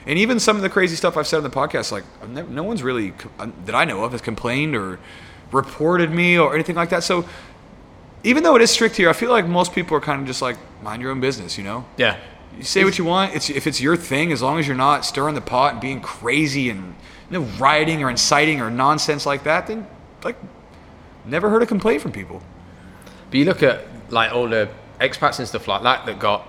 [0.07, 2.63] And even some of the crazy stuff I've said on the podcast, like never, no
[2.63, 5.01] one's really uh, that I know of has complained or
[5.51, 7.03] reported me or anything like that.
[7.03, 7.29] So
[8.23, 10.43] even though it is strict here, I feel like most people are kind of just
[10.43, 11.85] like mind your own business, you know.
[11.97, 12.19] yeah,
[12.57, 13.35] You say what you want.
[13.35, 16.01] It's if it's your thing, as long as you're not stirring the pot and being
[16.01, 16.95] crazy and
[17.31, 19.87] you know rioting or inciting or nonsense like that, then
[20.23, 20.37] like
[21.27, 22.43] never heard a complaint from people.
[23.31, 24.69] But you look at like all the
[25.01, 26.47] expats and stuff like that that got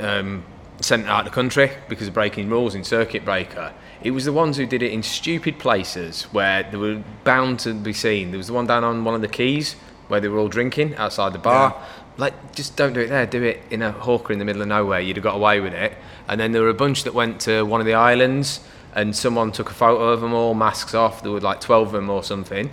[0.00, 0.44] um,
[0.80, 3.72] sent out of the country because of breaking rules in circuit breaker.
[4.02, 7.74] It was the ones who did it in stupid places where they were bound to
[7.74, 8.30] be seen.
[8.30, 9.74] There was the one down on one of the quays
[10.08, 11.74] where they were all drinking outside the bar.
[11.74, 11.86] Yeah.
[12.18, 13.26] Like, just don't do it there.
[13.26, 15.00] Do it in a hawker in the middle of nowhere.
[15.00, 15.96] You'd have got away with it.
[16.28, 18.60] And then there were a bunch that went to one of the islands
[18.94, 21.92] and someone took a photo of them all, masks off, there were like 12 of
[21.92, 22.70] them or something,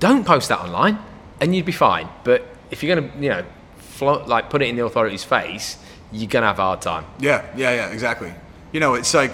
[0.00, 0.98] don't post that online
[1.40, 2.08] and you'd be fine.
[2.24, 3.44] But if you're going to, you know,
[4.26, 5.78] like put it in the authorities' face,
[6.12, 7.04] you're going to have a hard time.
[7.18, 8.32] Yeah, yeah, yeah, exactly.
[8.72, 9.32] You know, it's like,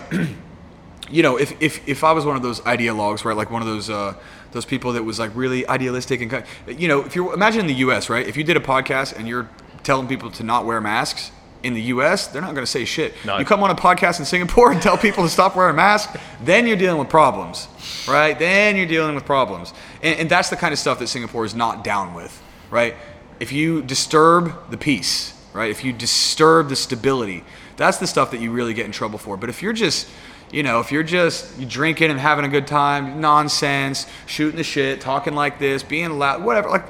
[1.10, 3.68] you know, if, if, if I was one of those ideologues, right, like one of
[3.68, 4.14] those uh,
[4.52, 6.44] those people that was like really idealistic and,
[6.78, 9.26] you know, if you imagine in the U.S., right, if you did a podcast and
[9.26, 9.50] you're
[9.82, 11.32] telling people to not wear masks
[11.64, 13.14] in the U.S., they're not going to say shit.
[13.24, 13.38] No.
[13.38, 16.66] You come on a podcast in Singapore and tell people to stop wearing masks, then
[16.66, 17.68] you're dealing with problems,
[18.06, 18.38] right?
[18.38, 19.72] Then you're dealing with problems,
[20.02, 22.94] and, and that's the kind of stuff that Singapore is not down with, right?
[23.40, 25.70] If you disturb the peace, right?
[25.70, 27.44] If you disturb the stability,
[27.76, 29.36] that's the stuff that you really get in trouble for.
[29.36, 30.08] But if you're just
[30.50, 34.62] you know, if you're just you drinking and having a good time, nonsense, shooting the
[34.62, 36.84] shit, talking like this, being loud, whatever, like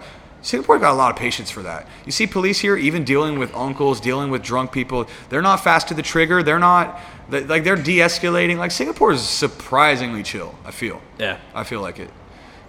[0.44, 1.88] Singapore got a lot of patience for that.
[2.04, 5.88] You see police here, even dealing with uncles, dealing with drunk people, they're not fast
[5.88, 6.42] to the trigger.
[6.42, 7.00] They're not
[7.30, 8.58] like they're de-escalating.
[8.58, 10.54] Like Singapore is surprisingly chill.
[10.66, 11.00] I feel.
[11.18, 11.38] Yeah.
[11.54, 12.10] I feel like it,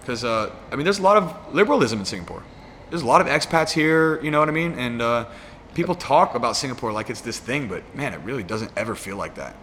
[0.00, 2.42] because uh, I mean, there's a lot of liberalism in Singapore.
[2.88, 4.22] There's a lot of expats here.
[4.22, 4.72] You know what I mean?
[4.78, 5.26] And uh,
[5.74, 9.18] people talk about Singapore like it's this thing, but man, it really doesn't ever feel
[9.18, 9.54] like that.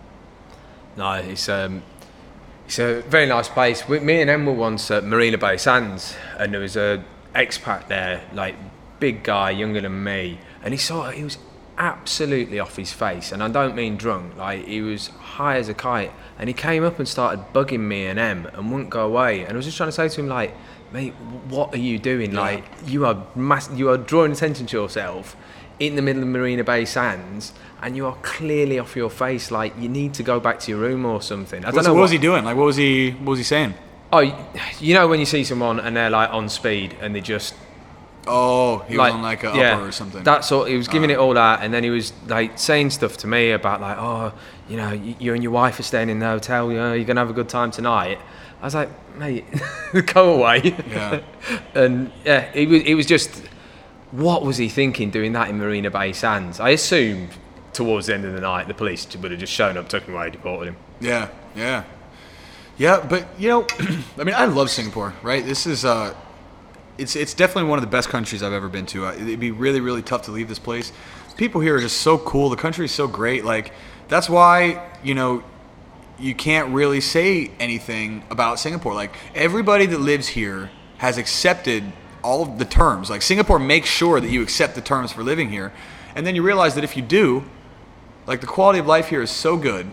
[0.98, 1.82] No, it's um,
[2.68, 3.90] it's a very nice place.
[3.90, 7.04] We, me and Em were once at Marina Bay Sands, and there was a
[7.36, 8.56] expat there, like
[9.00, 11.38] big guy, younger than me, and he saw he was
[11.78, 15.74] absolutely off his face, and I don't mean drunk, like he was high as a
[15.74, 19.42] kite, and he came up and started bugging me and M, and wouldn't go away,
[19.42, 20.56] and I was just trying to say to him like.
[20.92, 21.14] Mate,
[21.50, 22.34] what are you doing?
[22.34, 22.40] Yeah.
[22.42, 25.36] Like, you are mass- you are drawing attention to yourself
[25.80, 27.52] in the middle of Marina Bay Sands,
[27.82, 29.50] and you are clearly off your face.
[29.50, 31.66] Like you need to go back to your room or something.
[31.66, 32.46] I don't What's- know what was he doing?
[32.46, 33.10] Like, what was he?
[33.10, 33.74] What was he saying?
[34.14, 34.48] Oh,
[34.80, 37.56] you know when you see someone and they're like on speed and they just
[38.26, 40.22] Oh, he like was on like a yeah, upper or something.
[40.22, 40.24] Uh.
[40.24, 40.66] That's all.
[40.66, 43.52] He was giving it all that, and then he was like saying stuff to me
[43.52, 44.34] about like, oh,
[44.70, 46.72] you know, you and your wife are staying in the hotel.
[46.72, 48.20] You know, you're gonna have a good time tonight.
[48.62, 49.46] I was like, mate,
[50.14, 50.76] go away.
[50.90, 51.22] Yeah.
[51.76, 52.82] and yeah, it was.
[52.84, 53.44] It was just.
[54.12, 56.60] What was he thinking doing that in Marina Bay Sands?
[56.60, 57.30] I assumed
[57.74, 60.14] towards the end of the night the police would have just shown up, took him
[60.14, 60.76] away, deported him.
[61.02, 61.84] Yeah, yeah,
[62.78, 63.06] yeah.
[63.08, 63.68] But you know,
[64.18, 65.14] I mean, I love Singapore.
[65.22, 65.46] Right?
[65.46, 66.16] This is uh,
[66.98, 69.06] it's it's definitely one of the best countries I've ever been to.
[69.08, 70.92] Uh, It'd be really really tough to leave this place.
[71.38, 72.50] People here are just so cool.
[72.50, 73.44] The country is so great.
[73.44, 73.74] Like
[74.08, 75.44] that's why you know
[76.20, 78.94] you can't really say anything about Singapore.
[78.94, 80.70] Like everybody that lives here
[81.00, 81.84] has accepted
[82.24, 83.10] all of the terms.
[83.10, 85.74] Like Singapore makes sure that you accept the terms for living here,
[86.16, 87.44] and then you realize that if you do,
[88.28, 89.90] like the quality of life here is so good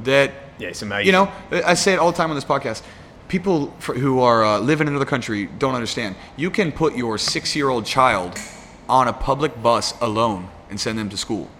[0.00, 0.32] that
[0.62, 1.06] Yeah, it's amazing.
[1.06, 2.82] you know I say it all the time on this podcast.
[3.26, 6.14] People for, who are uh, live in another country don't understand.
[6.36, 8.38] You can put your six-year-old child
[8.88, 11.50] on a public bus alone and send them to school,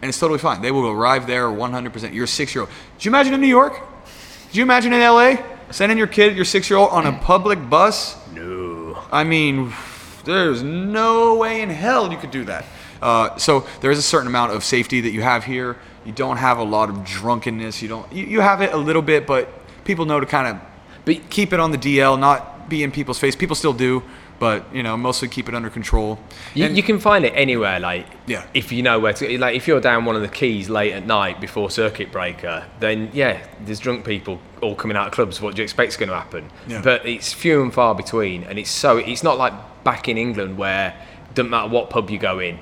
[0.00, 0.62] and it's totally fine.
[0.62, 2.14] They will arrive there 100%.
[2.14, 2.70] You're a six-year-old.
[2.98, 3.80] Did you imagine in New York?
[4.48, 5.36] Did you imagine in LA
[5.70, 8.16] sending your kid, your six-year-old, on a public bus?
[8.32, 8.96] no.
[9.10, 9.72] I mean,
[10.24, 12.64] there's no way in hell you could do that.
[13.02, 15.76] Uh, so there is a certain amount of safety that you have here.
[16.04, 17.82] You don't have a lot of drunkenness.
[17.82, 18.12] You don't.
[18.12, 19.48] You, you have it a little bit, but
[19.84, 20.62] people know to kind of
[21.04, 23.34] But keep it on the DL, not be in people's face.
[23.36, 24.02] People still do,
[24.38, 26.18] but you know, mostly keep it under control.
[26.54, 28.44] You, And- you can find it anywhere, like Yeah.
[28.54, 29.38] if you know where to.
[29.38, 33.10] Like if you're down one of the quays late at night before circuit breaker, then
[33.12, 35.40] yeah, there's drunk people all coming out of clubs.
[35.40, 36.50] What do you expect's going to happen?
[36.68, 36.80] Yeah.
[36.82, 39.52] But it's few and far between, and it's so it's not like
[39.84, 40.94] back in England where
[41.34, 42.58] doesn't matter what pub you go in,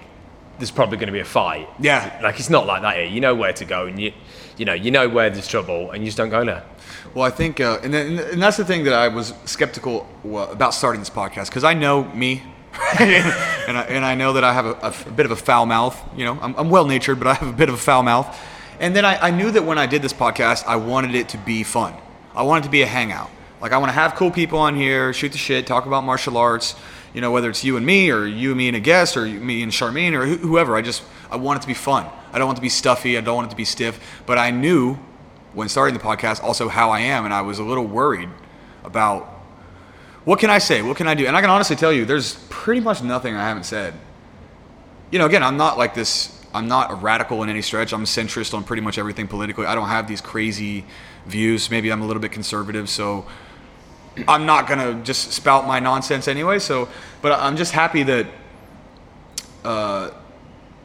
[0.59, 1.69] there's probably going to be a fight.
[1.81, 2.21] Yeah.
[2.23, 3.07] like it's not like that here.
[3.07, 4.13] You know where to go, and you
[4.57, 6.65] you know you know where there's trouble, and you just don't go there.
[7.15, 10.75] Well, I think, uh, and, then, and that's the thing that I was skeptical about
[10.75, 12.43] starting this podcast because I know me,
[13.01, 15.99] and, I, and I know that I have a bit of a foul mouth.
[16.17, 18.39] You know, I'm, I'm well natured, but I have a bit of a foul mouth.
[18.81, 21.39] And then I, I knew that when I did this podcast, I wanted it to
[21.39, 21.95] be fun.
[22.35, 23.31] I wanted it to be a hangout.
[23.61, 26.37] Like I want to have cool people on here, shoot the shit, talk about martial
[26.37, 26.77] arts.
[27.15, 29.25] You know, whether it's you and me, or you and me and a guest, or
[29.25, 30.77] me and Charmaine, or wh- whoever.
[30.77, 32.07] I just I want it to be fun.
[32.33, 33.17] I don't want it to be stuffy.
[33.17, 33.99] I don't want it to be stiff.
[34.27, 34.99] But I knew
[35.55, 38.29] when starting the podcast also how I am, and I was a little worried
[38.85, 39.25] about
[40.25, 42.35] what can I say, what can I do, and I can honestly tell you, there's
[42.51, 43.95] pretty much nothing I haven't said.
[45.11, 46.35] You know, again, I'm not like this.
[46.53, 47.93] I'm not a radical in any stretch.
[47.93, 49.67] I'm centrist on pretty much everything politically.
[49.67, 50.85] I don't have these crazy
[51.27, 51.71] views.
[51.71, 53.27] Maybe I'm a little bit conservative, so
[54.27, 56.59] I'm not gonna just spout my nonsense anyway.
[56.59, 56.89] So,
[57.23, 58.27] but I'm just happy that
[59.65, 60.11] uh,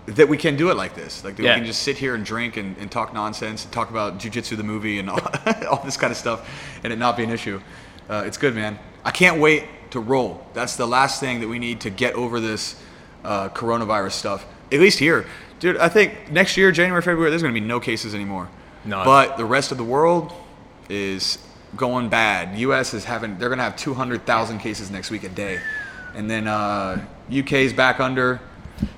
[0.08, 1.24] that we can do it like this.
[1.24, 1.54] Like that Yeah.
[1.54, 4.58] we can just sit here and drink and, and talk nonsense and talk about jujitsu
[4.58, 5.20] the movie and all,
[5.70, 6.50] all this kind of stuff,
[6.84, 7.62] and it not be an issue.
[8.10, 8.78] Uh, it's good, man.
[9.06, 10.46] I can't wait to roll.
[10.54, 12.76] That's the last thing that we need to get over this
[13.24, 14.46] uh, coronavirus stuff.
[14.72, 15.26] At least here,
[15.60, 15.78] dude.
[15.78, 18.50] I think next year, January, February, there's gonna be no cases anymore.
[18.84, 19.06] No.
[19.06, 20.34] But the rest of the world,
[20.90, 21.38] is
[21.76, 22.58] going bad.
[22.60, 22.94] U.S.
[22.94, 25.60] is having they're gonna have 200,000 cases next week a day,
[26.16, 28.40] and then uh, UK's back under.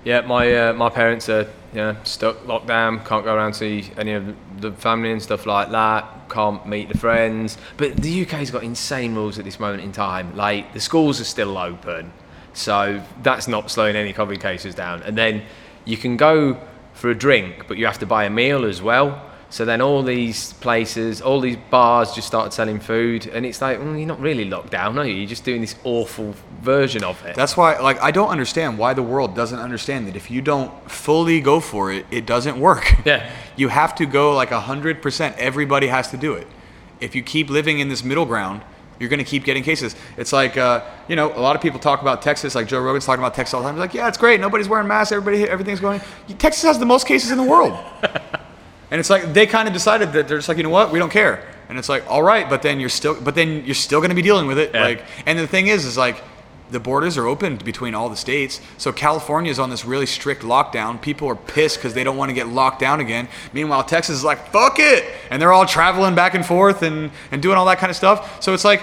[0.03, 1.43] Yeah, my uh, my parents are
[1.73, 3.03] you know, stuck locked down.
[3.03, 6.29] Can't go around see any of the family and stuff like that.
[6.29, 7.57] Can't meet the friends.
[7.77, 10.35] But the UK's got insane rules at this moment in time.
[10.35, 12.11] Like the schools are still open,
[12.53, 15.03] so that's not slowing any COVID cases down.
[15.03, 15.43] And then
[15.83, 16.59] you can go
[16.93, 19.21] for a drink, but you have to buy a meal as well.
[19.49, 23.79] So then all these places, all these bars just started selling food, and it's like,
[23.79, 25.13] well, you're not really locked down, are you?
[25.13, 27.35] You're just doing this awful version of it.
[27.35, 30.71] That's why, like, I don't understand why the world doesn't understand that if you don't
[30.91, 32.93] fully go for it, it doesn't work.
[33.05, 33.29] Yeah.
[33.55, 35.37] You have to go like 100%.
[35.37, 36.47] Everybody has to do it.
[36.99, 38.63] If you keep living in this middle ground,
[38.99, 39.95] you're going to keep getting cases.
[40.17, 43.05] It's like, uh, you know, a lot of people talk about Texas, like Joe Rogan's
[43.05, 43.75] talking about Texas all the time.
[43.75, 44.39] He's like, yeah, it's great.
[44.39, 45.11] Nobody's wearing masks.
[45.11, 46.01] Everybody, everything's going.
[46.39, 47.77] Texas has the most cases in the world.
[48.95, 50.99] and it's like they kind of decided that they're just like, you know what, we
[50.99, 51.45] don't care.
[51.67, 54.15] And it's like, all right, but then you're still, but then you're still going to
[54.15, 54.71] be dealing with it.
[54.73, 54.83] Yeah.
[54.85, 56.23] Like, and the thing is, is like,
[56.71, 58.61] the borders are open between all the states.
[58.77, 61.01] So California is on this really strict lockdown.
[61.01, 63.27] People are pissed because they don't want to get locked down again.
[63.51, 65.03] Meanwhile, Texas is like, fuck it.
[65.29, 68.41] And they're all traveling back and forth and, and doing all that kind of stuff.
[68.41, 68.81] So it's like,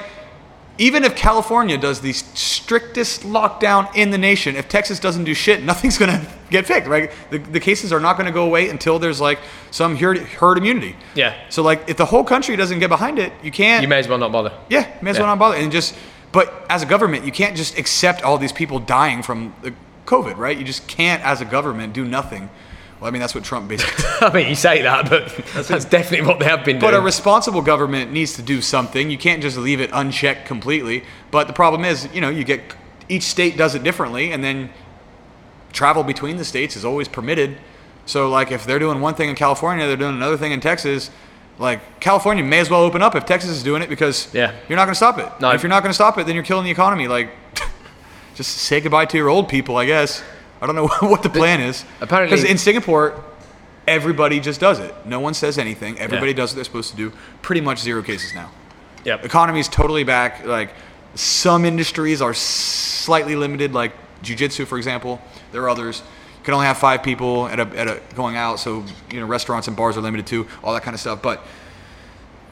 [0.83, 5.63] even if California does the strictest lockdown in the nation, if Texas doesn't do shit,
[5.73, 7.13] nothing's going to get fixed, right?
[7.31, 9.39] The, the cases are not going to go away until there's like
[9.71, 10.97] some herd, herd immunity.
[11.15, 11.37] Yeah.
[11.51, 13.83] So like, if the whole country doesn't get behind it, you can't.
[13.83, 14.53] You may as well not bother.
[14.69, 15.57] Yeah, may as well not bother.
[15.57, 15.95] And just,
[16.33, 19.73] but as a government, you can't just accept all these people dying from the
[20.07, 20.59] COVID, right?
[20.59, 22.51] You just can't, as a government, do nothing.
[23.03, 24.05] Well, I mean, that's what Trump basically.
[24.21, 25.27] I mean, you say that, but
[25.67, 26.93] that's, definitely what they have been doing.
[26.93, 29.11] but a responsible government needs to do something.
[29.11, 31.03] You can't just leave it unchecked completely.
[31.33, 32.61] But the problem is, you know, you get
[33.09, 34.71] each state does it differently, and then
[35.73, 37.59] travel between the states is always permitted.
[38.07, 41.11] So, like, if they're doing one thing in California, they're doing another thing in Texas.
[41.59, 44.55] Like California may as well open up if Texas is doing it because Yeah.
[44.69, 45.29] you're not going to stop it.
[45.41, 45.51] No.
[45.51, 47.09] If you're not going to stop it, then you're killing the economy.
[47.09, 47.31] Like,
[48.37, 50.23] just say goodbye to your old people, I guess.
[50.63, 51.85] I don't know what the plan is.
[52.01, 53.23] apparently- because in Singapore,
[53.89, 54.95] everybody just does it.
[55.05, 55.99] No one says anything.
[55.99, 56.37] Everybody Yeah.
[56.37, 57.13] does what they're supposed to do.
[57.43, 58.51] Pretty much zero cases now.
[59.05, 59.25] Yep.
[59.57, 60.47] is totally back.
[60.47, 60.71] Like
[61.17, 65.21] some industries are slightly limited, like jujitsu, for example.
[65.51, 65.99] There are others.
[66.39, 69.27] You can only have five people at a, at a going out, so you know
[69.27, 70.47] restaurants and bars are limited too.
[70.63, 71.21] All that kind of stuff.
[71.21, 71.45] But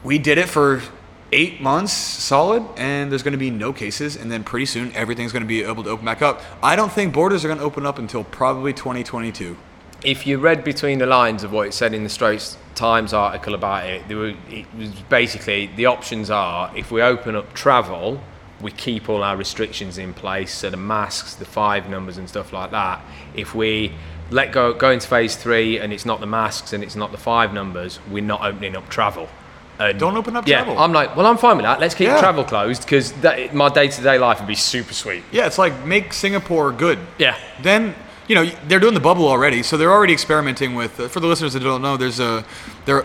[0.03, 0.81] we did it for
[1.31, 5.31] eight months solid, and there's going to be no cases, and then pretty soon everything's
[5.31, 6.41] going to be able to open back up.
[6.61, 9.57] I don't think borders are going to open up until probably 2022.
[10.03, 13.53] if you read between the lines of what it said in the Straits Times article
[13.53, 18.19] about it, there were, it was basically the options are if we open up travel,
[18.61, 22.51] we keep all our restrictions in place, so the masks, the five numbers, and stuff
[22.53, 23.01] like that.
[23.35, 23.93] If we
[24.31, 27.17] let go, go into phase three, and it's not the masks and it's not the
[27.17, 29.29] five numbers, we're not opening up travel.
[29.89, 30.77] And Don't open up yeah, travel.
[30.79, 31.79] I'm like, well, I'm fine with that.
[31.79, 32.19] Let's keep Yeah.
[32.19, 33.13] travel closed because
[33.53, 35.23] my day-to-day life would be super sweet.
[35.31, 36.99] Yeah, it's like make Singapore good.
[37.17, 37.35] Yeah.
[37.61, 37.95] Then
[38.27, 40.99] you know they're doing the bubble already, so they're already experimenting with.
[40.99, 42.45] Uh, for the listeners that don't know, there's a
[42.85, 43.03] there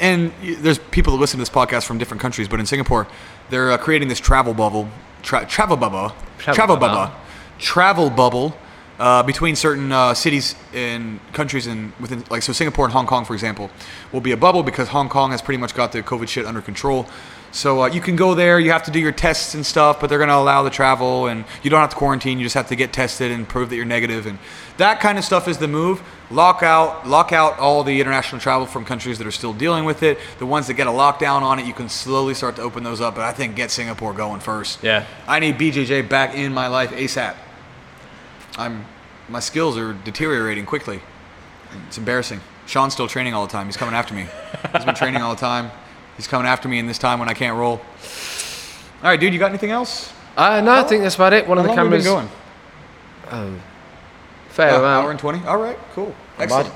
[0.00, 0.30] and
[0.62, 3.06] there's people that listen to this podcast from different countries, but in Singapore,
[3.50, 4.88] they're uh, creating this travel bubble,
[5.22, 6.94] tra- travel bubble, Travel travel bubble.
[6.96, 7.14] bubble,
[7.58, 8.56] travel bubble.
[8.98, 13.24] Uh, between certain uh, cities and countries and within like so Singapore and Hong Kong
[13.24, 13.70] for example
[14.10, 16.60] will be a bubble because Hong Kong has pretty much got the COVID shit under
[16.60, 17.06] control.
[17.50, 20.08] So uh, you can go there, you have to do your tests and stuff, but
[20.08, 22.38] they're going to allow the travel and you don't have to quarantine.
[22.38, 24.38] You just have to get tested and prove that you're negative and
[24.76, 26.02] that kind of stuff is the move.
[26.30, 30.02] Lock out, lock out all the international travel from countries that are still dealing with
[30.02, 30.18] it.
[30.38, 33.00] The ones that get a lockdown on it, you can slowly start to open those
[33.00, 33.14] up.
[33.14, 34.82] But I think get Singapore going first.
[34.82, 35.06] Yeah.
[35.26, 37.36] I need BJJ back in my life ASAP.
[38.58, 38.84] I'm
[39.28, 41.00] my skills are deteriorating quickly.
[41.86, 42.40] It's embarrassing.
[42.66, 43.66] Sean's still training all the time.
[43.66, 44.26] He's coming after me.
[44.74, 45.70] He's been training all the time.
[46.16, 47.80] He's coming after me in this time when I can't roll.
[49.02, 49.32] All right, dude.
[49.32, 50.12] You got anything else?
[50.36, 51.46] Uh, no, I think that's about it.
[51.46, 52.04] One How of the long have cameras.
[52.04, 52.12] been
[53.32, 53.60] going?
[54.48, 55.04] Fair Uh, amount.
[55.04, 55.46] hour and twenty.
[55.46, 56.72] All right, cool, excellent.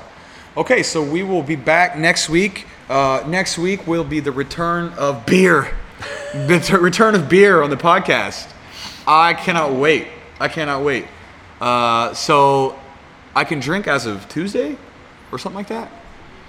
[0.55, 2.67] Okay, so we will be back next week.
[2.89, 5.73] Uh, next week will be the return of beer.
[6.33, 8.49] the t- return of beer on the podcast.
[9.07, 10.07] I cannot wait.
[10.39, 11.05] I cannot wait.
[11.63, 12.77] Uh, so
[13.35, 14.75] I can drink as of Tuesday
[15.31, 15.89] or something like that.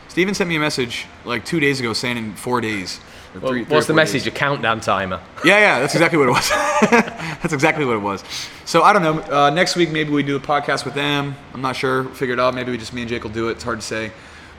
[0.09, 2.99] Steven sent me a message like two days ago saying in four days.
[3.35, 4.13] or Well, three- three what's the four days.
[4.15, 4.27] message?
[4.27, 5.21] A countdown timer.
[5.45, 6.49] Yeah, yeah, that's exactly what it was.
[6.91, 8.25] that's exactly what it was.
[8.65, 9.21] So I don't know.
[9.23, 11.35] Uh, next week maybe we do a podcast with them.
[11.53, 12.05] I'm not sure.
[12.05, 12.55] Figure it out.
[12.55, 13.53] Maybe we just me and Jake will do it.
[13.53, 14.11] It's hard to say,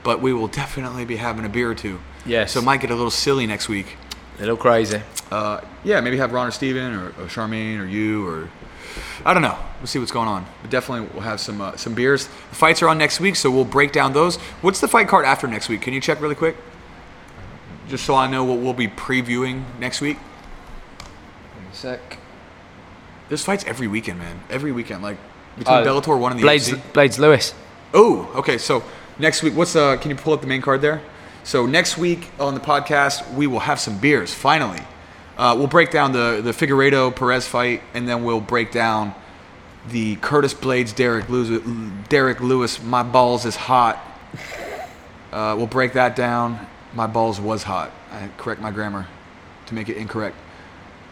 [0.03, 1.99] but we will definitely be having a beer or two.
[2.25, 2.53] Yes.
[2.53, 3.97] So it might get a little silly next week.
[4.37, 5.01] A little crazy.
[5.31, 8.49] Uh, yeah, maybe have Ron or Steven or, or Charmaine or you or
[9.25, 9.57] I don't know.
[9.79, 10.45] We'll see what's going on.
[10.61, 12.27] But definitely we'll have some uh, some beers.
[12.27, 14.37] The fights are on next week, so we'll break down those.
[14.61, 15.81] What's the fight card after next week?
[15.81, 16.55] Can you check really quick?
[17.87, 20.17] just so I know what we'll be previewing next week.
[21.71, 22.17] Sec.
[23.29, 24.39] There's fights every weekend, man.
[24.49, 25.17] Every weekend, like
[25.57, 26.81] between Uh, Bellator one and the Blaydes, UFC.
[26.93, 27.53] Blaydes Lewis.
[27.93, 28.57] Oh, okay.
[28.57, 28.83] So
[29.19, 29.97] next week, what's uh?
[29.97, 31.01] Can you pull up the main card there?
[31.43, 34.33] So next week on the podcast, we will have some beers.
[34.33, 34.81] Finally,
[35.37, 39.13] uh, we'll break down the the Figueiredo Perez fight, and then we'll break down
[39.89, 41.61] the Curtis Blaydes Derrick Lewis.
[42.09, 43.97] Derrick Lewis, my balls is hot.
[45.31, 46.65] Uh, we'll break that down.
[46.93, 47.91] My balls was hot.
[48.11, 49.07] I correct my grammar
[49.65, 50.35] to make it incorrect.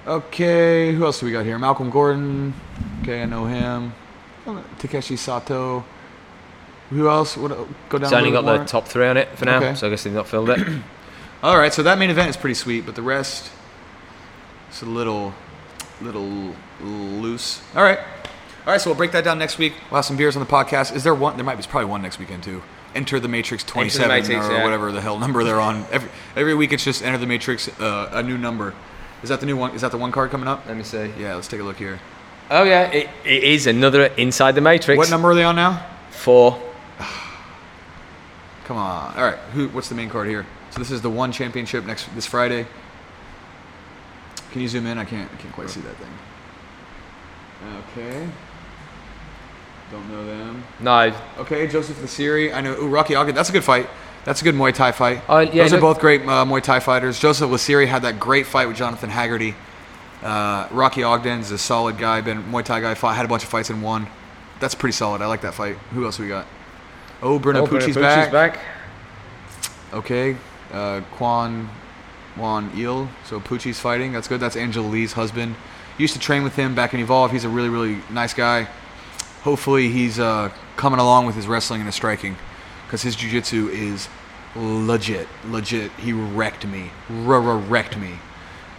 [0.08, 1.58] Okay, who else do we got here?
[1.60, 2.54] Malcolm Gordon.
[3.02, 3.94] Okay, I know him.
[4.46, 5.84] Takashi Sato.
[6.90, 7.38] Who else?
[7.38, 7.50] What,
[7.90, 8.04] go down.
[8.04, 9.76] It's only got bit the top three on it for now, Okay.
[9.76, 10.60] so I guess they've not filled it.
[11.42, 13.50] All right, so that main event is pretty sweet, but the rest,
[14.74, 15.36] it's a little,
[16.02, 17.62] little loose.
[17.76, 18.82] All right, all right.
[18.82, 19.74] So we'll break that down next week.
[19.92, 20.96] We'll have some beers on the podcast.
[20.96, 21.36] Is there one?
[21.36, 22.64] There might be probably one next weekend too.
[22.96, 24.64] Enter the Matrix 27 Matrix, or yeah.
[24.64, 25.86] whatever the hell number they're on.
[25.92, 28.74] Every every week it's just Enter the Matrix, uh, a new number.
[29.22, 29.76] Is that the new one?
[29.76, 30.66] Is that the one card coming up?
[30.66, 31.12] Let me see.
[31.20, 32.00] Yeah, let's take a look here.
[32.50, 34.98] Oh yeah, it, it is another Inside the Matrix.
[34.98, 35.86] What number are they on now?
[36.10, 36.60] Four.
[38.66, 39.16] Come on.
[39.16, 39.38] All right.
[39.54, 39.68] Who?
[39.70, 40.48] What's the main card here?
[40.72, 42.66] So this is the one championship next this Friday.
[44.54, 44.98] Can you zoom in?
[44.98, 45.30] I can't.
[45.32, 46.12] I can't quite see that thing.
[47.98, 48.30] Okay.
[49.92, 50.64] Don't know them.
[50.80, 52.54] No, Okay, Joseph Lasiri.
[52.54, 52.74] I know.
[52.80, 53.36] Ooh, Rocky Ogden.
[53.36, 53.90] That's a good fight.
[54.26, 55.22] That's a good Muay Thai fight.
[55.28, 57.20] Oh, yeah, Those are both great uh, Muay Thai fighters.
[57.20, 59.56] Joseph Lasiri had that great fight with Jonathan Haggerty.
[60.22, 62.22] Uh, Rocky Ogden's a solid guy.
[62.22, 62.94] Been Muay Thai guy.
[62.94, 64.08] Fought, had a bunch of fights and won.
[64.60, 65.22] That's pretty solid.
[65.22, 65.76] I like that fight.
[65.94, 66.46] Who else we got?
[67.22, 68.32] Oh, Bruno Oh, Pucci's Pucci's back.
[68.32, 68.60] back.
[69.94, 70.38] Okay,
[70.72, 71.68] uh, Kwon
[72.38, 73.10] Won Il.
[73.26, 74.12] So Pucci's fighting.
[74.14, 74.40] That's good.
[74.40, 75.56] That's Angela Lee's husband.
[75.98, 77.32] Used to train with him back in Evolve.
[77.32, 78.68] He's a really, really nice guy.
[79.44, 82.36] Hopefully, he's uh, coming along with his wrestling and his striking,
[82.86, 84.08] because his jiu-jitsu is
[84.56, 85.28] legit.
[85.48, 85.92] Legit.
[85.94, 86.90] He wrecked me.
[87.10, 88.14] Wrecked me.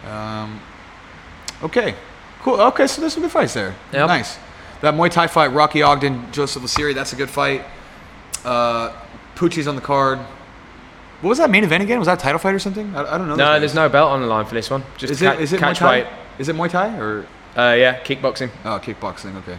[0.08, 0.60] Um,
[1.62, 1.94] okay,
[2.42, 2.60] cool.
[2.60, 3.74] Okay, so there's some good fights there.
[3.92, 4.08] Yep.
[4.08, 4.38] Nice.
[4.80, 6.94] That Muay Thai fight, Rocky Ogden, Joseph Lasiri.
[6.94, 7.64] That's a good fight.
[8.44, 8.92] Uh,
[9.34, 10.18] Pucci's on the card.
[11.24, 11.98] What was that main event again?
[11.98, 12.94] Was that a title fight or something?
[12.94, 13.34] I, I don't know.
[13.34, 14.84] No, there's no belt on the line for this one.
[14.98, 16.06] Just Is ca- it is it Muay catch weight.
[16.38, 17.26] Is it Muay Thai or
[17.56, 18.50] Uh, yeah, kickboxing.
[18.66, 19.34] oh kickboxing?
[19.38, 19.58] Okay.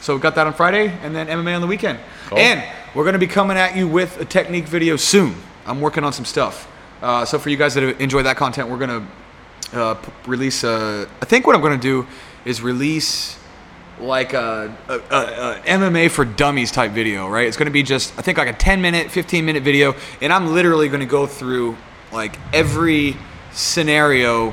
[0.00, 1.98] So we got that on Friday, and then MMA on the weekend.
[2.26, 2.38] Cool.
[2.38, 2.62] And
[2.94, 5.34] we're going to be coming at you with a technique video soon.
[5.64, 6.68] I'm working on some stuff.
[7.00, 9.06] Uh, so for you guys that enjoy that content, we're going
[9.72, 10.64] to uh, p- release.
[10.64, 12.06] Uh, I think what I'm going to do
[12.44, 13.38] is release
[14.00, 17.46] like a, a, a, a MMA for dummies type video, right?
[17.46, 20.32] It's going to be just I think like a 10 minute, 15 minute video, and
[20.32, 21.76] I'm literally going to go through
[22.12, 23.16] like every
[23.52, 24.52] scenario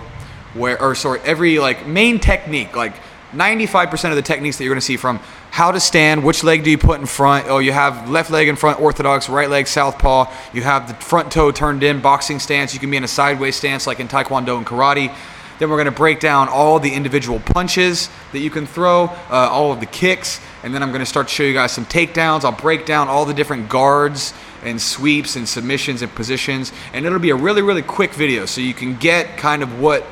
[0.54, 2.94] where, or sorry, every like main technique, like
[3.32, 5.20] 95% of the techniques that you're going to see from
[5.52, 7.48] how to stand, which leg do you put in front?
[7.50, 10.32] Oh, you have left leg in front, orthodox, right leg, southpaw.
[10.54, 12.74] You have the front toe turned in, boxing stance.
[12.74, 15.14] You can be in a sideways stance like in taekwondo and karate.
[15.62, 19.48] Then we're going to break down all the individual punches that you can throw, uh,
[19.52, 21.86] all of the kicks, and then I'm going to start to show you guys some
[21.86, 22.44] takedowns.
[22.44, 24.34] I'll break down all the different guards
[24.64, 28.60] and sweeps and submissions and positions, and it'll be a really, really quick video so
[28.60, 30.04] you can get kind of what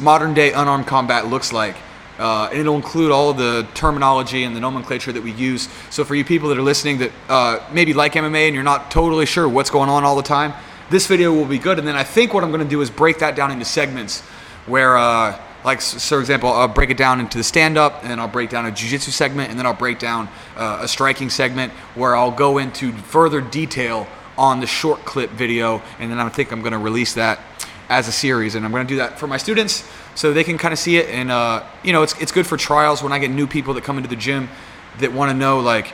[0.00, 1.76] modern day unarmed combat looks like.
[2.18, 5.68] Uh, and it'll include all the terminology and the nomenclature that we use.
[5.90, 8.90] So for you people that are listening that uh, maybe like MMA and you're not
[8.90, 10.54] totally sure what's going on all the time,
[10.88, 11.78] this video will be good.
[11.78, 14.22] And then I think what I'm going to do is break that down into segments
[14.66, 18.28] where, uh, like, for example, I'll break it down into the stand-up, and then I'll
[18.28, 22.14] break down a jiu-jitsu segment, and then I'll break down uh, a striking segment where
[22.14, 26.60] I'll go into further detail on the short clip video, and then I think I'm
[26.60, 27.40] going to release that
[27.88, 30.58] as a series, and I'm going to do that for my students so they can
[30.58, 31.08] kind of see it.
[31.08, 33.84] And uh, you know, it's it's good for trials when I get new people that
[33.84, 34.48] come into the gym
[34.98, 35.92] that want to know like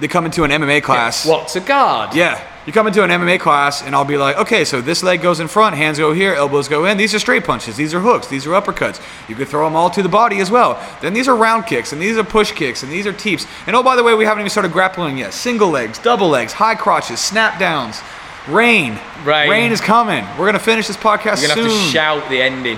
[0.00, 1.26] they come into an MMA class.
[1.26, 2.14] What's a guard?
[2.14, 5.22] Yeah, you come into an MMA class, and I'll be like, okay, so this leg
[5.22, 6.96] goes in front, hands go here, elbows go in.
[6.96, 9.00] These are straight punches, these are hooks, these are uppercuts.
[9.28, 10.82] You can throw them all to the body as well.
[11.00, 13.46] Then these are round kicks, and these are push kicks, and these are teeps.
[13.66, 15.32] And oh, by the way, we haven't even started grappling yet.
[15.32, 18.00] Single legs, double legs, high crotches, snap downs.
[18.48, 18.98] Rain.
[19.24, 19.70] Rain.
[19.70, 20.24] is coming.
[20.38, 22.76] We're gonna finish this podcast You're gonna soon have to shout the ending.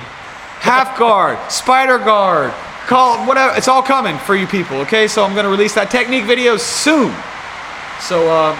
[0.60, 2.52] half guard, spider guard,
[2.86, 3.56] call it whatever.
[3.56, 4.78] It's all coming for you people.
[4.78, 7.14] Okay, so I'm gonna release that technique video soon.
[8.00, 8.54] So uh,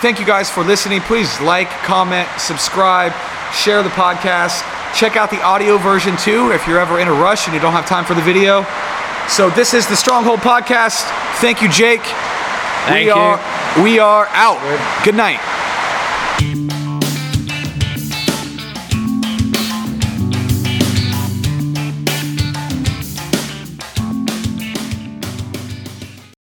[0.00, 1.00] thank you guys for listening.
[1.02, 3.12] Please like, comment, subscribe,
[3.52, 4.62] share the podcast.
[4.94, 7.72] Check out the audio version too if you're ever in a rush and you don't
[7.72, 8.64] have time for the video.
[9.28, 11.04] So this is the Stronghold podcast.
[11.40, 12.02] Thank you, Jake.
[12.86, 13.12] Thank we you.
[13.12, 13.38] are
[13.82, 14.58] we are out.
[15.04, 15.40] Good night.